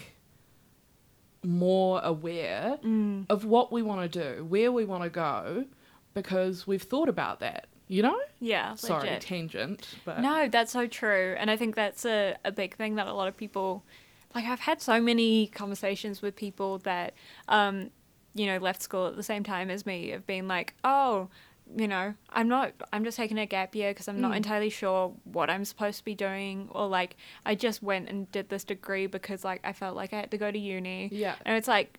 more 1.43 2.01
aware 2.03 2.79
Mm. 2.83 3.27
of 3.31 3.45
what 3.45 3.71
we 3.73 3.83
want 3.83 4.11
to 4.13 4.35
do, 4.37 4.45
where 4.45 4.73
we 4.73 4.85
want 4.85 5.05
to 5.05 5.11
go, 5.11 5.65
because 6.15 6.67
we've 6.67 6.83
thought 6.83 7.09
about 7.09 7.41
that. 7.41 7.67
You 7.91 8.03
know? 8.03 8.21
Yeah, 8.39 8.75
Sorry, 8.75 9.05
legit. 9.09 9.23
tangent, 9.23 9.95
but 10.05 10.21
No, 10.21 10.47
that's 10.49 10.73
so 10.73 10.87
true. 10.87 11.35
And 11.39 11.51
I 11.51 11.57
think 11.57 11.75
that's 11.75 12.05
a, 12.05 12.37
a 12.45 12.53
big 12.53 12.77
thing 12.77 12.97
that 12.97 13.07
a 13.07 13.15
lot 13.15 13.29
of 13.29 13.37
people 13.37 13.83
like 14.35 14.45
I've 14.45 14.61
had 14.61 14.81
so 14.83 15.01
many 15.01 15.47
conversations 15.49 16.21
with 16.23 16.37
people 16.37 16.79
that 16.79 17.15
um, 17.49 17.91
you 18.35 18.47
know, 18.47 18.59
left 18.59 18.83
school 18.83 19.07
at 19.07 19.17
the 19.17 19.23
same 19.23 19.43
time 19.43 19.69
as 19.71 19.85
me 19.87 20.13
of 20.13 20.27
being 20.27 20.47
like, 20.47 20.75
Oh, 20.85 21.29
you 21.77 21.89
know, 21.89 22.15
I'm 22.31 22.49
not 22.49 22.73
I'm 22.93 23.05
just 23.05 23.17
taking 23.17 23.39
a 23.39 23.47
gap 23.47 23.75
year 23.75 23.91
because 23.93 24.09
I'm 24.09 24.21
not 24.21 24.33
Mm. 24.33 24.37
entirely 24.37 24.71
sure 24.71 25.13
what 25.25 25.51
I'm 25.51 25.65
supposed 25.65 25.99
to 25.99 26.05
be 26.05 26.15
doing 26.15 26.69
or 26.73 26.87
like 26.89 27.17
I 27.45 27.55
just 27.55 27.83
went 27.83 28.09
and 28.09 28.31
did 28.33 28.49
this 28.49 28.65
degree 28.65 29.07
because 29.07 29.45
like 29.45 29.61
I 29.65 29.73
felt 29.73 29.97
like 29.97 30.13
I 30.13 30.17
had 30.21 30.31
to 30.31 30.39
go 30.39 30.51
to 30.51 30.59
uni. 30.59 31.11
yeah, 31.13 31.35
And 31.45 31.57
it's 31.57 31.69
like, 31.69 31.99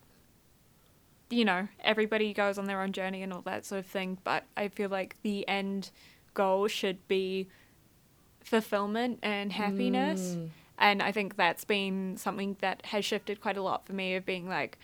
you 1.29 1.45
know, 1.45 1.67
everybody 1.83 2.33
goes 2.33 2.57
on 2.57 2.65
their 2.65 2.81
own 2.81 2.91
journey 2.93 3.21
and 3.21 3.31
all 3.31 3.41
that 3.41 3.65
sort 3.65 3.79
of 3.79 3.85
thing. 3.85 4.17
But 4.23 4.43
I 4.57 4.69
feel 4.69 4.89
like 4.89 5.17
the 5.21 5.47
end 5.47 5.91
goal 6.33 6.67
should 6.67 7.07
be 7.07 7.47
fulfillment 8.43 9.19
and 9.21 9.51
happiness. 9.51 10.37
Mm. 10.39 10.49
And 10.79 11.03
I 11.03 11.11
think 11.11 11.35
that's 11.35 11.65
been 11.65 12.17
something 12.17 12.55
that 12.61 12.85
has 12.87 13.05
shifted 13.05 13.41
quite 13.41 13.57
a 13.57 13.61
lot 13.61 13.85
for 13.85 13.93
me 13.93 14.15
of 14.15 14.25
being 14.25 14.47
like, 14.47 14.79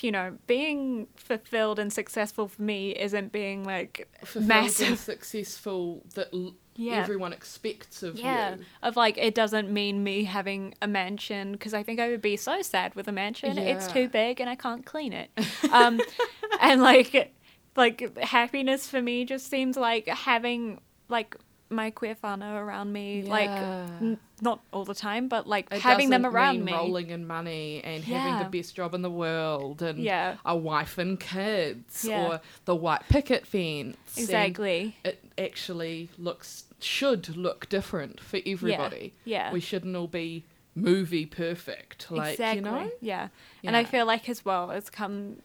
you 0.00 0.12
know, 0.12 0.36
being 0.46 1.06
fulfilled 1.16 1.78
and 1.78 1.92
successful 1.92 2.46
for 2.48 2.60
me 2.62 2.90
isn't 2.90 3.32
being 3.32 3.64
like 3.64 4.08
Fulfilled 4.20 4.42
and 4.42 4.48
massive. 4.48 4.98
successful 4.98 6.02
that 6.14 6.28
l- 6.32 6.54
Yeah. 6.76 6.96
everyone 6.96 7.32
expects 7.32 8.02
of 8.02 8.16
Yeah, 8.16 8.56
you. 8.56 8.64
of 8.82 8.96
like 8.96 9.16
it 9.16 9.34
doesn't 9.36 9.70
mean 9.70 10.02
me 10.02 10.24
having 10.24 10.74
a 10.82 10.88
mansion 10.88 11.52
because 11.52 11.72
I 11.72 11.84
think 11.84 12.00
I 12.00 12.08
would 12.08 12.20
be 12.22 12.36
so 12.36 12.60
sad 12.62 12.94
with 12.96 13.06
a 13.08 13.12
mansion. 13.12 13.56
It's 13.56 13.86
too 13.86 14.08
big 14.08 14.40
and 14.40 14.50
I 14.50 14.56
can't 14.56 14.84
clean 14.84 15.12
it. 15.12 15.30
Um, 15.70 16.00
and 16.60 16.82
like, 16.82 17.32
like 17.76 18.18
happiness 18.18 18.88
for 18.88 19.00
me 19.00 19.24
just 19.24 19.48
seems 19.48 19.76
like 19.76 20.08
having 20.08 20.80
like 21.08 21.36
my 21.74 21.90
queer 21.90 22.16
whānau 22.22 22.54
around 22.60 22.92
me, 22.92 23.22
like 23.22 23.50
n- 23.50 24.18
not 24.40 24.60
all 24.72 24.84
the 24.84 24.94
time, 24.94 25.28
but 25.28 25.46
like 25.46 25.68
It 25.72 25.80
having 25.80 26.10
them 26.10 26.24
around 26.26 26.56
mean 26.56 26.64
me. 26.66 26.72
rolling 26.72 27.10
in 27.10 27.26
money 27.26 27.80
and 27.84 28.02
having 28.04 28.38
the 28.38 28.58
best 28.58 28.74
job 28.76 28.94
in 28.94 29.02
the 29.02 29.10
world 29.10 29.82
and 29.82 29.98
Yeah. 29.98 30.36
a 30.44 30.56
wife 30.56 30.98
and 30.98 31.18
kids 31.18 32.04
Yeah. 32.04 32.26
or 32.26 32.40
the 32.64 32.74
white 32.74 33.08
picket 33.08 33.46
fence. 33.46 33.96
and 34.16 34.24
Exactly. 34.24 34.96
It 35.04 35.24
actually 35.38 36.08
looks 36.18 36.64
should 36.80 37.36
look 37.36 37.68
different 37.68 38.20
for 38.20 38.40
everybody. 38.44 39.14
Yeah. 39.24 39.52
We 39.52 39.60
shouldn't 39.60 39.96
all 39.96 40.06
be 40.06 40.44
movie 40.74 41.24
perfect. 41.26 42.10
Like 42.10 42.32
exactly. 42.32 42.56
you 42.56 42.62
know? 42.62 42.90
Yeah. 43.00 43.28
And 43.62 43.76
I 43.76 43.84
feel 43.84 44.04
like 44.06 44.28
as 44.28 44.44
well, 44.44 44.70
it's 44.70 44.90
come 44.90 45.36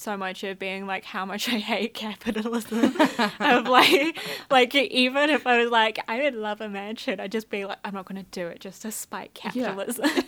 so 0.00 0.16
much 0.16 0.42
of 0.44 0.58
being 0.58 0.86
like 0.86 1.04
how 1.04 1.24
much 1.26 1.48
I 1.48 1.58
hate 1.58 1.94
capitalism. 1.94 2.94
of 3.40 3.68
like, 3.68 4.18
like 4.50 4.74
even 4.74 5.30
if 5.30 5.46
I 5.46 5.62
was 5.62 5.70
like, 5.70 5.98
I 6.08 6.22
would 6.22 6.34
love 6.34 6.60
a 6.60 6.68
mansion, 6.68 7.20
I'd 7.20 7.32
just 7.32 7.50
be 7.50 7.64
like, 7.66 7.78
I'm 7.84 7.94
not 7.94 8.06
going 8.06 8.22
to 8.24 8.30
do 8.30 8.46
it 8.46 8.60
just 8.60 8.82
to 8.82 8.92
spite 8.92 9.34
capitalism. 9.34 10.06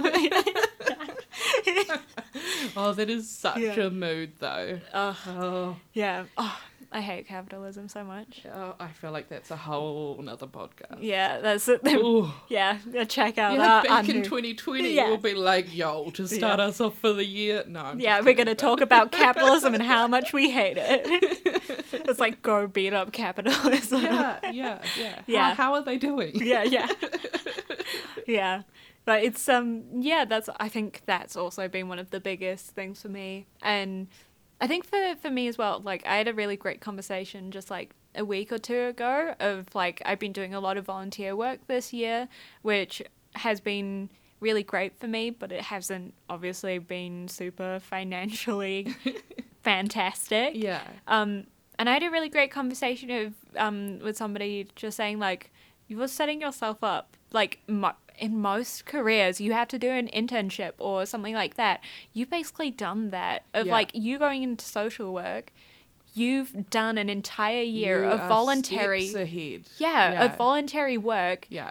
Oh, 2.74 2.92
that 2.94 3.10
is 3.10 3.28
such 3.28 3.58
Yeah. 3.58 3.74
a 3.74 3.90
mood 3.90 4.32
though. 4.38 4.80
Ugh. 4.92 5.16
Oh, 5.28 5.76
yeah. 5.92 6.24
Oh, 6.38 6.58
I 6.94 7.00
hate 7.00 7.26
capitalism 7.26 7.88
so 7.88 8.04
much. 8.04 8.42
oh, 8.54 8.74
I 8.78 8.88
feel 8.88 9.12
like 9.12 9.28
that's 9.30 9.50
a 9.50 9.56
whole 9.56 10.18
another 10.20 10.46
podcast. 10.46 10.98
Yeah, 11.00 11.38
that's 11.40 11.66
it. 11.66 11.80
Ooh. 11.88 12.30
Yeah, 12.48 12.78
check 13.08 13.38
out 13.38 13.54
Yeah, 13.56 13.76
our, 13.76 13.82
back 13.82 14.08
in 14.10 14.22
2020, 14.22 14.92
Yeah. 14.92 15.06
we'll 15.08 15.16
be 15.16 15.32
like, 15.34 15.74
yo, 15.74 16.10
to 16.10 16.28
start 16.28 16.58
Yeah. 16.58 16.66
us 16.66 16.80
off 16.82 16.98
for 16.98 17.14
the 17.14 17.24
year. 17.24 17.64
No, 17.66 17.80
I'm 17.80 17.98
Yeah, 18.00 18.20
we're 18.20 18.34
gonna 18.34 18.54
talk 18.54 18.82
about 18.82 19.10
capitalism 19.10 19.72
and 19.74 19.82
how 19.82 20.06
much 20.16 20.32
we 20.34 20.50
hate 20.50 20.76
it. 20.78 21.00
it's 21.92 22.20
like 22.20 22.42
go 22.42 22.66
beat 22.66 22.92
up 22.92 23.10
capitalism. 23.12 24.02
Yeah, 24.02 24.38
yeah, 24.52 24.82
yeah. 24.98 25.22
Yeah. 25.26 25.48
How, 25.54 25.54
how 25.64 25.74
are 25.74 25.82
they 25.82 25.96
doing? 25.96 26.32
yeah, 26.34 26.62
yeah. 26.62 26.88
yeah. 28.26 28.62
But 29.04 29.24
it's 29.24 29.48
um 29.48 29.82
yeah, 30.00 30.24
that's 30.24 30.48
I 30.60 30.68
think 30.68 31.02
that's 31.06 31.36
also 31.36 31.66
been 31.68 31.88
one 31.88 31.98
of 31.98 32.10
the 32.10 32.20
biggest 32.20 32.66
things 32.66 33.02
for 33.02 33.08
me. 33.08 33.46
And 33.62 34.08
I 34.62 34.68
think 34.68 34.86
for 34.86 35.16
for 35.20 35.28
me 35.28 35.48
as 35.48 35.58
well, 35.58 35.80
like 35.80 36.06
I 36.06 36.16
had 36.16 36.28
a 36.28 36.32
really 36.32 36.56
great 36.56 36.80
conversation 36.80 37.50
just 37.50 37.68
like 37.68 37.90
a 38.14 38.24
week 38.24 38.52
or 38.52 38.58
two 38.58 38.82
ago 38.82 39.34
of 39.40 39.66
like 39.74 40.00
I've 40.04 40.20
been 40.20 40.32
doing 40.32 40.54
a 40.54 40.60
lot 40.60 40.76
of 40.76 40.84
volunteer 40.84 41.34
work 41.34 41.66
this 41.66 41.92
year, 41.92 42.28
which 42.62 43.02
has 43.34 43.60
been 43.60 44.08
really 44.38 44.62
great 44.62 44.96
for 45.00 45.08
me, 45.08 45.30
but 45.30 45.50
it 45.50 45.62
hasn't 45.62 46.14
obviously 46.30 46.78
been 46.78 47.26
super 47.26 47.80
financially 47.80 48.94
fantastic. 49.62 50.52
Yeah. 50.54 50.82
Um, 51.08 51.48
and 51.76 51.88
I 51.88 51.94
had 51.94 52.04
a 52.04 52.10
really 52.10 52.28
great 52.28 52.52
conversation 52.52 53.10
of 53.10 53.34
um 53.56 53.98
with 53.98 54.16
somebody 54.16 54.68
just 54.76 54.96
saying 54.96 55.18
like 55.18 55.50
you're 55.88 56.06
setting 56.06 56.40
yourself 56.40 56.84
up 56.84 57.16
like 57.32 57.58
in 58.18 58.40
most 58.40 58.84
careers 58.86 59.40
you 59.40 59.52
have 59.52 59.68
to 59.68 59.78
do 59.78 59.90
an 59.90 60.08
internship 60.08 60.72
or 60.78 61.06
something 61.06 61.34
like 61.34 61.54
that. 61.54 61.80
You've 62.12 62.30
basically 62.30 62.70
done 62.70 63.10
that 63.10 63.44
of 63.54 63.66
Yeah. 63.66 63.72
like 63.72 63.90
you 63.94 64.18
going 64.18 64.42
into 64.42 64.64
social 64.64 65.12
work. 65.12 65.52
You've 66.14 66.68
done 66.70 66.98
an 66.98 67.08
entire 67.08 67.62
year 67.62 68.04
You 68.04 68.10
of 68.10 68.28
voluntary, 68.28 69.12
ahead. 69.14 69.62
yeah, 69.78 70.12
yeah. 70.12 70.24
of 70.24 70.36
voluntary 70.36 70.98
work, 70.98 71.46
Yeah. 71.48 71.70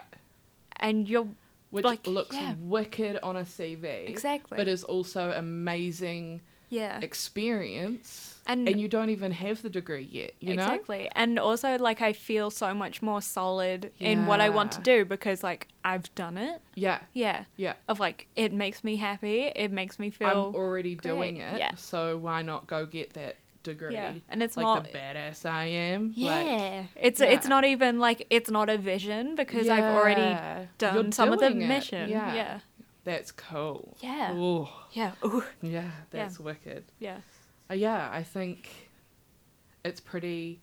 and 0.76 1.08
you're 1.08 1.28
Which 1.70 1.84
Like, 1.86 2.06
looks 2.06 2.36
yeah. 2.36 2.54
wicked 2.60 3.18
on 3.22 3.34
a 3.36 3.44
CV. 3.46 4.06
exactly, 4.06 4.56
But 4.58 4.68
is 4.68 4.84
also 4.84 5.30
amazing 5.30 6.42
yeah, 6.68 6.98
experience. 7.00 8.31
And- 8.46 8.68
And, 8.68 8.80
you 8.80 8.88
don't 8.88 9.10
even 9.10 9.30
have 9.32 9.62
the 9.62 9.70
degree 9.70 10.08
yet, 10.10 10.32
you 10.40 10.56
know? 10.56 10.64
exactly. 10.64 11.08
And 11.14 11.38
also, 11.38 11.78
like, 11.78 12.02
I 12.02 12.12
feel 12.12 12.50
so 12.50 12.74
much 12.74 13.00
more 13.00 13.22
solid 13.22 13.92
in 14.00 14.26
what 14.26 14.40
I 14.40 14.48
want 14.48 14.72
to 14.72 14.80
do 14.80 15.04
because, 15.04 15.44
like, 15.44 15.68
I've 15.84 16.12
done 16.16 16.36
it. 16.36 16.60
Yeah. 16.74 17.00
Yeah. 17.12 17.44
Yeah. 17.56 17.74
Of 17.88 18.00
like, 18.00 18.26
it 18.34 18.52
makes 18.52 18.82
me 18.82 18.96
happy. 18.96 19.52
It 19.54 19.70
makes 19.70 19.98
me 19.98 20.10
feel. 20.10 20.28
I'm 20.28 20.54
already 20.56 20.96
doing 20.96 21.36
it. 21.36 21.58
yeah. 21.58 21.74
So 21.76 22.16
why 22.18 22.42
not 22.42 22.66
go 22.66 22.84
get 22.84 23.12
that 23.14 23.36
degree? 23.62 23.94
Yeah, 23.94 24.14
and 24.28 24.42
it's 24.42 24.56
like 24.56 24.64
not- 24.64 24.84
the 24.90 24.98
badass 24.98 25.46
I 25.46 25.66
am. 25.66 26.12
yeah. 26.16 26.80
Like, 26.80 26.86
it's 26.96 27.20
it's 27.20 27.46
not 27.46 27.64
even 27.64 28.00
like 28.00 28.26
it's 28.28 28.50
not 28.50 28.68
a 28.68 28.76
vision 28.76 29.36
because 29.36 29.68
I've 29.68 29.84
already 29.84 30.66
done 30.78 30.94
You're 30.94 31.12
some 31.12 31.32
of 31.32 31.38
the 31.38 31.46
it. 31.46 31.54
mission. 31.56 32.10
Yeah. 32.10 32.34
Yeah. 32.34 32.58
That's 33.04 33.32
cool. 33.32 33.96
Yeah. 34.00 34.30
Oh, 34.32 34.68
Yeah. 34.92 35.12
Ooh. 35.24 35.42
yeah, 35.60 35.90
that's 36.10 36.38
wicked. 36.40 36.84
Yeah. 37.00 37.18
Uh, 37.72 37.74
yeah, 37.74 38.10
I 38.12 38.22
think 38.22 38.68
it's 39.84 40.00
pretty. 40.00 40.60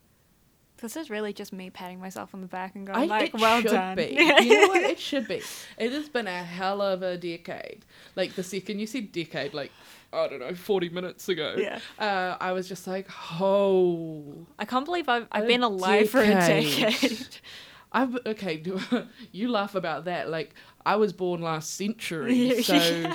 This 0.77 0.95
is 0.95 1.09
really 1.09 1.33
just 1.33 1.51
me 1.51 1.69
patting 1.71 1.99
myself 1.99 2.33
on 2.33 2.41
the 2.41 2.47
back 2.47 2.75
and 2.75 2.85
going 2.85 2.99
I, 2.99 3.05
like, 3.05 3.33
it 3.33 3.39
"Well 3.39 3.61
should 3.61 3.71
done." 3.71 3.95
be. 3.97 4.15
You 4.41 4.61
know 4.61 4.67
what? 4.67 4.83
It 4.83 4.99
should 4.99 5.27
be. 5.27 5.41
It 5.77 5.91
has 5.91 6.07
been 6.07 6.27
a 6.27 6.43
hell 6.43 6.81
of 6.81 7.01
a 7.01 7.17
decade. 7.17 7.83
Like 8.15 8.35
the 8.35 8.43
second 8.43 8.79
you 8.79 8.85
said 8.85 9.11
decade, 9.11 9.55
like 9.55 9.71
I 10.13 10.27
don't 10.27 10.39
know, 10.39 10.53
forty 10.53 10.89
minutes 10.89 11.27
ago. 11.27 11.55
Yeah. 11.57 11.79
Uh, 11.97 12.37
I 12.39 12.51
was 12.51 12.67
just 12.69 12.85
like, 12.85 13.07
oh, 13.41 14.45
I 14.59 14.65
can't 14.65 14.85
believe 14.85 15.09
I've 15.09 15.27
I've 15.31 15.47
been 15.47 15.63
alive 15.63 16.11
for 16.11 16.21
a 16.21 16.27
decade. 16.27 16.77
decade. 16.79 17.27
I've 17.91 18.15
okay. 18.27 18.57
Do, 18.57 18.79
you 19.31 19.49
laugh 19.49 19.73
about 19.73 20.05
that? 20.05 20.29
Like 20.29 20.53
I 20.85 20.95
was 20.97 21.11
born 21.11 21.41
last 21.41 21.73
century, 21.75 22.61
so 22.61 23.11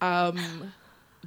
um, 0.00 0.72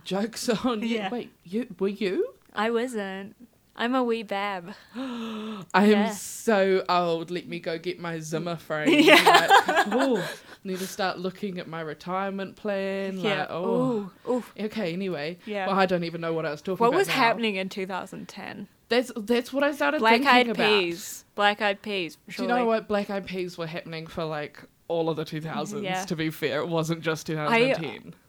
jokes 0.04 0.50
on 0.66 0.82
you. 0.82 0.88
Yeah. 0.98 1.10
Wait, 1.10 1.32
you 1.44 1.68
were 1.80 1.88
you? 1.88 2.34
I 2.54 2.72
wasn't. 2.72 3.36
I'm 3.76 3.96
a 3.96 4.04
wee 4.04 4.24
bab. 4.24 4.74
I 4.96 5.60
am 5.74 5.90
Yeah. 5.90 6.10
so 6.12 6.84
old. 6.90 7.32
Let 7.32 7.48
me 7.48 7.60
go 7.60 7.78
get 7.78 8.00
my 8.00 8.20
Zimmer 8.20 8.58
frame. 8.58 8.90
Yeah. 9.06 9.48
Like, 9.68 9.88
oh, 9.92 10.30
need 10.66 10.80
to 10.80 10.88
start 10.88 11.18
looking 11.20 11.60
at 11.60 11.68
my 11.68 11.80
retirement 11.82 12.56
plan. 12.58 13.18
yeah. 13.18 13.40
Like, 13.42 13.48
oh. 13.52 14.12
Ooh. 14.28 14.44
Okay, 14.60 14.92
anyway. 14.92 15.38
Yeah. 15.46 15.68
Well, 15.68 15.80
I 15.80 15.86
don't 15.86 16.04
even 16.04 16.20
know 16.20 16.34
what 16.34 16.46
I 16.46 16.52
was 16.52 16.62
talking 16.62 16.80
What 16.80 16.88
about. 16.90 16.96
What 16.96 17.00
was 17.00 17.08
now. 17.08 17.14
happening 17.14 17.56
in 17.56 17.70
2010? 17.70 18.68
That's 18.90 19.12
that's 19.16 19.54
what 19.54 19.64
I 19.64 19.72
started 19.72 20.00
Black 20.00 20.14
thinking 20.14 20.30
eyed 20.30 20.50
about. 20.50 20.68
peas. 20.82 21.24
Black 21.36 21.62
eyed 21.62 21.82
peas. 21.82 22.18
Do 22.36 22.42
you 22.42 22.48
know 22.50 22.66
what? 22.66 22.88
Black 22.88 23.10
eyed 23.12 23.28
peas 23.28 23.58
were 23.58 23.68
happening 23.68 24.08
for 24.08 24.26
like 24.26 24.62
all 24.88 25.10
of 25.10 25.16
the 25.16 25.24
2000s, 25.26 25.84
Yeah. 25.84 26.04
to 26.06 26.16
be 26.16 26.32
fair. 26.32 26.60
It 26.62 26.68
wasn't 26.68 27.02
just 27.02 27.28
2010. 27.28 28.14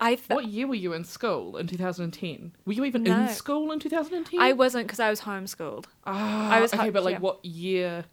th- 0.00 0.28
what 0.28 0.46
year 0.46 0.66
were 0.66 0.74
you 0.74 0.92
in 0.94 1.04
school 1.04 1.56
in 1.56 1.66
2010? 1.66 2.52
Were 2.64 2.72
you 2.72 2.84
even 2.84 3.02
No. 3.02 3.20
in 3.22 3.28
school 3.28 3.70
in 3.72 3.78
2010? 3.78 4.40
I 4.40 4.52
wasn't 4.54 4.86
because 4.86 5.00
I 5.00 5.10
was 5.10 5.20
homeschooled. 5.22 5.84
Ah, 6.06 6.50
I 6.50 6.60
was 6.60 6.72
okay, 6.72 6.84
ho- 6.86 6.90
but 6.90 7.04
like 7.04 7.14
yeah. 7.14 7.18
what 7.20 7.44
year 7.44 8.04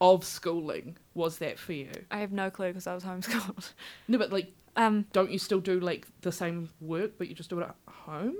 of 0.00 0.24
schooling 0.24 0.96
was 1.14 1.38
that 1.38 1.58
for 1.58 1.72
you? 1.72 1.90
I 2.10 2.18
have 2.18 2.30
no 2.32 2.50
clue 2.50 2.68
because 2.68 2.86
I 2.86 2.94
was 2.94 3.04
homeschooled. 3.04 3.72
No, 4.06 4.18
but 4.18 4.30
like, 4.32 4.52
Um, 4.76 5.06
don't 5.12 5.30
you 5.32 5.38
still 5.40 5.58
do 5.60 5.80
like 5.80 6.06
the 6.20 6.30
same 6.30 6.68
work, 6.80 7.12
but 7.18 7.26
you 7.28 7.34
just 7.34 7.50
do 7.50 7.58
it 7.58 7.64
at 7.64 7.74
home? 7.92 8.36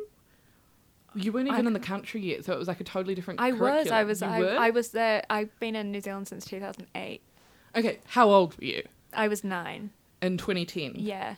You 1.15 1.33
weren't 1.33 1.49
even 1.49 1.65
I 1.65 1.69
in 1.69 1.73
the 1.73 1.81
country 1.81 2.21
yet, 2.21 2.45
so 2.45 2.53
it 2.53 2.59
was 2.59 2.69
like 2.69 2.81
a 2.81 2.85
totally 2.85 3.15
different. 3.17 3.41
I 3.41 3.51
was. 3.51 3.91
I 3.91 4.05
was. 4.05 4.23
I? 4.23 4.41
I 4.43 4.71
was 4.71 4.91
there. 4.91 5.25
I've 5.31 5.59
been 5.59 5.75
in 5.75 5.91
New 5.91 6.01
Zealand 6.01 6.29
since 6.29 6.45
2008. 6.45 7.21
Okay, 7.75 7.99
how 8.07 8.31
old 8.31 8.57
were 8.59 8.65
you 8.65 8.83
I 9.13 9.27
was 9.27 9.43
nine. 9.43 9.91
in 10.23 10.37
2010? 10.39 10.95
Yeah. 10.97 11.37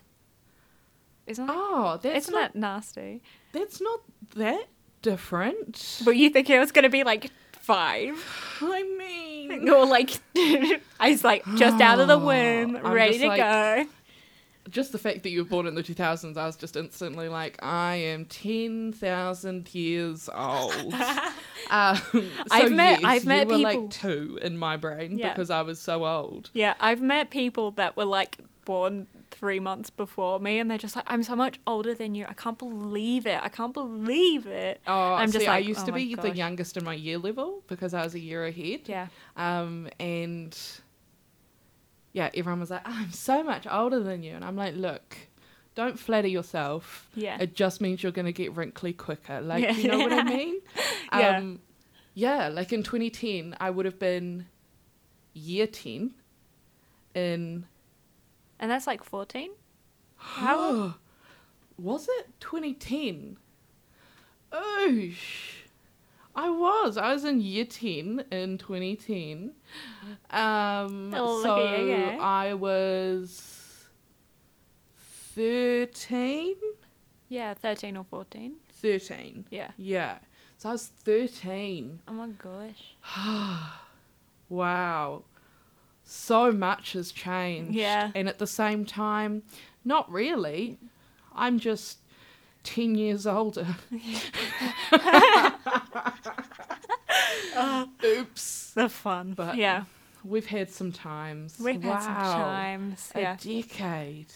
Isn't 1.27 1.47
that? 1.47 1.55
Oh, 1.57 1.99
that's 2.03 2.25
isn't 2.29 2.35
not 2.35 2.53
that 2.55 2.59
nasty? 2.59 3.23
that's 3.53 3.81
not 3.81 4.01
that 4.37 4.67
different. 5.03 6.03
But 6.05 6.17
you 6.17 6.31
think 6.31 6.51
it 6.51 6.59
was 6.59 6.73
gonna 6.73 6.89
be 6.91 7.05
like 7.05 7.31
five, 7.53 8.17
I 8.61 8.83
mean, 8.99 9.69
or 9.71 9.87
like 9.87 10.11
I 10.37 10.81
was 11.11 11.23
like 11.25 11.45
just 11.57 11.81
out 11.81 12.01
of 12.01 12.09
the 12.09 12.19
womb, 12.29 12.77
I'm 12.77 12.93
ready 12.93 13.19
to 13.19 13.27
like- 13.29 13.39
go. 13.41 13.87
just 14.71 14.93
the 14.93 14.99
fact 14.99 15.23
that 15.25 15.31
you 15.31 15.43
were 15.43 15.49
born 15.49 15.67
in 15.67 15.75
the 15.75 15.83
2000s, 15.83 16.37
I 16.37 16.47
was 16.47 16.57
just 16.57 16.77
instantly 16.77 17.29
like, 17.29 17.59
I 17.63 17.95
am 17.97 18.25
10,000 18.27 19.75
years 19.75 20.29
old. 20.33 20.95
um, 21.71 21.97
so 21.97 22.23
I've 22.51 22.73
met- 22.73 23.01
yes, 23.01 23.05
I've 23.05 23.25
met 23.27 23.49
people- 23.49 23.63
like 23.63 23.91
two 23.91 24.39
in 24.43 24.57
my 24.59 24.77
brain 24.77 25.19
Yeah. 25.19 25.31
because 25.31 25.51
I 25.51 25.63
was 25.63 25.81
so 25.81 26.05
old. 26.07 26.51
Yeah, 26.55 26.75
I've 26.81 27.01
met 27.03 27.31
people 27.31 27.73
that 27.73 27.97
were 27.97 28.05
like 28.05 28.39
born 28.65 29.07
three 29.31 29.61
months 29.61 29.91
before 29.91 30.39
me, 30.41 30.59
and 30.59 30.71
they're 30.71 30.79
just 30.79 30.97
like, 30.97 31.05
"I'm 31.09 31.23
so 31.23 31.37
much 31.37 31.59
older 31.67 31.95
than 31.95 32.15
you. 32.15 32.27
I 32.29 32.33
can't 32.35 32.59
believe 32.59 33.27
it. 33.27 33.41
I 33.43 33.49
can't 33.49 33.73
believe 33.75 34.47
it." 34.47 34.81
Oh, 34.87 35.13
I'm 35.15 35.29
see, 35.31 35.39
just 35.39 35.49
I 35.49 35.59
used 35.59 35.81
oh 35.83 35.87
to 35.87 35.93
be 35.93 36.15
the 36.15 36.31
youngest 36.35 36.77
in 36.77 36.85
my 36.85 36.95
year 36.95 37.19
level 37.19 37.63
because 37.69 37.95
I 37.95 38.03
was 38.03 38.15
a 38.15 38.21
year 38.21 38.45
ahead. 38.47 38.81
Yeah, 38.87 39.07
Um, 39.37 39.89
and 39.99 40.57
yeah, 42.13 42.31
everyone 42.35 42.61
was 42.61 42.71
like, 42.71 42.83
I'm 42.85 43.13
so 43.13 43.43
much 43.45 43.67
older 43.71 44.01
than 44.01 44.23
you. 44.25 44.35
And 44.35 44.45
I'm 44.45 44.57
like, 44.57 44.75
look, 44.75 45.17
don't 45.77 45.97
flatter 45.97 46.27
yourself. 46.27 47.09
yeah, 47.15 47.39
It 47.41 47.55
just 47.55 47.81
means 47.81 48.03
you're 48.03 48.11
going 48.11 48.27
to 48.27 48.33
get 48.33 48.57
wrinkly 48.57 48.93
quicker. 48.93 49.41
Like, 49.41 49.63
Yeah. 49.63 49.73
you 49.73 49.89
know 49.89 49.99
what 49.99 50.13
I 50.13 50.23
mean? 50.37 50.57
Yeah. 51.13 51.37
Um, 51.39 51.61
yeah, 52.15 52.49
like 52.49 52.73
in 52.73 52.83
2010, 52.83 53.57
I 53.61 53.71
would 53.71 53.87
have 53.87 54.01
been 54.01 54.47
year 55.35 55.69
10 55.69 56.11
in. 57.15 57.67
And 58.61 58.71
that's 58.71 58.87
like 58.87 59.03
fourteen. 59.03 59.51
How 60.17 60.95
was 61.79 62.07
it 62.09 62.29
2010? 62.41 63.37
Oh, 64.53 65.11
I 66.37 66.51
was. 66.51 66.97
I 66.97 67.13
was 67.13 67.25
in 67.25 67.41
year 67.41 67.65
10 67.65 68.25
in 68.31 68.59
2010. 68.59 69.53
Um, 70.31 71.13
Oh, 71.17 71.43
so 71.43 71.57
you 71.77 71.97
go. 71.97 72.19
I 72.21 72.55
was 72.55 73.87
13? 75.35 76.57
Yeah, 77.29 77.55
thirteen 77.55 77.97
or 77.97 78.05
fourteen. 78.05 78.55
13. 78.75 79.47
Yeah. 79.51 79.71
Yeah. 79.77 80.19
So 80.59 80.69
I 80.69 80.73
was 80.73 80.87
13. 80.87 82.01
Oh 82.09 82.13
my 82.13 82.29
gosh. 82.29 82.95
Wow. 84.49 85.23
So 86.13 86.51
much 86.51 86.95
has 86.95 87.13
changed. 87.13 87.73
Yeah. 87.73 88.11
And 88.17 88.29
at 88.29 88.39
the 88.39 88.47
same 88.47 88.85
time, 88.85 89.45
not 89.85 90.11
really. 90.11 90.77
I'm 91.37 91.61
just 91.61 91.99
10 92.65 92.97
years 92.97 93.29
older. 93.29 93.77
Oops. 98.05 98.73
The 98.75 98.89
fun. 98.89 99.33
But- 99.35 99.57
yeah, 99.57 99.85
We've 100.25 100.47
had 100.47 100.71
some 100.71 100.93
times. 100.93 101.57
we've 101.59 101.83
wow. 101.83 101.93
had 101.95 102.03
some 102.03 102.15
times. 102.15 103.11
A 103.15 103.21
Yeah. 103.21 103.37
decade. 103.41 104.27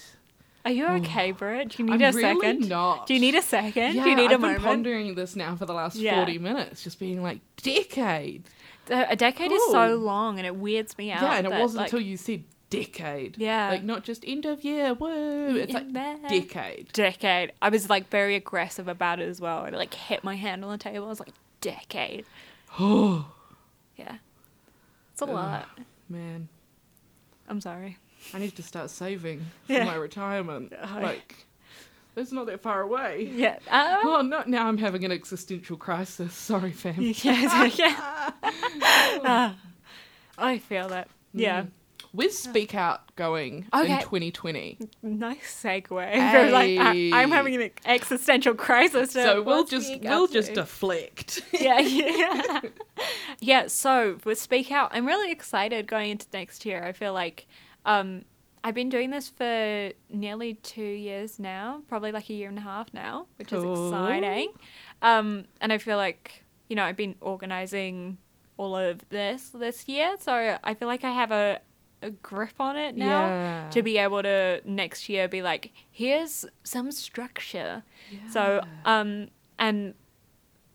Are 0.65 0.71
you 0.71 0.87
okay, 0.87 1.33
Brit? 1.33 1.69
Do 1.71 1.83
you 1.83 1.91
need 1.91 2.03
I'm 2.03 2.15
a 2.15 2.17
really 2.17 2.41
second? 2.41 2.69
not. 2.71 3.07
Do 3.07 3.13
you 3.13 3.21
need 3.21 3.35
a 3.35 3.43
second? 3.43 3.97
Yeah, 3.97 4.05
Do 4.05 4.09
you 4.11 4.17
need 4.17 4.33
I've 4.33 4.43
a 4.43 4.47
been 4.49 4.61
pondering 4.63 5.15
this 5.15 5.37
now 5.37 5.57
for 5.57 5.67
the 5.67 5.75
last 5.75 5.97
Yeah. 5.97 6.17
40 6.25 6.39
minutes, 6.39 6.83
just 6.85 6.99
being 6.99 7.23
like, 7.23 7.41
decade. 7.63 8.45
A 8.91 9.17
decade 9.17 9.51
is 9.53 9.63
so 9.71 9.97
long, 9.97 10.39
and 10.39 10.47
it 10.47 10.57
weirds 10.57 10.97
me 10.99 11.11
out. 11.11 11.23
yeah, 11.23 11.35
and 11.37 11.47
it 11.47 11.51
that, 11.51 11.61
wasn't 11.61 11.79
like, 11.79 11.87
until 11.93 12.01
you 12.01 12.17
said 12.17 12.45
decade. 12.71 13.37
Yeah. 13.39 13.71
Like, 13.71 13.85
not 13.85 14.05
just 14.05 14.25
end 14.27 14.47
of 14.47 14.65
year, 14.65 14.95
woo. 14.95 15.57
It's 15.57 15.73
like 15.73 15.93
decade. 15.93 16.93
decade. 16.93 17.53
I 17.63 17.69
was 17.69 17.89
like 17.89 18.09
very 18.11 18.35
aggressive 18.35 18.89
about 18.89 19.21
it 19.21 19.29
as 19.29 19.41
well. 19.41 19.59
I 19.61 19.71
like 19.71 19.95
hit 19.95 20.25
my 20.25 20.35
hand 20.37 20.65
on 20.65 20.71
the 20.71 20.79
table. 20.79 21.07
I 21.07 21.09
was 21.09 21.21
like, 21.21 21.33
decade. 21.61 22.25
Oh, 22.79 23.31
Yeah. 23.97 24.17
It's 25.13 25.23
a 25.23 25.27
lot. 25.27 25.69
man. 26.09 26.49
I'm 27.49 27.61
sorry. 27.61 27.99
I 28.33 28.39
need 28.41 28.57
to 28.57 28.63
start 28.65 28.91
saving 28.91 29.47
for 29.67 29.75
Yeah. 29.75 29.85
my 29.85 29.95
retirement. 29.95 30.73
Like, 30.95 31.47
it's 32.17 32.33
not 32.33 32.47
that 32.47 32.61
far 32.61 32.81
away. 32.83 33.31
Yeah. 33.35 33.59
Um, 33.71 33.99
Oh, 34.05 34.21
no, 34.23 34.43
now 34.47 34.67
I'm 34.69 34.79
having 34.79 35.05
an 35.05 35.13
existential 35.13 35.77
crisis. 35.77 36.33
Sorry, 36.35 36.73
fam. 36.73 36.95
yeah. 37.01 37.71
yeah. 37.75 38.31
Ah, 39.27 39.57
I 40.37 40.59
feel 40.59 40.89
that. 40.89 41.09
Yeah. 41.33 41.63
Mm. 41.63 41.69
Where's 42.13 42.39
Speak 42.39 42.77
Out 42.77 43.15
going 43.17 43.67
in 43.75 44.01
2020? 44.01 44.79
Nice 45.03 45.63
segue. 45.65 45.89
From, 45.89 46.53
like, 46.53 46.79
I, 46.79 47.11
I'm 47.13 47.33
having 47.33 47.61
an 47.61 47.71
existential 47.85 48.55
crisis. 48.55 49.11
So 49.11 49.43
we'll 49.43 49.65
just 49.65 49.91
we'll 50.01 50.29
just 50.29 50.51
to? 50.51 50.55
deflect. 50.55 51.43
yeah, 51.53 51.81
yeah. 51.81 52.61
yeah, 53.41 53.67
so 53.67 54.19
with 54.25 54.39
Speak 54.39 54.71
Out, 54.71 54.91
I'm 54.93 55.07
really 55.07 55.33
excited 55.33 55.89
going 55.89 56.11
into 56.13 56.27
next 56.33 56.65
year. 56.65 56.85
I 56.85 56.93
feel 56.93 57.13
like 57.13 57.49
um, 57.85 58.25
I've 58.67 58.75
been 58.75 58.89
doing 58.89 59.11
this 59.11 59.29
for 59.29 59.93
nearly 60.09 60.55
two 60.55 60.83
years 60.83 61.39
now, 61.39 61.83
probably 61.87 62.13
like 62.13 62.31
a 62.31 62.33
year 62.33 62.49
and 62.49 62.57
a 62.57 62.63
half 62.63 62.93
now, 62.95 63.27
which 63.37 63.53
is 63.53 63.63
exciting. 63.63 64.53
Um, 65.03 65.45
and 65.61 65.71
I 65.71 65.77
feel 65.77 65.99
like, 65.99 66.45
you 66.69 66.75
know, 66.77 66.83
I've 66.83 66.97
been 66.97 67.15
organizing 67.21 68.17
all 68.57 68.75
of 68.75 69.07
this 69.11 69.51
this 69.51 69.87
year, 69.87 70.17
so 70.19 70.57
I 70.65 70.73
feel 70.73 70.89
like 70.89 71.05
I 71.05 71.11
have 71.11 71.31
a, 71.31 71.61
a 72.01 72.11
grip 72.11 72.55
on 72.59 72.77
it 72.77 72.97
now 72.97 73.27
Yeah. 73.27 73.71
to 73.71 73.83
be 73.83 73.99
able 73.99 74.23
to 74.23 74.63
next 74.65 75.11
year 75.11 75.29
be 75.29 75.43
like, 75.43 75.71
here's 75.91 76.47
some 76.63 76.91
structure. 76.91 77.83
So, 78.31 78.63
um, 78.87 79.29
and 79.59 79.93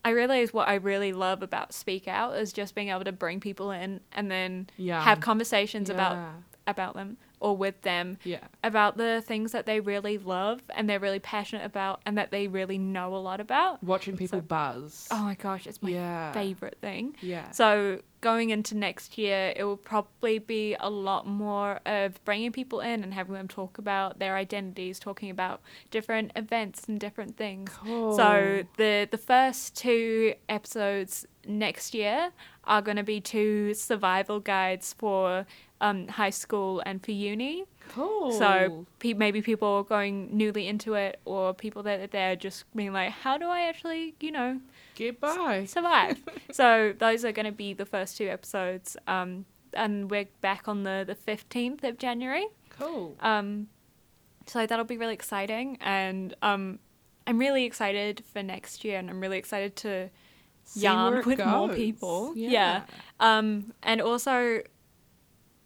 I 0.05 0.11
realize 0.11 0.53
what 0.53 0.67
I 0.67 0.75
really 0.75 1.11
love 1.11 1.41
about 1.41 1.73
Speak 1.73 2.07
Out 2.07 2.35
is 2.35 2.53
just 2.53 2.75
being 2.75 2.89
able 2.89 3.03
to 3.05 3.11
bring 3.11 3.39
people 3.39 3.71
in 3.71 4.01
and 4.11 4.29
then 4.29 4.69
Yeah. 4.77 5.01
have 5.03 5.21
conversations 5.21 5.89
about 5.89 6.17
about 6.67 6.93
them 6.93 7.17
or 7.39 7.55
with 7.55 7.81
them 7.83 8.17
Yeah. 8.23 8.39
about 8.63 8.97
the 8.97 9.21
things 9.25 9.51
that 9.53 9.65
they 9.65 9.79
really 9.79 10.17
love 10.17 10.61
and 10.75 10.89
they're 10.89 10.99
really 10.99 11.19
passionate 11.19 11.65
about 11.65 12.01
and 12.05 12.17
that 12.17 12.31
they 12.31 12.47
really 12.47 12.77
know 12.77 13.15
a 13.15 13.17
lot 13.17 13.39
about. 13.39 13.83
Watching 13.83 14.17
people 14.17 14.39
So- 14.39 14.43
buzz. 14.43 15.07
Oh 15.11 15.23
my 15.23 15.35
gosh, 15.35 15.65
it's 15.67 15.81
my 15.81 15.89
yeah. 15.89 16.31
favorite 16.33 16.77
thing. 16.81 17.15
Yeah. 17.21 17.51
So 17.51 18.01
going 18.21 18.49
into 18.49 18.75
next 18.75 19.17
year, 19.17 19.53
it 19.55 19.63
will 19.63 19.77
probably 19.77 20.39
be 20.39 20.75
a 20.79 20.89
lot 20.89 21.27
more 21.27 21.79
of 21.85 22.23
bringing 22.25 22.51
people 22.51 22.81
in 22.81 23.03
and 23.03 23.13
having 23.13 23.33
them 23.33 23.47
talk 23.47 23.77
about 23.77 24.19
their 24.19 24.35
identities, 24.35 24.99
talking 24.99 25.29
about 25.29 25.61
different 25.91 26.31
events 26.35 26.85
and 26.87 26.99
different 26.99 27.37
things. 27.37 27.71
Cool. 27.83 28.15
So 28.15 28.63
the 28.77 29.07
the 29.09 29.17
first 29.17 29.75
two 29.75 30.33
episodes 30.47 31.25
next 31.45 31.93
year 31.93 32.31
are 32.65 32.81
going 32.81 32.97
to 32.97 33.03
be 33.03 33.21
two 33.21 33.73
survival 33.73 34.39
guides 34.39 34.93
for 34.93 35.45
um, 35.81 36.07
high 36.07 36.29
school 36.29 36.81
and 36.85 37.03
for 37.03 37.11
uni. 37.11 37.65
Cool. 37.89 38.31
So 38.31 38.85
pe- 38.99 39.13
maybe 39.13 39.41
people 39.41 39.83
going 39.83 40.35
newly 40.35 40.67
into 40.67 40.93
it, 40.93 41.19
or 41.25 41.53
people 41.53 41.83
that 41.83 42.11
they're 42.11 42.35
just 42.35 42.65
being 42.75 42.93
like, 42.93 43.11
"How 43.11 43.37
do 43.37 43.45
I 43.45 43.61
actually, 43.67 44.15
you 44.19 44.31
know, 44.31 44.59
get 44.95 45.19
by. 45.19 45.65
survive. 45.65 46.17
so 46.51 46.93
those 46.97 47.25
are 47.25 47.31
going 47.31 47.45
to 47.45 47.51
be 47.51 47.73
the 47.73 47.85
first 47.85 48.17
two 48.17 48.27
episodes, 48.29 48.95
um, 49.07 49.45
and 49.73 50.09
we're 50.09 50.27
back 50.41 50.67
on 50.67 50.83
the 50.83 51.03
the 51.05 51.15
fifteenth 51.15 51.83
of 51.83 51.97
January. 51.97 52.47
Cool. 52.77 53.15
Um, 53.19 53.67
so 54.45 54.65
that'll 54.65 54.85
be 54.85 54.97
really 54.97 55.13
exciting, 55.13 55.77
and 55.81 56.33
um, 56.41 56.79
I'm 57.27 57.37
really 57.37 57.65
excited 57.65 58.23
for 58.33 58.41
next 58.41 58.83
year, 58.83 58.97
and 58.97 59.09
I'm 59.09 59.19
really 59.19 59.37
excited 59.37 59.75
to 59.77 60.09
See 60.63 60.81
yarn 60.81 61.17
it 61.17 61.25
with 61.25 61.39
more 61.39 61.67
goes. 61.67 61.75
people. 61.75 62.33
Yeah. 62.35 62.83
Um, 63.19 63.73
and 63.83 64.01
also, 64.01 64.61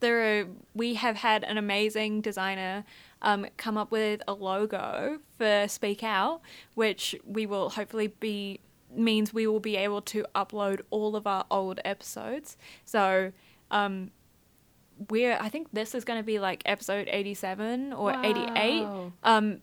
there 0.03 0.41
are, 0.41 0.45
we 0.75 0.95
have 0.95 1.15
had 1.15 1.43
an 1.43 1.57
amazing 1.57 2.21
designer 2.21 2.83
um, 3.21 3.47
come 3.57 3.77
up 3.77 3.89
with 3.89 4.21
a 4.27 4.33
logo 4.33 5.19
for 5.37 5.67
Speak 5.67 6.03
Out, 6.03 6.41
which 6.75 7.15
we 7.25 7.45
will 7.45 7.69
hopefully 7.69 8.07
be 8.07 8.59
means 8.95 9.33
we 9.33 9.47
will 9.47 9.59
be 9.59 9.75
able 9.75 10.01
to 10.01 10.23
upload 10.35 10.81
all 10.91 11.15
of 11.15 11.25
our 11.25 11.45
old 11.49 11.79
episodes. 11.83 12.57
So, 12.85 13.31
um, 13.71 14.11
we're 15.09 15.37
I 15.39 15.49
think 15.49 15.69
this 15.73 15.95
is 15.95 16.03
going 16.05 16.19
to 16.19 16.23
be 16.23 16.37
like 16.37 16.61
episode 16.65 17.07
eighty 17.09 17.33
seven 17.33 17.93
or 17.93 18.13
eighty 18.23 18.45
eight. 18.55 18.85
Um, 19.23 19.61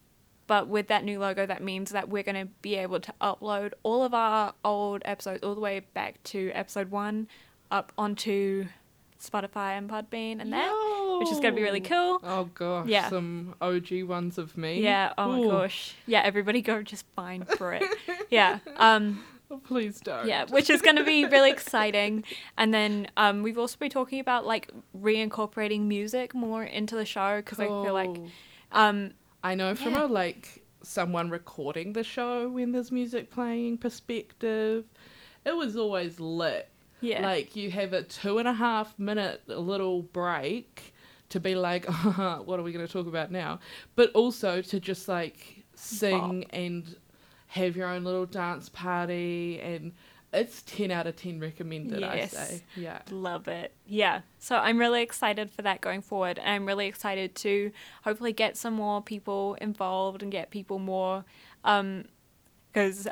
but 0.49 0.66
with 0.66 0.88
that 0.88 1.05
new 1.05 1.20
logo, 1.20 1.47
that 1.47 1.62
means 1.62 1.91
that 1.91 2.09
we're 2.09 2.24
going 2.24 2.47
to 2.47 2.53
be 2.61 2.74
able 2.74 2.99
to 2.99 3.14
upload 3.20 3.72
all 3.84 4.03
of 4.03 4.12
our 4.14 4.55
old 4.64 5.03
episodes 5.05 5.45
all 5.45 5.55
the 5.55 5.61
way 5.61 5.80
back 5.95 6.20
to 6.24 6.51
episode 6.55 6.91
one 6.91 7.28
up 7.70 7.93
onto 7.97 8.66
Spotify 9.20 9.76
and 9.78 9.88
Podbean 9.88 10.40
and 10.40 10.52
that, 10.52 11.16
which 11.20 11.30
is 11.30 11.38
going 11.40 11.52
to 11.54 11.56
be 11.56 11.62
really 11.62 11.80
cool. 11.80 12.20
Oh 12.24 12.48
gosh, 12.54 12.88
Yeah. 12.88 13.08
some 13.10 13.54
OG 13.60 14.02
ones 14.04 14.38
of 14.38 14.56
me. 14.56 14.80
Yeah. 14.82 15.12
Oh 15.18 15.28
my 15.32 15.46
gosh. 15.48 15.94
Yeah. 16.06 16.22
Everybody 16.24 16.62
go 16.62 16.82
just 16.82 17.04
find 17.14 17.46
for 17.46 17.72
it. 17.74 17.84
yeah. 18.30 18.58
Um. 18.76 19.22
Oh, 19.52 19.58
please 19.58 20.00
don't. 20.00 20.26
Yeah. 20.28 20.44
Which 20.48 20.70
is 20.70 20.80
going 20.80 20.94
to 20.96 21.02
be 21.04 21.24
really 21.24 21.50
exciting. 21.50 22.22
And 22.56 22.72
then 22.72 23.08
um, 23.16 23.42
we've 23.42 23.58
also 23.58 23.76
been 23.78 23.90
talking 23.90 24.20
about 24.20 24.46
like 24.46 24.70
reincorporating 24.96 25.82
music 25.82 26.34
more 26.34 26.62
into 26.64 26.94
the 26.96 27.04
show 27.04 27.38
because 27.38 27.58
I 27.60 27.66
feel 27.66 27.92
like 27.92 28.14
Cool. 28.14 28.30
um 28.72 29.10
I 29.42 29.54
know 29.54 29.74
from 29.74 29.92
Yeah. 29.94 30.04
a 30.04 30.06
like 30.06 30.62
someone 30.82 31.30
recording 31.30 31.92
the 31.92 32.04
show 32.04 32.48
when 32.48 32.72
there's 32.72 32.90
music 32.92 33.30
playing 33.30 33.78
perspective, 33.78 34.84
it 35.44 35.54
was 35.56 35.76
always 35.76 36.20
lit. 36.20 36.68
Yeah 37.01 37.22
Like 37.22 37.57
you 37.57 37.70
have 37.70 37.92
a 37.92 38.03
two 38.03 38.38
and 38.38 38.48
a 38.48 38.53
half 38.53 38.98
minute 38.98 39.42
little 39.48 40.03
break 40.03 40.92
to 41.30 41.40
be 41.40 41.55
like, 41.55 41.84
what 42.44 42.59
are 42.59 42.62
we 42.62 42.72
going 42.72 42.86
to 42.86 42.92
talk 42.92 43.07
about 43.07 43.30
now? 43.30 43.61
But 43.94 44.11
also 44.12 44.62
to 44.62 44.80
just 44.80 45.07
like 45.09 45.64
sing 45.74 46.44
and 46.51 46.96
have 47.48 47.76
your 47.76 47.88
own 47.88 48.05
little 48.05 48.26
dance 48.26 48.68
party 48.68 49.61
and 49.61 49.92
it's 50.32 50.62
10 50.62 50.92
out 50.92 51.09
of 51.09 51.16
10 51.16 51.40
recommended 51.40 51.98
Yes. 52.01 52.36
i 52.36 52.44
say 52.44 52.62
yeah 52.76 53.01
Love 53.11 53.48
it. 53.48 53.72
Yeah. 53.86 54.20
So 54.38 54.55
I'm 54.57 54.78
really 54.78 55.03
excited 55.03 55.51
for 55.51 55.62
that 55.62 55.80
going 55.80 56.03
forward. 56.03 56.38
And 56.38 56.48
I'm 56.48 56.66
really 56.66 56.86
excited 56.86 57.34
to 57.36 57.72
hopefully 58.05 58.32
get 58.32 58.57
some 58.57 58.74
more 58.74 59.03
people 59.03 59.57
involved 59.61 60.22
and 60.22 60.30
get 60.30 60.51
people 60.51 60.78
more 60.78 61.24
um 61.64 62.05
because 62.72 63.09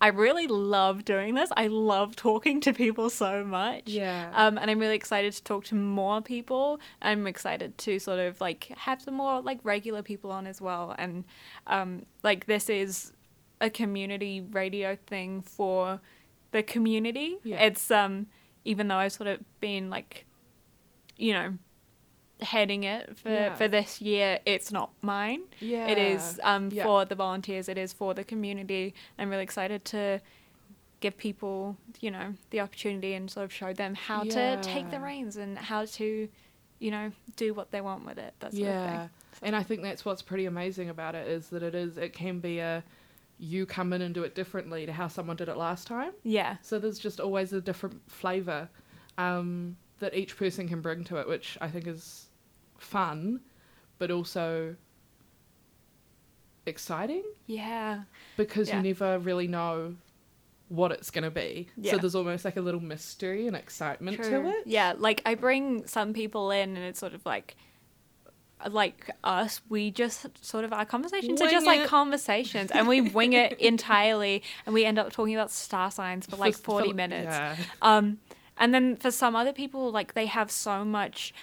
I 0.00 0.08
really 0.08 0.46
love 0.46 1.04
doing 1.04 1.34
this. 1.34 1.50
I 1.56 1.68
love 1.68 2.16
talking 2.16 2.60
to 2.62 2.72
people 2.72 3.08
so 3.08 3.44
much. 3.44 3.84
yeah 3.86 4.30
Um, 4.34 4.58
and 4.58 4.70
I'm 4.70 4.78
really 4.78 4.94
excited 4.96 5.32
to 5.32 5.42
talk 5.42 5.64
to 5.66 5.74
more 5.74 6.20
people. 6.20 6.80
I'm 7.00 7.26
excited 7.26 7.78
to 7.78 7.98
sort 7.98 8.18
of 8.18 8.40
like 8.40 8.72
have 8.76 9.00
some 9.00 9.14
more 9.14 9.40
like 9.40 9.60
regular 9.62 10.02
people 10.02 10.30
on 10.30 10.46
as 10.46 10.60
well. 10.60 10.94
And 10.98 11.24
um, 11.66 12.04
like 12.22 12.46
this 12.46 12.68
is 12.68 13.12
a 13.60 13.70
community 13.70 14.42
radio 14.42 14.96
thing 15.06 15.40
for 15.40 16.00
the 16.50 16.62
community. 16.62 17.38
Yeah. 17.42 17.62
It's 17.62 17.90
um, 17.90 18.26
even 18.64 18.88
though 18.88 18.96
I've 18.96 19.12
sort 19.12 19.28
of 19.28 19.40
been 19.60 19.88
like, 19.88 20.26
you 21.16 21.32
know, 21.32 21.54
heading 22.40 22.84
it 22.84 23.16
for 23.18 23.30
Yeah. 23.30 23.54
for 23.54 23.66
this 23.68 24.00
year, 24.00 24.38
it's 24.44 24.70
not 24.70 24.90
mine. 25.02 25.42
yeah 25.60 25.86
It 25.88 25.98
is 25.98 26.38
um, 26.42 26.68
Yeah. 26.72 26.84
for 26.84 27.04
the 27.04 27.14
volunteers. 27.14 27.68
It 27.68 27.78
is 27.78 27.92
for 27.92 28.12
the 28.14 28.24
community. 28.24 28.94
I'm 29.18 29.30
really 29.30 29.42
excited 29.42 29.84
to 29.86 30.20
give 31.00 31.16
people, 31.18 31.76
you 32.00 32.10
know, 32.10 32.34
the 32.50 32.60
opportunity 32.60 33.14
and 33.14 33.30
sort 33.30 33.44
of 33.44 33.52
show 33.52 33.72
them 33.72 33.94
how 33.94 34.22
to 34.24 34.58
take 34.62 34.90
the 34.90 35.00
reins 35.00 35.36
and 35.36 35.56
how 35.58 35.84
to, 35.84 36.28
you 36.78 36.90
know, 36.90 37.12
do 37.36 37.54
what 37.54 37.70
they 37.70 37.80
want 37.80 38.04
with 38.06 38.18
it. 38.18 38.34
That 38.40 38.52
yeah 38.54 39.00
thing. 39.00 39.10
and 39.42 39.56
i 39.56 39.62
think 39.62 39.82
that's 39.82 40.04
what's 40.04 40.22
pretty 40.22 40.46
amazing 40.46 40.88
about 40.88 41.14
it 41.14 41.26
is 41.28 41.48
that 41.50 41.62
it 41.62 41.74
is 41.74 41.98
it 41.98 42.12
can 42.14 42.40
be 42.40 42.58
a 42.58 42.82
you 43.38 43.66
come 43.66 43.92
in 43.92 44.00
and 44.00 44.14
do 44.14 44.22
it 44.24 44.34
differently 44.34 44.86
to 44.86 44.92
how 44.92 45.08
someone 45.08 45.36
did 45.36 45.48
it 45.50 45.56
last 45.58 45.86
time 45.86 46.12
Yeah. 46.22 46.56
so 46.62 46.78
there's 46.78 46.98
just 46.98 47.20
always 47.20 47.52
a 47.52 47.60
different 47.60 48.00
flavor 48.10 48.70
um, 49.18 49.76
that 49.98 50.14
each 50.14 50.36
person 50.38 50.66
can 50.68 50.80
bring 50.80 51.04
to 51.04 51.16
it 51.18 51.28
which 51.28 51.58
i 51.60 51.68
think 51.68 51.86
is 51.86 52.25
fun 52.80 53.40
but 53.98 54.10
also 54.10 54.76
exciting 56.66 57.22
Yeah. 57.46 58.02
because 58.36 58.68
Yeah. 58.68 58.78
you 58.78 58.82
never 58.82 59.18
really 59.18 59.46
know 59.46 59.96
what 60.68 60.90
it's 60.90 61.10
going 61.12 61.22
to 61.24 61.30
be 61.30 61.68
Yeah. 61.76 61.92
so 61.92 61.98
there's 61.98 62.16
almost 62.16 62.44
like 62.44 62.56
a 62.56 62.60
little 62.60 62.80
mystery 62.80 63.46
and 63.46 63.54
excitement 63.54 64.16
to 64.24 64.48
it 64.48 64.66
Yeah, 64.66 64.94
like 64.98 65.22
I 65.24 65.36
bring 65.36 65.86
some 65.86 66.12
people 66.12 66.50
in 66.50 66.70
and 66.76 66.84
it's 66.84 66.98
sort 66.98 67.14
of 67.14 67.24
like 67.24 67.56
like 68.70 69.10
us, 69.22 69.60
we 69.68 69.90
just 69.90 70.26
sort 70.44 70.64
of 70.64 70.72
our 70.72 70.86
conversations 70.86 71.40
are 71.42 71.44
Wing 71.44 71.52
just 71.52 71.66
like 71.66 71.86
conversations 71.86 72.70
and 72.70 72.88
we 72.88 73.02
wing 73.02 73.34
it 73.34 73.52
entirely 73.60 74.42
and 74.64 74.74
we 74.74 74.84
end 74.86 74.98
up 74.98 75.12
talking 75.12 75.34
about 75.34 75.50
star 75.50 75.90
signs 75.90 76.24
for 76.26 76.36
like 76.36 76.54
For- 76.54 76.62
40 76.80 76.88
for- 76.88 76.94
minutes. 76.94 77.26
yeah. 77.26 77.56
Um, 77.82 78.18
and 78.56 78.72
then 78.74 78.96
for 78.96 79.10
some 79.10 79.36
other 79.36 79.52
people, 79.52 79.92
like 79.92 80.14
they 80.14 80.24
have 80.24 80.50
so 80.50 80.86
much, 80.86 81.34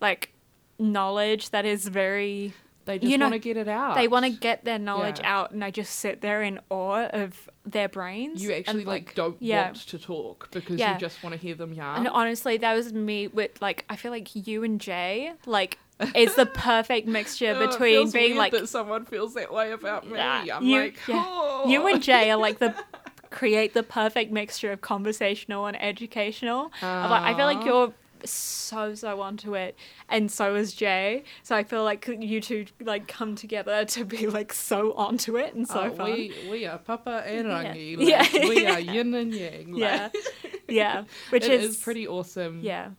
like 0.00 0.32
knowledge 0.78 1.50
that 1.50 1.64
is 1.64 1.86
very. 1.88 2.52
they 2.86 2.98
just 2.98 3.10
You 3.10 3.18
know, 3.18 3.26
want 3.26 3.34
to 3.34 3.38
get 3.38 3.56
it 3.58 3.68
out 3.68 3.96
They 3.96 4.08
want 4.08 4.24
to 4.24 4.30
get 4.30 4.64
their 4.64 4.78
knowledge 4.78 5.20
Yeah. 5.20 5.34
out, 5.40 5.50
and 5.50 5.62
I 5.62 5.70
just 5.70 5.96
sit 5.98 6.20
there 6.22 6.42
in 6.42 6.58
awe 6.70 7.06
of 7.12 7.50
their 7.66 7.88
brains. 7.88 8.42
you 8.42 8.52
actually 8.52 8.78
and, 8.80 8.86
like, 8.86 9.14
don't 9.14 9.36
yeah. 9.40 9.66
want 9.66 9.76
to 9.88 9.98
talk 9.98 10.50
because 10.52 10.78
Yeah. 10.78 10.94
you 10.94 11.00
just 11.00 11.22
want 11.22 11.34
to 11.34 11.40
hear 11.40 11.54
them 11.54 11.72
yarn 11.74 11.98
And 11.98 12.08
honestly, 12.08 12.56
that 12.58 12.74
was 12.74 12.92
me 12.92 13.26
with 13.28 13.60
like 13.60 13.84
I 13.90 13.96
feel 13.96 14.10
like 14.10 14.28
you 14.34 14.64
and 14.64 14.80
Jay 14.80 15.32
like 15.44 15.78
is 16.14 16.34
the 16.36 16.46
perfect 16.46 17.08
mixture 17.08 17.54
Oh, 17.58 17.66
between 17.66 18.10
being 18.10 18.36
like 18.36 18.52
that 18.52 18.68
someone 18.68 19.04
feels 19.04 19.34
that 19.34 19.52
way 19.52 19.72
about 19.72 20.08
me. 20.08 20.18
I'm 20.18 20.64
you- 20.64 20.80
like, 20.80 20.98
oh. 21.08 21.64
you 21.68 21.86
and 21.88 22.02
Jay 22.02 22.30
are 22.30 22.38
like 22.38 22.58
the 22.58 22.74
create 23.30 23.74
the 23.74 23.82
perfect 23.82 24.32
mixture 24.32 24.72
of 24.72 24.80
conversational 24.80 25.66
and 25.66 25.76
educational. 25.82 26.72
I'm 26.80 27.10
like, 27.10 27.22
I 27.22 27.34
feel 27.36 27.44
like 27.44 27.62
you're 27.66 27.92
so 28.26 28.94
so 28.94 29.20
onto 29.20 29.54
it, 29.54 29.76
and 30.08 30.30
so 30.30 30.54
is 30.54 30.72
Jay. 30.72 31.24
So 31.42 31.54
I 31.54 31.62
feel 31.64 31.84
like 31.84 32.08
you 32.08 32.40
two 32.40 32.64
like 32.80 33.06
come 33.08 33.34
together 33.36 33.84
to 33.84 34.04
be 34.04 34.26
like 34.26 34.52
so 34.52 34.92
onto 34.94 35.36
it 35.36 35.54
and 35.54 35.68
so 35.68 35.82
Oh, 35.84 35.90
fun. 35.94 36.12
we 36.12 36.32
we 36.50 36.66
are 36.66 36.78
Papa 36.78 37.22
and 37.26 37.46
Yeah. 37.48 37.62
Rangi. 37.74 37.96
Yeah. 38.08 38.18
Like, 38.32 38.48
we 38.48 38.66
are 38.66 38.80
yin 38.80 39.14
and 39.14 39.34
yang. 39.34 39.72
Like, 39.72 39.80
yeah, 39.80 40.08
yeah, 40.68 41.04
which 41.30 41.44
it 41.44 41.60
is, 41.60 41.76
is 41.76 41.82
pretty 41.82 42.06
awesome. 42.08 42.60
yeah, 42.62 42.90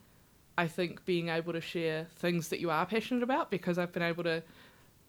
I 0.58 0.68
think 0.68 1.06
being 1.06 1.30
able 1.30 1.54
to 1.54 1.62
share 1.62 2.08
things 2.18 2.50
that 2.50 2.60
you 2.60 2.70
are 2.70 2.86
passionate 2.86 3.24
about 3.24 3.50
because 3.52 3.78
I've 3.78 3.92
been 3.92 4.04
able 4.04 4.24
to 4.26 4.44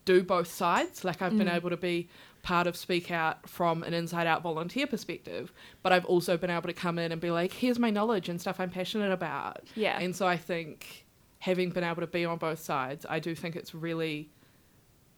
do 0.04 0.22
both 0.22 0.48
sides. 0.52 1.04
Like 1.04 1.20
I've 1.22 1.36
been 1.36 1.48
Mm. 1.48 1.56
able 1.56 1.70
to 1.70 1.76
be 1.76 2.08
part 2.42 2.66
of 2.66 2.76
Speak 2.76 3.10
Out 3.10 3.48
from 3.48 3.82
an 3.82 3.94
inside 3.94 4.26
out 4.26 4.42
volunteer 4.42 4.86
perspective, 4.86 5.52
but 5.82 5.92
I've 5.92 6.04
also 6.04 6.36
been 6.36 6.50
able 6.50 6.68
to 6.68 6.72
come 6.72 6.98
in 6.98 7.12
and 7.12 7.20
be 7.20 7.30
like, 7.30 7.52
here's 7.52 7.78
my 7.78 7.90
knowledge 7.90 8.28
and 8.28 8.40
stuff 8.40 8.60
I'm 8.60 8.70
passionate 8.70 9.12
about. 9.12 9.62
yeah, 9.74 9.98
And 9.98 10.14
so 10.14 10.26
I 10.26 10.36
think 10.36 11.06
having 11.40 11.70
been 11.70 11.84
able 11.84 12.00
to 12.00 12.06
be 12.06 12.24
on 12.24 12.38
both 12.38 12.58
sides, 12.58 13.06
I 13.08 13.18
do 13.18 13.34
think 13.34 13.56
it's 13.56 13.74
really 13.74 14.30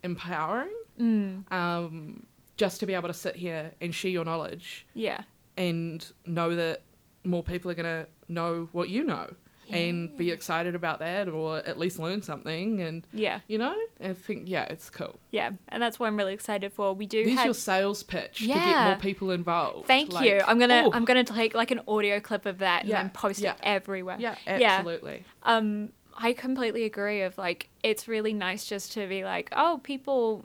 empowering 0.02 0.74
mm, 1.00 1.52
um, 1.52 2.26
just 2.56 2.80
to 2.80 2.86
be 2.86 2.94
able 2.94 3.08
to 3.08 3.14
sit 3.14 3.36
here 3.36 3.72
and 3.80 3.94
share 3.94 4.10
your 4.10 4.24
knowledge 4.24 4.86
yeah. 4.94 5.22
and 5.56 6.04
know 6.26 6.54
that 6.54 6.82
more 7.24 7.42
people 7.42 7.70
are 7.70 7.74
going 7.74 8.04
to 8.04 8.06
know 8.28 8.68
what 8.72 8.88
you 8.88 9.04
know 9.04 9.32
and 9.72 10.16
be 10.16 10.30
excited 10.30 10.74
about 10.74 10.98
that 11.00 11.28
or 11.28 11.58
at 11.58 11.78
least 11.78 11.98
learn 11.98 12.22
something. 12.22 12.80
And, 12.80 13.06
Yeah, 13.12 13.40
you 13.48 13.58
know, 13.58 13.74
I 14.02 14.12
think, 14.12 14.48
yeah, 14.48 14.64
it's 14.64 14.90
cool. 14.90 15.18
yeah, 15.30 15.50
and 15.68 15.82
that's 15.82 15.98
what 15.98 16.06
I'm 16.06 16.16
really 16.16 16.34
excited 16.34 16.72
for. 16.72 16.92
We 16.94 17.06
do 17.06 17.24
There's 17.24 17.36
have 17.38 17.44
your 17.46 17.54
sales 17.54 18.02
pitch 18.02 18.38
to 18.40 18.46
get 18.46 18.84
more 18.86 18.96
people 18.96 19.30
involved. 19.30 19.86
Thank 19.86 20.12
Like, 20.12 20.26
you. 20.28 20.40
I'm 20.46 20.58
gonna 20.58 20.84
oh, 20.86 20.90
I'm 20.92 21.04
gonna 21.04 21.24
take 21.24 21.54
like 21.54 21.70
an 21.70 21.80
audio 21.88 22.20
clip 22.20 22.46
of 22.46 22.58
that 22.58 22.82
and 22.82 22.90
Yeah, 22.90 23.02
then 23.02 23.10
post 23.10 23.40
yeah. 23.40 23.52
it 23.52 23.58
everywhere. 23.62 24.16
Yeah, 24.18 24.36
Yeah. 24.46 24.76
absolutely. 24.78 25.24
Um, 25.42 25.90
I 26.16 26.34
completely 26.34 26.84
agree. 26.84 27.22
Of 27.22 27.38
like, 27.38 27.70
it's 27.82 28.06
really 28.06 28.34
nice 28.34 28.66
just 28.66 28.92
to 28.92 29.06
be 29.08 29.24
like, 29.24 29.48
oh, 29.52 29.80
people, 29.82 30.44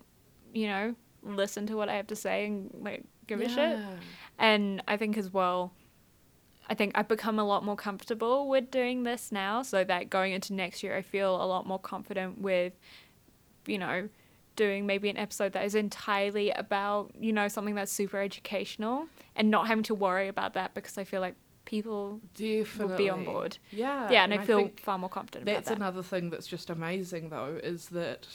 you 0.53 0.67
know, 0.67 0.95
listen 1.23 1.67
to 1.67 1.75
what 1.75 1.89
I 1.89 1.95
have 1.95 2.07
to 2.07 2.15
say 2.15 2.45
and 2.45 2.69
like 2.81 3.03
give 3.27 3.41
a 3.41 3.49
shit. 3.49 3.77
And 4.39 4.81
I 4.87 4.97
think 4.97 5.17
as 5.17 5.33
well, 5.33 5.73
I 6.69 6.73
think 6.73 6.91
I've 6.95 7.07
become 7.07 7.39
a 7.39 7.43
lot 7.45 7.63
more 7.63 7.75
comfortable 7.77 8.47
with 8.49 8.69
doing 8.71 9.03
this 9.03 9.31
now, 9.31 9.61
so 9.63 9.83
that 9.85 10.09
going 10.09 10.33
into 10.33 10.53
next 10.53 10.83
year, 10.83 10.95
I 10.97 11.01
feel 11.01 11.41
a 11.41 11.45
lot 11.45 11.65
more 11.65 11.79
confident 11.79 12.41
with, 12.41 12.73
you 13.65 13.77
know, 13.77 14.09
doing 14.57 14.85
maybe 14.85 15.09
an 15.09 15.17
episode 15.17 15.53
that 15.53 15.63
is 15.63 15.75
entirely 15.75 16.51
about, 16.51 17.11
you 17.19 17.31
know, 17.31 17.47
something 17.47 17.75
that's 17.75 17.91
super 17.91 18.19
educational 18.21 19.07
and 19.35 19.49
not 19.49 19.67
having 19.67 19.83
to 19.83 19.95
worry 19.95 20.27
about 20.27 20.55
that 20.55 20.73
because 20.73 20.97
I 20.97 21.03
feel 21.05 21.21
like 21.21 21.35
people 21.65 22.19
Definitely. 22.35 22.85
will 22.85 22.97
be 22.97 23.09
on 23.09 23.23
board. 23.23 23.57
Yeah. 23.71 24.09
yeah, 24.11 24.23
and, 24.23 24.33
I 24.33 24.39
feel 24.39 24.57
think 24.57 24.79
far 24.81 24.97
more 24.97 25.09
confident 25.09 25.45
That's 25.45 25.67
about 25.67 25.79
that. 25.79 25.83
another 25.83 26.01
thing 26.03 26.29
that's 26.31 26.47
just 26.47 26.69
amazing, 26.69 27.29
though, 27.29 27.59
is 27.63 27.87
that 27.89 28.27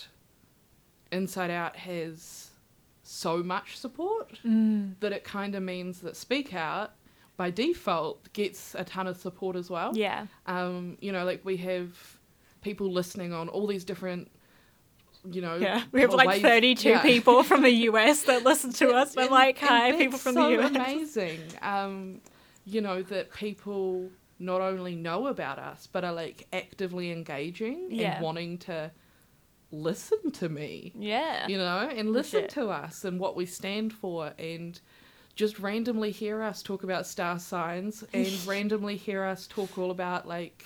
Inside 1.10 1.50
Out 1.50 1.76
has 1.76 2.50
so 3.02 3.42
much 3.42 3.76
support 3.76 4.38
Mm. 4.44 4.94
that 5.00 5.12
it 5.12 5.24
kind 5.24 5.54
of 5.54 5.62
means 5.62 6.00
that 6.00 6.16
Speak 6.16 6.54
Out, 6.54 6.92
by 7.36 7.50
default 7.50 8.32
gets 8.32 8.74
a 8.74 8.84
ton 8.84 9.06
of 9.06 9.16
support 9.16 9.56
as 9.56 9.70
well. 9.70 9.92
Yeah. 9.96 10.26
Um, 10.46 10.96
you 11.00 11.12
know, 11.12 11.24
like 11.24 11.44
we 11.44 11.56
have 11.58 11.96
people 12.60 12.92
listening 12.92 13.32
on 13.32 13.48
all 13.48 13.66
these 13.66 13.84
different, 13.84 14.30
you 15.30 15.40
know, 15.40 15.56
Yeah. 15.56 15.82
We 15.92 16.00
have 16.02 16.12
like 16.12 16.28
ways- 16.28 16.42
32 16.42 16.88
yeah. 16.90 17.02
people 17.02 17.42
from 17.42 17.62
the 17.62 17.70
US 17.88 18.22
that 18.24 18.44
listen 18.44 18.72
to 18.74 18.90
us. 18.90 19.16
And- 19.16 19.30
like, 19.30 19.58
hi, 19.58 19.92
people 19.92 20.18
from 20.18 20.34
so 20.34 20.48
the 20.50 20.62
US. 20.62 20.70
amazing. 20.70 21.40
Um, 21.62 22.20
you 22.64 22.80
know 22.80 23.02
that 23.02 23.32
people 23.32 24.10
not 24.38 24.60
only 24.60 24.94
know 24.94 25.26
about 25.28 25.58
us 25.58 25.88
but 25.90 26.04
are 26.04 26.12
like 26.12 26.46
actively 26.52 27.10
engaging 27.10 27.88
Yeah. 27.90 28.14
and 28.16 28.22
wanting 28.24 28.58
to 28.58 28.92
listen 29.72 30.30
to 30.32 30.48
me. 30.48 30.92
Yeah. 30.94 31.46
You 31.48 31.58
know, 31.58 31.88
and 31.92 32.12
listen 32.12 32.42
Legit. 32.42 32.50
to 32.54 32.68
us 32.68 33.04
and 33.04 33.18
what 33.18 33.34
we 33.36 33.46
stand 33.46 33.92
for 33.92 34.32
and 34.38 34.78
just 35.34 35.58
randomly 35.58 36.10
hear 36.10 36.42
us 36.42 36.62
talk 36.62 36.82
about 36.82 37.06
star 37.06 37.38
signs 37.38 38.04
and 38.12 38.46
randomly 38.46 38.96
hear 38.96 39.24
us 39.24 39.46
talk 39.46 39.78
all 39.78 39.90
about 39.90 40.26
like 40.26 40.64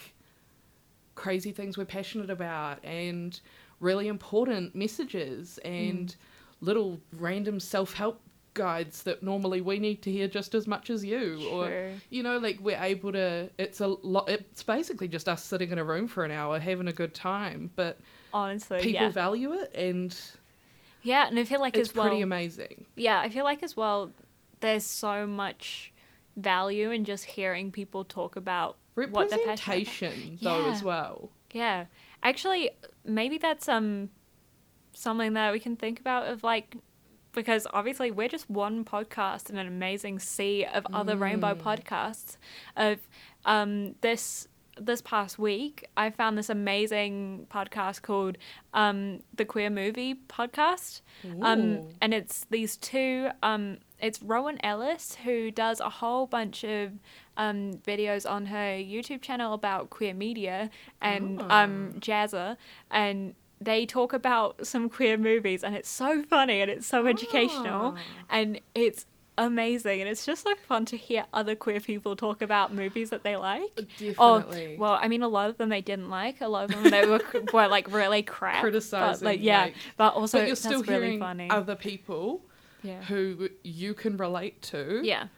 crazy 1.14 1.52
things 1.52 1.78
we're 1.78 1.84
passionate 1.84 2.30
about 2.30 2.84
and 2.84 3.40
really 3.80 4.08
important 4.08 4.74
messages 4.74 5.58
and 5.64 6.08
mm. 6.08 6.16
little 6.60 7.00
random 7.18 7.58
self-help 7.60 8.20
guides 8.54 9.02
that 9.02 9.22
normally 9.22 9.60
we 9.60 9.78
need 9.78 10.00
to 10.00 10.10
hear 10.10 10.26
just 10.26 10.54
as 10.54 10.66
much 10.66 10.88
as 10.88 11.04
you 11.04 11.46
or 11.50 11.90
you 12.08 12.22
know 12.22 12.38
like 12.38 12.58
we're 12.60 12.80
able 12.82 13.12
to 13.12 13.48
it's 13.58 13.80
a 13.80 13.86
lot 13.86 14.26
it's 14.30 14.62
basically 14.62 15.06
just 15.06 15.28
us 15.28 15.44
sitting 15.44 15.70
in 15.70 15.78
a 15.78 15.84
room 15.84 16.08
for 16.08 16.24
an 16.24 16.30
hour 16.30 16.58
having 16.58 16.88
a 16.88 16.92
good 16.92 17.14
time 17.14 17.70
but 17.76 17.98
Honestly, 18.32 18.78
people 18.80 19.02
yeah. 19.02 19.10
value 19.10 19.52
it 19.52 19.70
and 19.74 20.18
Yeah, 21.02 21.28
and 21.28 21.38
I 21.38 21.44
feel 21.44 21.60
like 21.60 21.76
it's 21.76 21.90
as 21.90 21.94
well. 21.94 22.06
pretty 22.06 22.22
amazing 22.22 22.86
yeah, 22.96 23.20
I 23.20 23.28
feel 23.28 23.44
like 23.44 23.62
as 23.62 23.76
well, 23.76 24.10
there's 24.66 24.84
so 24.84 25.26
much 25.26 25.92
value 26.36 26.90
in 26.90 27.04
just 27.04 27.24
hearing 27.24 27.70
people 27.72 28.04
talk 28.04 28.36
about 28.36 28.76
what 28.94 29.08
about. 29.10 29.32
representation 29.46 30.38
though 30.42 30.70
as 30.70 30.82
well 30.82 31.30
Yeah. 31.52 31.86
Actually, 32.22 32.70
maybe 33.04 33.38
that's 33.38 33.68
um 33.68 34.10
something 34.92 35.32
that 35.34 35.52
we 35.52 35.60
can 35.60 35.76
think 35.76 36.00
about 36.00 36.26
of 36.26 36.42
like 36.42 36.76
because 37.32 37.66
obviously 37.72 38.10
we're 38.10 38.28
just 38.28 38.48
one 38.48 38.84
podcast 38.84 39.50
in 39.50 39.56
an 39.58 39.66
amazing 39.66 40.18
sea 40.18 40.64
of 40.64 40.86
other 40.92 41.16
rainbow 41.16 41.54
Mm. 41.54 41.60
podcasts 41.60 42.36
of 42.76 42.98
um 43.44 43.94
this 44.00 44.48
this 44.78 45.00
past 45.02 45.38
week 45.38 45.86
I 45.96 46.10
found 46.10 46.36
this 46.36 46.50
amazing 46.50 47.46
podcast 47.50 48.02
called 48.02 48.36
um 48.74 49.20
the 49.34 49.44
queer 49.44 49.70
movie 49.70 50.14
podcast 50.28 51.00
um 51.42 51.60
and 52.02 52.12
it's 52.14 52.44
these 52.50 52.76
two 52.76 53.28
um 53.42 53.78
it's 54.00 54.22
Rowan 54.22 54.58
Ellis 54.64 55.16
who 55.24 55.50
does 55.50 55.80
a 55.80 55.88
whole 55.88 56.26
bunch 56.26 56.64
of 56.64 56.92
um 57.36 57.72
videos 57.86 58.28
on 58.28 58.46
her 58.46 58.76
YouTube 58.76 59.22
channel 59.22 59.54
about 59.54 59.90
queer 59.90 60.14
media 60.14 60.70
and 61.00 61.40
um 61.42 61.92
Ah. 61.96 61.98
Jazza 61.98 62.56
and 62.90 63.34
they 63.60 63.86
talk 63.86 64.12
about 64.12 64.66
some 64.66 64.88
queer 64.90 65.16
movies 65.16 65.64
and 65.64 65.74
it's 65.74 65.88
so 65.88 66.22
funny 66.22 66.60
and 66.60 66.70
it's 66.70 66.86
so 66.86 67.06
educational 67.06 67.94
Ah. 67.96 68.00
and 68.30 68.60
it's 68.74 69.06
amazing 69.38 70.00
and 70.00 70.08
it's 70.08 70.24
just 70.24 70.44
so 70.44 70.54
fun 70.54 70.86
to 70.86 70.96
hear 70.96 71.26
other 71.32 71.54
queer 71.54 71.78
people 71.80 72.16
talk 72.16 72.40
about 72.40 72.72
movies 72.74 73.10
that 73.10 73.22
they 73.22 73.36
like. 73.36 73.74
definitely 73.98 74.14
Oh, 74.18 74.76
well, 74.78 74.98
I 75.00 75.08
mean, 75.08 75.22
a 75.22 75.28
lot 75.28 75.50
of 75.50 75.58
them 75.58 75.68
they 75.68 75.82
didn't 75.82 76.08
like. 76.08 76.40
A 76.40 76.48
lot 76.48 76.64
of 76.64 76.70
them 76.70 76.90
they 76.90 77.06
were, 77.06 77.20
were 77.52 77.68
like 77.68 77.92
really 77.92 78.22
crap. 78.22 78.62
Criticizing, 78.62 79.20
But, 79.22 79.26
like, 79.26 79.40
yeah, 79.42 79.64
like- 79.64 79.74
but 79.98 80.14
also 80.14 80.38
but 80.38 80.46
you're 80.46 80.56
still 80.56 80.82
really 80.82 81.04
hearing 81.04 81.20
funny. 81.20 81.50
other 81.50 81.74
people 81.76 82.46
yeah. 82.86 83.02
who 83.02 83.48
you 83.64 83.92
can 83.94 84.16
relate 84.16 84.62
to 84.62 85.00
Yeah. 85.04 85.28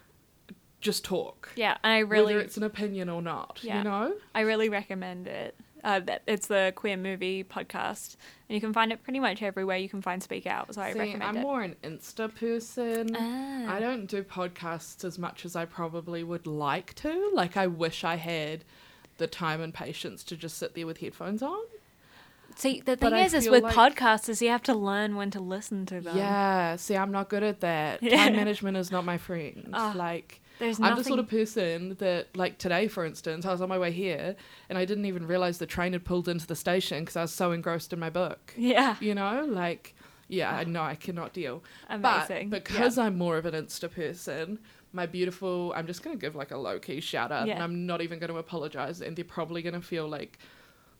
just 0.80 1.04
talk 1.04 1.50
Yeah. 1.56 1.76
And 1.82 1.92
I 1.92 1.98
really, 2.00 2.34
whether 2.34 2.44
it's 2.44 2.56
an 2.56 2.62
opinion 2.62 3.08
or 3.08 3.22
not 3.22 3.58
Yeah. 3.62 3.78
you 3.78 3.84
know 3.84 4.14
I 4.34 4.40
really 4.42 4.68
recommend 4.68 5.26
it. 5.26 5.56
Uh, 5.84 6.00
that 6.00 6.22
it's 6.26 6.48
the 6.48 6.72
queer 6.74 6.96
movie 6.96 7.44
podcast, 7.44 8.16
and 8.48 8.54
you 8.56 8.60
can 8.60 8.72
find 8.72 8.90
it 8.90 9.00
pretty 9.04 9.20
much 9.20 9.42
everywhere 9.42 9.76
you 9.76 9.88
can 9.88 10.02
find 10.02 10.20
Speak 10.20 10.44
Out. 10.44 10.74
So 10.74 10.82
I 10.82 10.92
See, 10.92 10.98
recommend 10.98 11.22
i'm 11.22 11.36
it. 11.36 11.40
more 11.40 11.62
an 11.62 11.76
insta 11.84 12.34
person 12.34 13.14
Ah. 13.16 13.74
i 13.76 13.78
don't 13.78 14.06
do 14.06 14.24
podcasts 14.24 15.04
as 15.04 15.20
much 15.20 15.44
as 15.44 15.54
i 15.54 15.64
probably 15.64 16.24
would 16.24 16.48
like 16.48 16.94
to 16.96 17.30
like 17.32 17.56
i 17.56 17.68
wish 17.68 18.02
i 18.02 18.16
had 18.16 18.64
the 19.18 19.28
time 19.28 19.60
and 19.60 19.72
patience 19.72 20.24
to 20.24 20.36
just 20.36 20.58
sit 20.58 20.74
there 20.74 20.84
with 20.86 20.98
headphones 20.98 21.42
on 21.44 21.62
See, 22.58 22.80
the 22.80 22.96
thing 22.96 23.12
I 23.14 23.20
is, 23.20 23.34
is 23.34 23.48
with 23.48 23.62
like- 23.62 23.74
podcasts, 23.74 24.28
is 24.28 24.42
you 24.42 24.48
have 24.50 24.62
to 24.64 24.74
learn 24.74 25.14
when 25.16 25.30
to 25.30 25.40
listen 25.40 25.86
to 25.86 26.00
them. 26.00 26.16
yeah 26.16 26.74
see 26.76 26.96
i'm 26.96 27.12
not 27.12 27.28
good 27.28 27.42
at 27.44 27.60
that 27.60 28.02
Yeah. 28.08 28.16
time 28.24 28.34
management 28.36 28.76
is 28.76 28.90
not 28.90 29.04
my 29.04 29.16
friend 29.16 29.70
Ah, 29.72 29.92
like 29.94 30.40
There's 30.58 30.80
I'm 30.80 30.96
the 30.96 31.04
sort 31.04 31.20
of 31.20 31.28
person 31.28 31.94
that, 32.00 32.36
like 32.36 32.58
today, 32.58 32.88
for 32.88 33.04
instance, 33.04 33.46
I 33.46 33.52
was 33.52 33.60
on 33.60 33.68
my 33.68 33.78
way 33.78 33.92
here 33.92 34.34
and 34.68 34.76
I 34.76 34.84
didn't 34.84 35.06
even 35.06 35.24
realize 35.28 35.58
the 35.58 35.66
train 35.66 35.92
had 35.92 36.04
pulled 36.04 36.28
into 36.28 36.48
the 36.48 36.56
station 36.56 36.98
because 37.04 37.16
I 37.16 37.22
was 37.22 37.32
so 37.32 37.52
engrossed 37.52 37.92
in 37.92 38.00
my 38.00 38.10
book. 38.10 38.54
yeah. 38.56 38.96
You 39.00 39.14
know, 39.14 39.46
like, 39.48 39.94
yeah, 40.26 40.50
I 40.60 40.64
know 40.64 40.82
I 40.82 40.96
cannot 40.96 41.32
deal. 41.32 41.62
Amazing. 41.88 42.50
But 42.50 42.64
because 42.64 42.98
I'm 42.98 43.16
more 43.16 43.36
of 43.38 43.46
an 43.46 43.54
Insta 43.54 43.88
person, 43.88 44.58
my 44.92 45.06
beautiful, 45.06 45.72
I'm 45.76 45.86
just 45.86 46.02
going 46.02 46.16
to 46.16 46.20
give 46.20 46.34
like 46.34 46.50
a 46.50 46.56
low 46.58 46.80
key 46.80 47.00
shout 47.00 47.30
out 47.30 47.48
and 47.48 47.62
I'm 47.62 47.86
not 47.86 48.00
even 48.02 48.18
going 48.18 48.32
to 48.32 48.38
apologize. 48.38 49.00
And 49.00 49.14
they're 49.16 49.24
probably 49.24 49.62
going 49.62 49.74
to 49.80 49.86
feel 49.94 50.08
like 50.08 50.38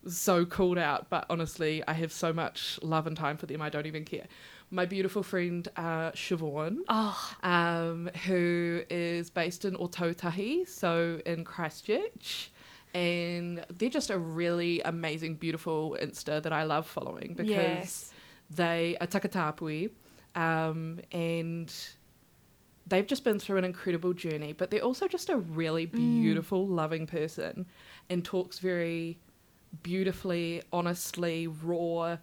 so 0.07 0.45
called 0.45 0.79
out. 0.79 1.11
But 1.11 1.27
honestly, 1.31 1.83
I 1.87 1.93
have 1.95 2.13
so 2.13 2.33
much 2.33 2.79
love 2.83 3.07
and 3.07 3.17
time 3.17 3.37
for 3.37 3.47
them, 3.47 3.63
I 3.63 3.69
don't 3.69 3.87
even 3.87 4.05
care. 4.05 4.27
My 4.71 4.85
beautiful 4.85 5.23
friend, 5.23 5.67
uh, 5.77 6.11
Siobhan 6.13 6.79
Oh, 6.89 7.35
um, 7.43 8.11
who 8.27 8.83
is 8.91 9.31
based 9.31 9.65
in 9.65 9.75
Otautahi, 9.75 10.69
so 10.69 11.21
in 11.25 11.45
Christchurch. 11.45 12.51
And 12.95 13.65
they're 13.77 13.91
just 13.91 14.11
a 14.11 14.19
really 14.19 14.81
amazing, 14.83 15.35
beautiful 15.35 15.97
Insta 16.01 16.43
that 16.43 16.53
I 16.53 16.65
love 16.65 16.87
following 16.87 17.35
because 17.35 17.51
yes. 17.51 18.13
they 18.51 18.97
are 19.01 19.07
takatapui 19.07 19.91
um, 20.35 21.01
and 21.13 21.75
they've 22.87 23.07
just 23.07 23.25
been 23.25 23.39
through 23.39 23.59
an 23.59 23.65
incredible 23.65 24.13
journey, 24.13 24.53
but 24.53 24.71
they're 24.71 24.81
also 24.81 25.09
just 25.09 25.29
a 25.31 25.37
really 25.37 25.87
beautiful, 25.87 26.67
loving 26.67 27.07
person 27.07 27.67
and 28.09 28.25
talks 28.25 28.59
very 28.59 29.19
beautifully, 29.83 30.63
honestly, 30.73 31.47
raw, 31.47 32.19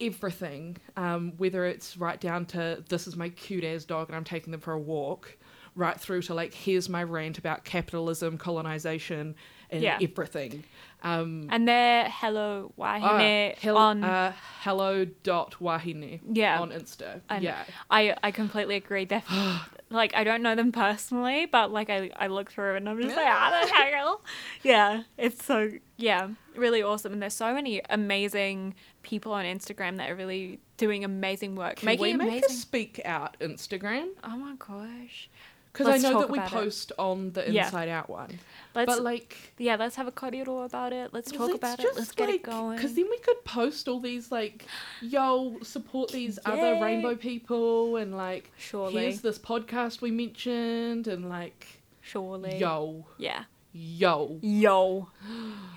everything. 0.00 0.76
Um, 0.96 1.32
whether 1.36 1.64
it's 1.64 1.96
right 1.96 2.20
down 2.20 2.46
to 2.46 2.84
this 2.88 3.06
is 3.06 3.16
my 3.16 3.30
cute 3.30 3.64
ass 3.64 3.84
dog 3.84 4.08
and 4.08 4.16
I'm 4.16 4.24
taking 4.24 4.50
them 4.50 4.60
for 4.60 4.72
a 4.72 4.78
walk, 4.78 5.36
right 5.74 5.98
through 5.98 6.22
to 6.22 6.34
like 6.34 6.54
here's 6.54 6.88
my 6.88 7.02
rant 7.02 7.38
about 7.38 7.64
capitalism, 7.64 8.38
colonization, 8.38 9.34
and 9.70 9.82
Yeah. 9.82 9.98
everything. 10.00 10.64
Um, 11.02 11.46
And 11.50 11.68
they're 11.68 12.08
Hello 12.08 12.72
Wahine 12.76 13.52
uh, 13.52 13.54
hel- 13.60 13.76
on. 13.76 14.02
uh, 14.02 14.32
hello 14.62 15.04
dot 15.22 15.56
wahine 15.60 16.20
Yeah. 16.32 16.60
on 16.60 16.70
Insta. 16.70 17.20
And 17.28 17.44
yeah. 17.44 17.64
I, 17.90 18.16
I 18.22 18.30
completely 18.32 18.74
agree. 18.76 19.04
They're 19.04 19.22
like 19.90 20.14
I 20.16 20.24
don't 20.24 20.42
know 20.42 20.54
them 20.56 20.72
personally, 20.72 21.46
but 21.46 21.70
like 21.70 21.90
I, 21.90 22.10
I 22.16 22.26
look 22.28 22.50
through 22.50 22.76
and 22.76 22.88
I'm 22.88 23.00
just 23.00 23.14
like, 23.16 23.26
how 23.26 23.50
the 23.50 23.72
hell? 23.72 24.22
Yeah, 24.62 25.02
it's 25.16 25.44
so 25.44 25.70
yeah, 25.96 26.28
really 26.56 26.82
awesome. 26.82 27.12
And 27.12 27.22
there's 27.22 27.34
so 27.34 27.54
many 27.54 27.82
amazing 27.90 28.74
people 29.02 29.32
on 29.32 29.44
Instagram 29.44 29.98
that 29.98 30.10
are 30.10 30.16
really 30.16 30.58
doing 30.76 31.04
amazing 31.04 31.54
work, 31.56 31.76
Can 31.76 31.86
making 31.86 32.02
we 32.02 32.12
make 32.14 32.28
amazing. 32.28 32.50
a 32.50 32.52
speak 32.52 33.00
out 33.04 33.36
Instagram? 33.40 34.08
oh 34.24 34.36
my 34.36 34.54
gosh, 34.58 35.28
Because 35.76 36.04
I 36.04 36.08
know 36.08 36.20
that 36.20 36.30
we 36.30 36.38
it. 36.38 36.46
post 36.46 36.92
on 36.98 37.32
the 37.32 37.50
Yeah. 37.52 37.66
Inside 37.66 37.88
Out 37.90 38.08
one. 38.08 38.38
let's 38.74 38.86
but 38.86 39.02
like 39.02 39.36
yeah, 39.58 39.76
let's 39.76 39.96
have 39.96 40.06
a 40.06 40.12
kōrero 40.12 40.64
about 40.64 40.92
it. 40.92 41.12
Let's 41.12 41.30
talk 41.30 41.54
about 41.54 41.80
it. 41.80 41.86
Let's 41.94 42.12
get 42.12 42.30
it 42.30 42.42
going. 42.42 42.76
Because 42.76 42.94
then 42.94 43.06
we 43.10 43.18
could 43.18 43.44
post 43.44 43.86
all 43.88 44.00
these 44.00 44.32
like, 44.32 44.64
yo, 45.02 45.58
support 45.62 46.12
these 46.12 46.38
other 46.46 46.80
rainbow 46.80 47.14
people 47.14 47.96
and 47.96 48.16
like, 48.16 48.50
surely, 48.56 49.02
here's 49.02 49.20
this 49.20 49.38
podcast 49.38 50.00
we 50.00 50.10
mentioned 50.10 51.06
and 51.08 51.28
like, 51.28 51.66
surely, 52.00 52.56
yo, 52.58 53.04
yeah, 53.18 53.44
yo, 53.72 54.38
yo, 54.40 55.08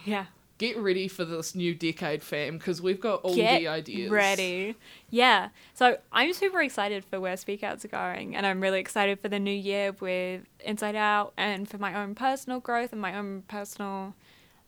yeah. 0.06 0.26
Get 0.60 0.78
ready 0.78 1.08
for 1.08 1.26
this 1.26 1.56
new 1.56 1.74
decade, 1.74 2.22
fam, 2.22 2.58
because 2.60 2.82
we've 2.82 3.00
got 3.00 3.22
all 3.22 3.34
Get 3.34 3.60
the 3.60 3.68
ideas. 3.70 4.12
Ready. 4.12 4.76
Yeah. 5.10 5.50
So 5.74 5.98
I'm 6.12 6.34
super 6.34 6.62
excited 6.62 7.04
for 7.06 7.20
where 7.20 7.36
Speak 7.38 7.64
Out's 7.64 7.84
are 7.86 7.88
going, 7.90 8.36
and 8.36 8.46
I'm 8.46 8.62
really 8.62 8.80
excited 8.80 9.20
for 9.22 9.30
the 9.30 9.40
new 9.40 9.50
year 9.54 9.96
with 10.00 10.42
Inside 10.60 10.96
Out 10.96 11.34
and 11.38 11.68
for 11.68 11.78
my 11.78 11.96
own 12.04 12.14
personal 12.14 12.60
growth 12.60 12.92
and 12.92 13.02
my 13.02 13.16
own 13.18 13.44
personal 13.48 14.14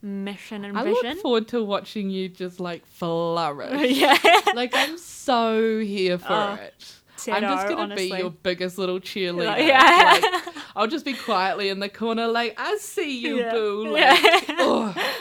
mission 0.02 0.66
and 0.66 0.78
I 0.78 0.84
vision. 0.84 1.06
I 1.06 1.10
look 1.14 1.22
forward 1.22 1.48
to 1.50 1.64
watching 1.64 2.10
you 2.10 2.30
just 2.30 2.60
like 2.60 2.86
flourish. 2.86 3.92
yeah. 3.98 4.18
like 4.56 4.72
I'm 4.74 4.98
so 4.98 5.80
here 5.80 6.18
for 6.18 6.32
Oh, 6.32 6.54
it. 6.54 6.96
I'm 7.28 7.44
just 7.44 7.68
gonna 7.68 7.96
be 7.96 8.08
your 8.08 8.32
biggest 8.32 8.78
little 8.80 9.00
cheerleader. 9.00 9.58
Yeah. 9.68 10.20
Like, 10.22 10.56
I'll 10.76 10.88
just 10.88 11.06
be 11.06 11.14
quietly 11.14 11.70
in 11.70 11.80
the 11.80 11.90
corner, 11.90 12.28
like 12.28 12.56
I 12.58 12.78
see 12.78 13.20
you, 13.20 13.40
Yeah. 13.40 13.52
boo. 13.52 13.88
Like, 13.90 14.22
Yeah. 14.24 14.40
oh, 14.58 15.14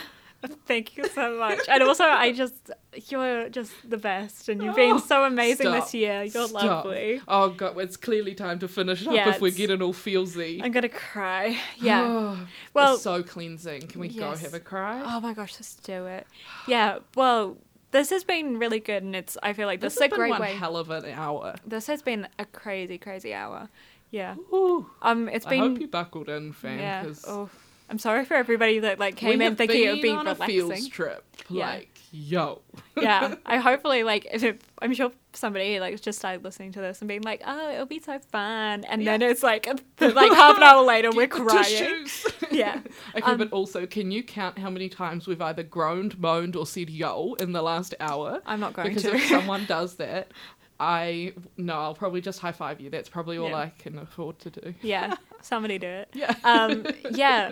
Thank 0.65 0.97
you 0.97 1.07
so 1.09 1.37
much. 1.37 1.59
And 1.67 1.83
also, 1.83 2.03
I 2.03 2.31
just, 2.31 2.71
you're 3.09 3.49
just 3.49 3.71
the 3.87 3.97
best. 3.97 4.49
And 4.49 4.61
you've 4.61 4.75
been 4.75 4.93
Oh, 4.95 4.97
so 4.99 5.23
amazing 5.23 5.67
stop. 5.67 5.83
this 5.83 5.93
year. 5.93 6.23
You're 6.23 6.47
Stop. 6.47 6.63
lovely. 6.85 7.21
Oh 7.27 7.49
god, 7.49 7.77
it's 7.79 7.97
clearly 7.97 8.33
time 8.33 8.57
to 8.59 8.67
finish 8.67 9.05
up 9.05 9.13
Yeah, 9.13 9.29
if 9.29 9.41
we're 9.41 9.51
getting 9.51 9.81
all 9.81 9.93
feelsy. 9.93 10.61
I'm 10.63 10.71
going 10.71 10.81
to 10.83 10.89
cry. 10.89 11.57
Yeah. 11.79 12.01
Oh, 12.07 12.47
Well- 12.73 12.93
it's 12.95 13.03
so 13.03 13.21
cleansing. 13.23 13.87
Can 13.87 14.01
we 14.01 14.07
go 14.09 14.35
have 14.35 14.53
a 14.53 14.59
cry? 14.59 15.01
Oh 15.05 15.19
my 15.19 15.33
gosh, 15.33 15.53
let's 15.55 15.75
do 15.75 16.05
it. 16.07 16.25
Yeah. 16.67 16.99
Well, 17.15 17.57
this 17.91 18.09
has 18.09 18.23
been 18.23 18.57
really 18.57 18.79
good. 18.79 19.03
And 19.03 19.15
it's, 19.15 19.37
I 19.43 19.53
feel 19.53 19.67
like 19.67 19.79
this, 19.81 19.93
this 19.95 19.97
is 19.97 20.01
a 20.01 20.03
has 20.05 20.09
been 20.11 20.19
great 20.19 20.29
one 20.31 20.41
way. 20.41 20.53
hell 20.55 20.75
of 20.77 20.89
an 20.89 21.05
hour. 21.05 21.55
This 21.65 21.87
has 21.87 22.01
been 22.01 22.27
a 22.39 22.45
crazy, 22.45 22.97
crazy 22.97 23.33
hour. 23.33 23.69
Yeah. 24.11 24.35
Ooh, 24.51 24.89
Um, 25.01 25.29
it's 25.29 25.45
been. 25.45 25.61
I 25.61 25.67
hope 25.67 25.79
you 25.79 25.87
buckled 25.87 26.27
in, 26.27 26.51
fam. 26.51 26.79
yeah. 26.79 27.03
'cause 27.03 27.23
Oh, 27.27 27.49
I'm 27.91 27.99
sorry 27.99 28.23
for 28.25 28.35
everybody 28.35 28.79
that 28.79 28.99
like 28.99 29.15
we 29.15 29.19
came 29.19 29.41
in 29.41 29.49
have 29.51 29.57
thinking 29.57 29.83
it 29.83 29.91
would 29.91 30.01
be 30.01 30.09
on 30.09 30.25
a 30.25 30.33
relaxing. 30.33 30.47
fields 30.47 30.87
trip. 30.87 31.23
Yeah. 31.49 31.67
Like, 31.69 31.89
yo. 32.13 32.61
yeah, 32.95 33.35
I 33.45 33.57
hopefully 33.57 34.03
like 34.03 34.25
if 34.31 34.43
it, 34.43 34.61
I'm 34.81 34.93
sure 34.93 35.11
somebody 35.33 35.79
like 35.81 35.99
just 36.01 36.19
started 36.19 36.43
listening 36.43 36.71
to 36.73 36.79
this 36.79 37.01
and 37.01 37.09
being 37.09 37.21
like, 37.23 37.41
oh, 37.45 37.71
it'll 37.73 37.85
be 37.85 37.99
so 37.99 38.17
fun, 38.19 38.85
and 38.85 39.05
then 39.05 39.21
it's 39.21 39.43
like 39.43 39.67
like 39.99 40.31
half 40.31 40.55
an 40.55 40.63
hour 40.63 40.83
later 40.83 41.11
we're 41.13 41.27
crying. 41.27 42.07
Yeah. 42.49 42.79
Okay, 43.15 43.21
Um, 43.23 43.37
but 43.37 43.51
also, 43.51 43.85
can 43.85 44.09
you 44.11 44.23
count 44.23 44.57
how 44.57 44.69
many 44.69 44.87
times 44.87 45.27
we've 45.27 45.41
either 45.41 45.63
groaned, 45.63 46.17
moaned, 46.17 46.55
or 46.55 46.65
said 46.65 46.89
yo 46.89 47.33
in 47.39 47.51
the 47.51 47.61
last 47.61 47.93
hour? 47.99 48.41
I'm 48.45 48.61
not 48.61 48.71
going 48.73 48.87
because 48.87 49.03
to. 49.03 49.15
if 49.15 49.25
someone 49.25 49.65
does 49.65 49.95
that, 49.95 50.31
I 50.79 51.33
no, 51.57 51.73
I'll 51.79 51.93
probably 51.93 52.21
just 52.21 52.39
high 52.39 52.51
five 52.53 52.79
you. 52.81 52.89
That's 52.89 53.09
probably 53.09 53.37
all 53.37 53.49
Yeah. 53.49 53.57
I 53.57 53.73
can 53.77 53.99
afford 53.99 54.39
to 54.39 54.49
do. 54.49 54.73
yeah, 54.81 55.15
somebody 55.41 55.77
do 55.77 55.87
it. 55.87 56.09
Yeah. 56.13 56.33
Um, 56.43 56.85
yeah. 57.11 57.51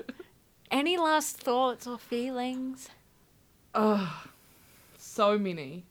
Any 0.72 0.98
last 0.98 1.38
thoughts 1.38 1.88
or 1.88 1.98
feelings? 1.98 2.90
Oh, 3.74 4.24
so 4.98 5.38
many. 5.38 5.86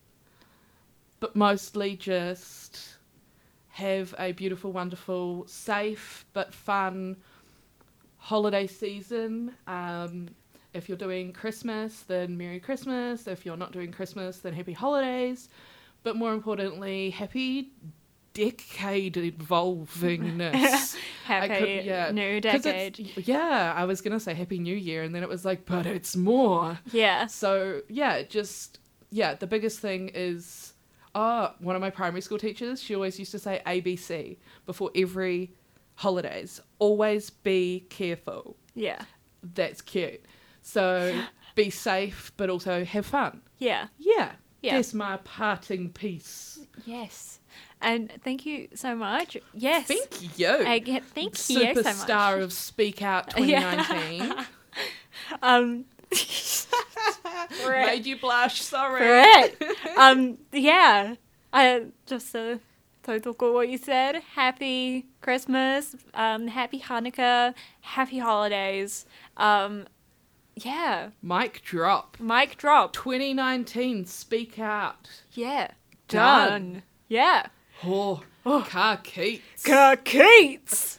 But 1.20 1.34
mostly 1.34 1.96
just 1.96 2.96
have 3.70 4.14
a 4.18 4.32
beautiful, 4.32 4.70
wonderful, 4.72 5.46
safe 5.46 6.24
but 6.32 6.54
fun 6.54 7.16
holiday 8.18 8.66
season. 8.66 9.54
Um, 9.66 10.28
if 10.74 10.88
you're 10.88 10.98
doing 10.98 11.32
Christmas, 11.32 12.00
then 12.02 12.36
Merry 12.36 12.60
Christmas. 12.60 13.26
If 13.26 13.44
you're 13.44 13.56
not 13.56 13.72
doing 13.72 13.90
Christmas, 13.90 14.38
then 14.38 14.52
Happy 14.52 14.72
Holidays. 14.72 15.48
But 16.04 16.14
more 16.14 16.32
importantly, 16.32 17.10
happy 17.10 17.72
decade 18.38 19.14
evolvingness. 19.14 20.96
Happy 21.24 21.48
could- 21.48 21.84
yeah, 21.84 22.10
new 22.10 22.40
decade. 22.40 23.12
Yeah, 23.16 23.72
I 23.76 23.84
was 23.84 24.00
gonna 24.00 24.20
say 24.20 24.34
Happy 24.34 24.58
New 24.58 24.76
Year, 24.76 25.02
and 25.02 25.14
then 25.14 25.22
it 25.22 25.28
was 25.28 25.44
like, 25.44 25.66
but 25.66 25.86
it's 25.86 26.16
more. 26.16 26.78
Yeah. 26.92 27.26
So 27.26 27.82
yeah, 27.88 28.22
just 28.22 28.78
yeah, 29.10 29.34
the 29.34 29.46
biggest 29.46 29.80
thing 29.80 30.10
is 30.14 30.74
oh, 31.14 31.52
one 31.58 31.74
of 31.74 31.80
my 31.80 31.90
primary 31.90 32.20
school 32.20 32.38
teachers, 32.38 32.82
she 32.82 32.94
always 32.94 33.18
used 33.18 33.32
to 33.32 33.38
say 33.38 33.60
ABC 33.66 34.36
before 34.66 34.90
every 34.94 35.52
holidays. 35.94 36.60
Always 36.78 37.30
be 37.30 37.86
careful. 37.90 38.56
Yeah. 38.74 39.02
That's 39.42 39.80
cute. 39.80 40.24
So 40.62 41.20
be 41.54 41.70
safe 41.70 42.32
but 42.36 42.50
also 42.50 42.84
have 42.84 43.06
fun. 43.06 43.42
Yeah. 43.58 43.88
Yeah. 43.98 44.32
Yeah. 44.62 44.76
That's 44.76 44.94
my 44.94 45.16
parting 45.18 45.90
piece. 45.90 46.60
Yes. 46.84 47.37
And 47.80 48.12
thank 48.24 48.44
you 48.44 48.68
so 48.74 48.94
much. 48.96 49.36
Yes. 49.54 49.86
Thank 49.86 50.38
you. 50.38 50.48
I 50.48 50.78
get, 50.80 51.04
thank 51.04 51.32
you 51.48 51.56
so 51.56 51.60
much. 51.64 51.76
Superstar 51.76 52.42
of 52.42 52.52
Speak 52.52 53.02
Out 53.02 53.32
Yeah. 53.38 53.84
2019. 53.84 54.46
Um. 55.42 55.84
Right. 57.66 57.86
Made 57.96 58.06
you 58.06 58.18
blush, 58.18 58.62
sorry. 58.62 59.00
Correct. 59.00 59.62
um. 59.98 60.38
Yeah. 60.52 61.14
I 61.52 61.86
just 62.06 62.34
uh, 62.34 62.58
to 63.04 63.20
go 63.34 63.52
what 63.52 63.68
you 63.68 63.78
said. 63.78 64.22
Happy 64.34 65.06
Christmas. 65.20 65.94
Um. 66.14 66.48
Happy 66.48 66.80
Hanukkah. 66.80 67.54
Happy 67.80 68.18
holidays. 68.18 69.06
Um. 69.36 69.86
Yeah. 70.56 71.10
Mic 71.22 71.62
drop. 71.62 72.16
Mic 72.18 72.56
drop. 72.56 72.92
2019, 72.92 74.06
speak 74.06 74.58
out. 74.58 75.08
Yeah. 75.32 75.70
Done. 76.08 76.50
Done. 76.50 76.82
Yeah. 77.08 77.46
Oh, 77.84 78.22
oh, 78.44 78.66
ka 78.68 78.96
kite. 78.96 79.40
kite. 80.02 80.97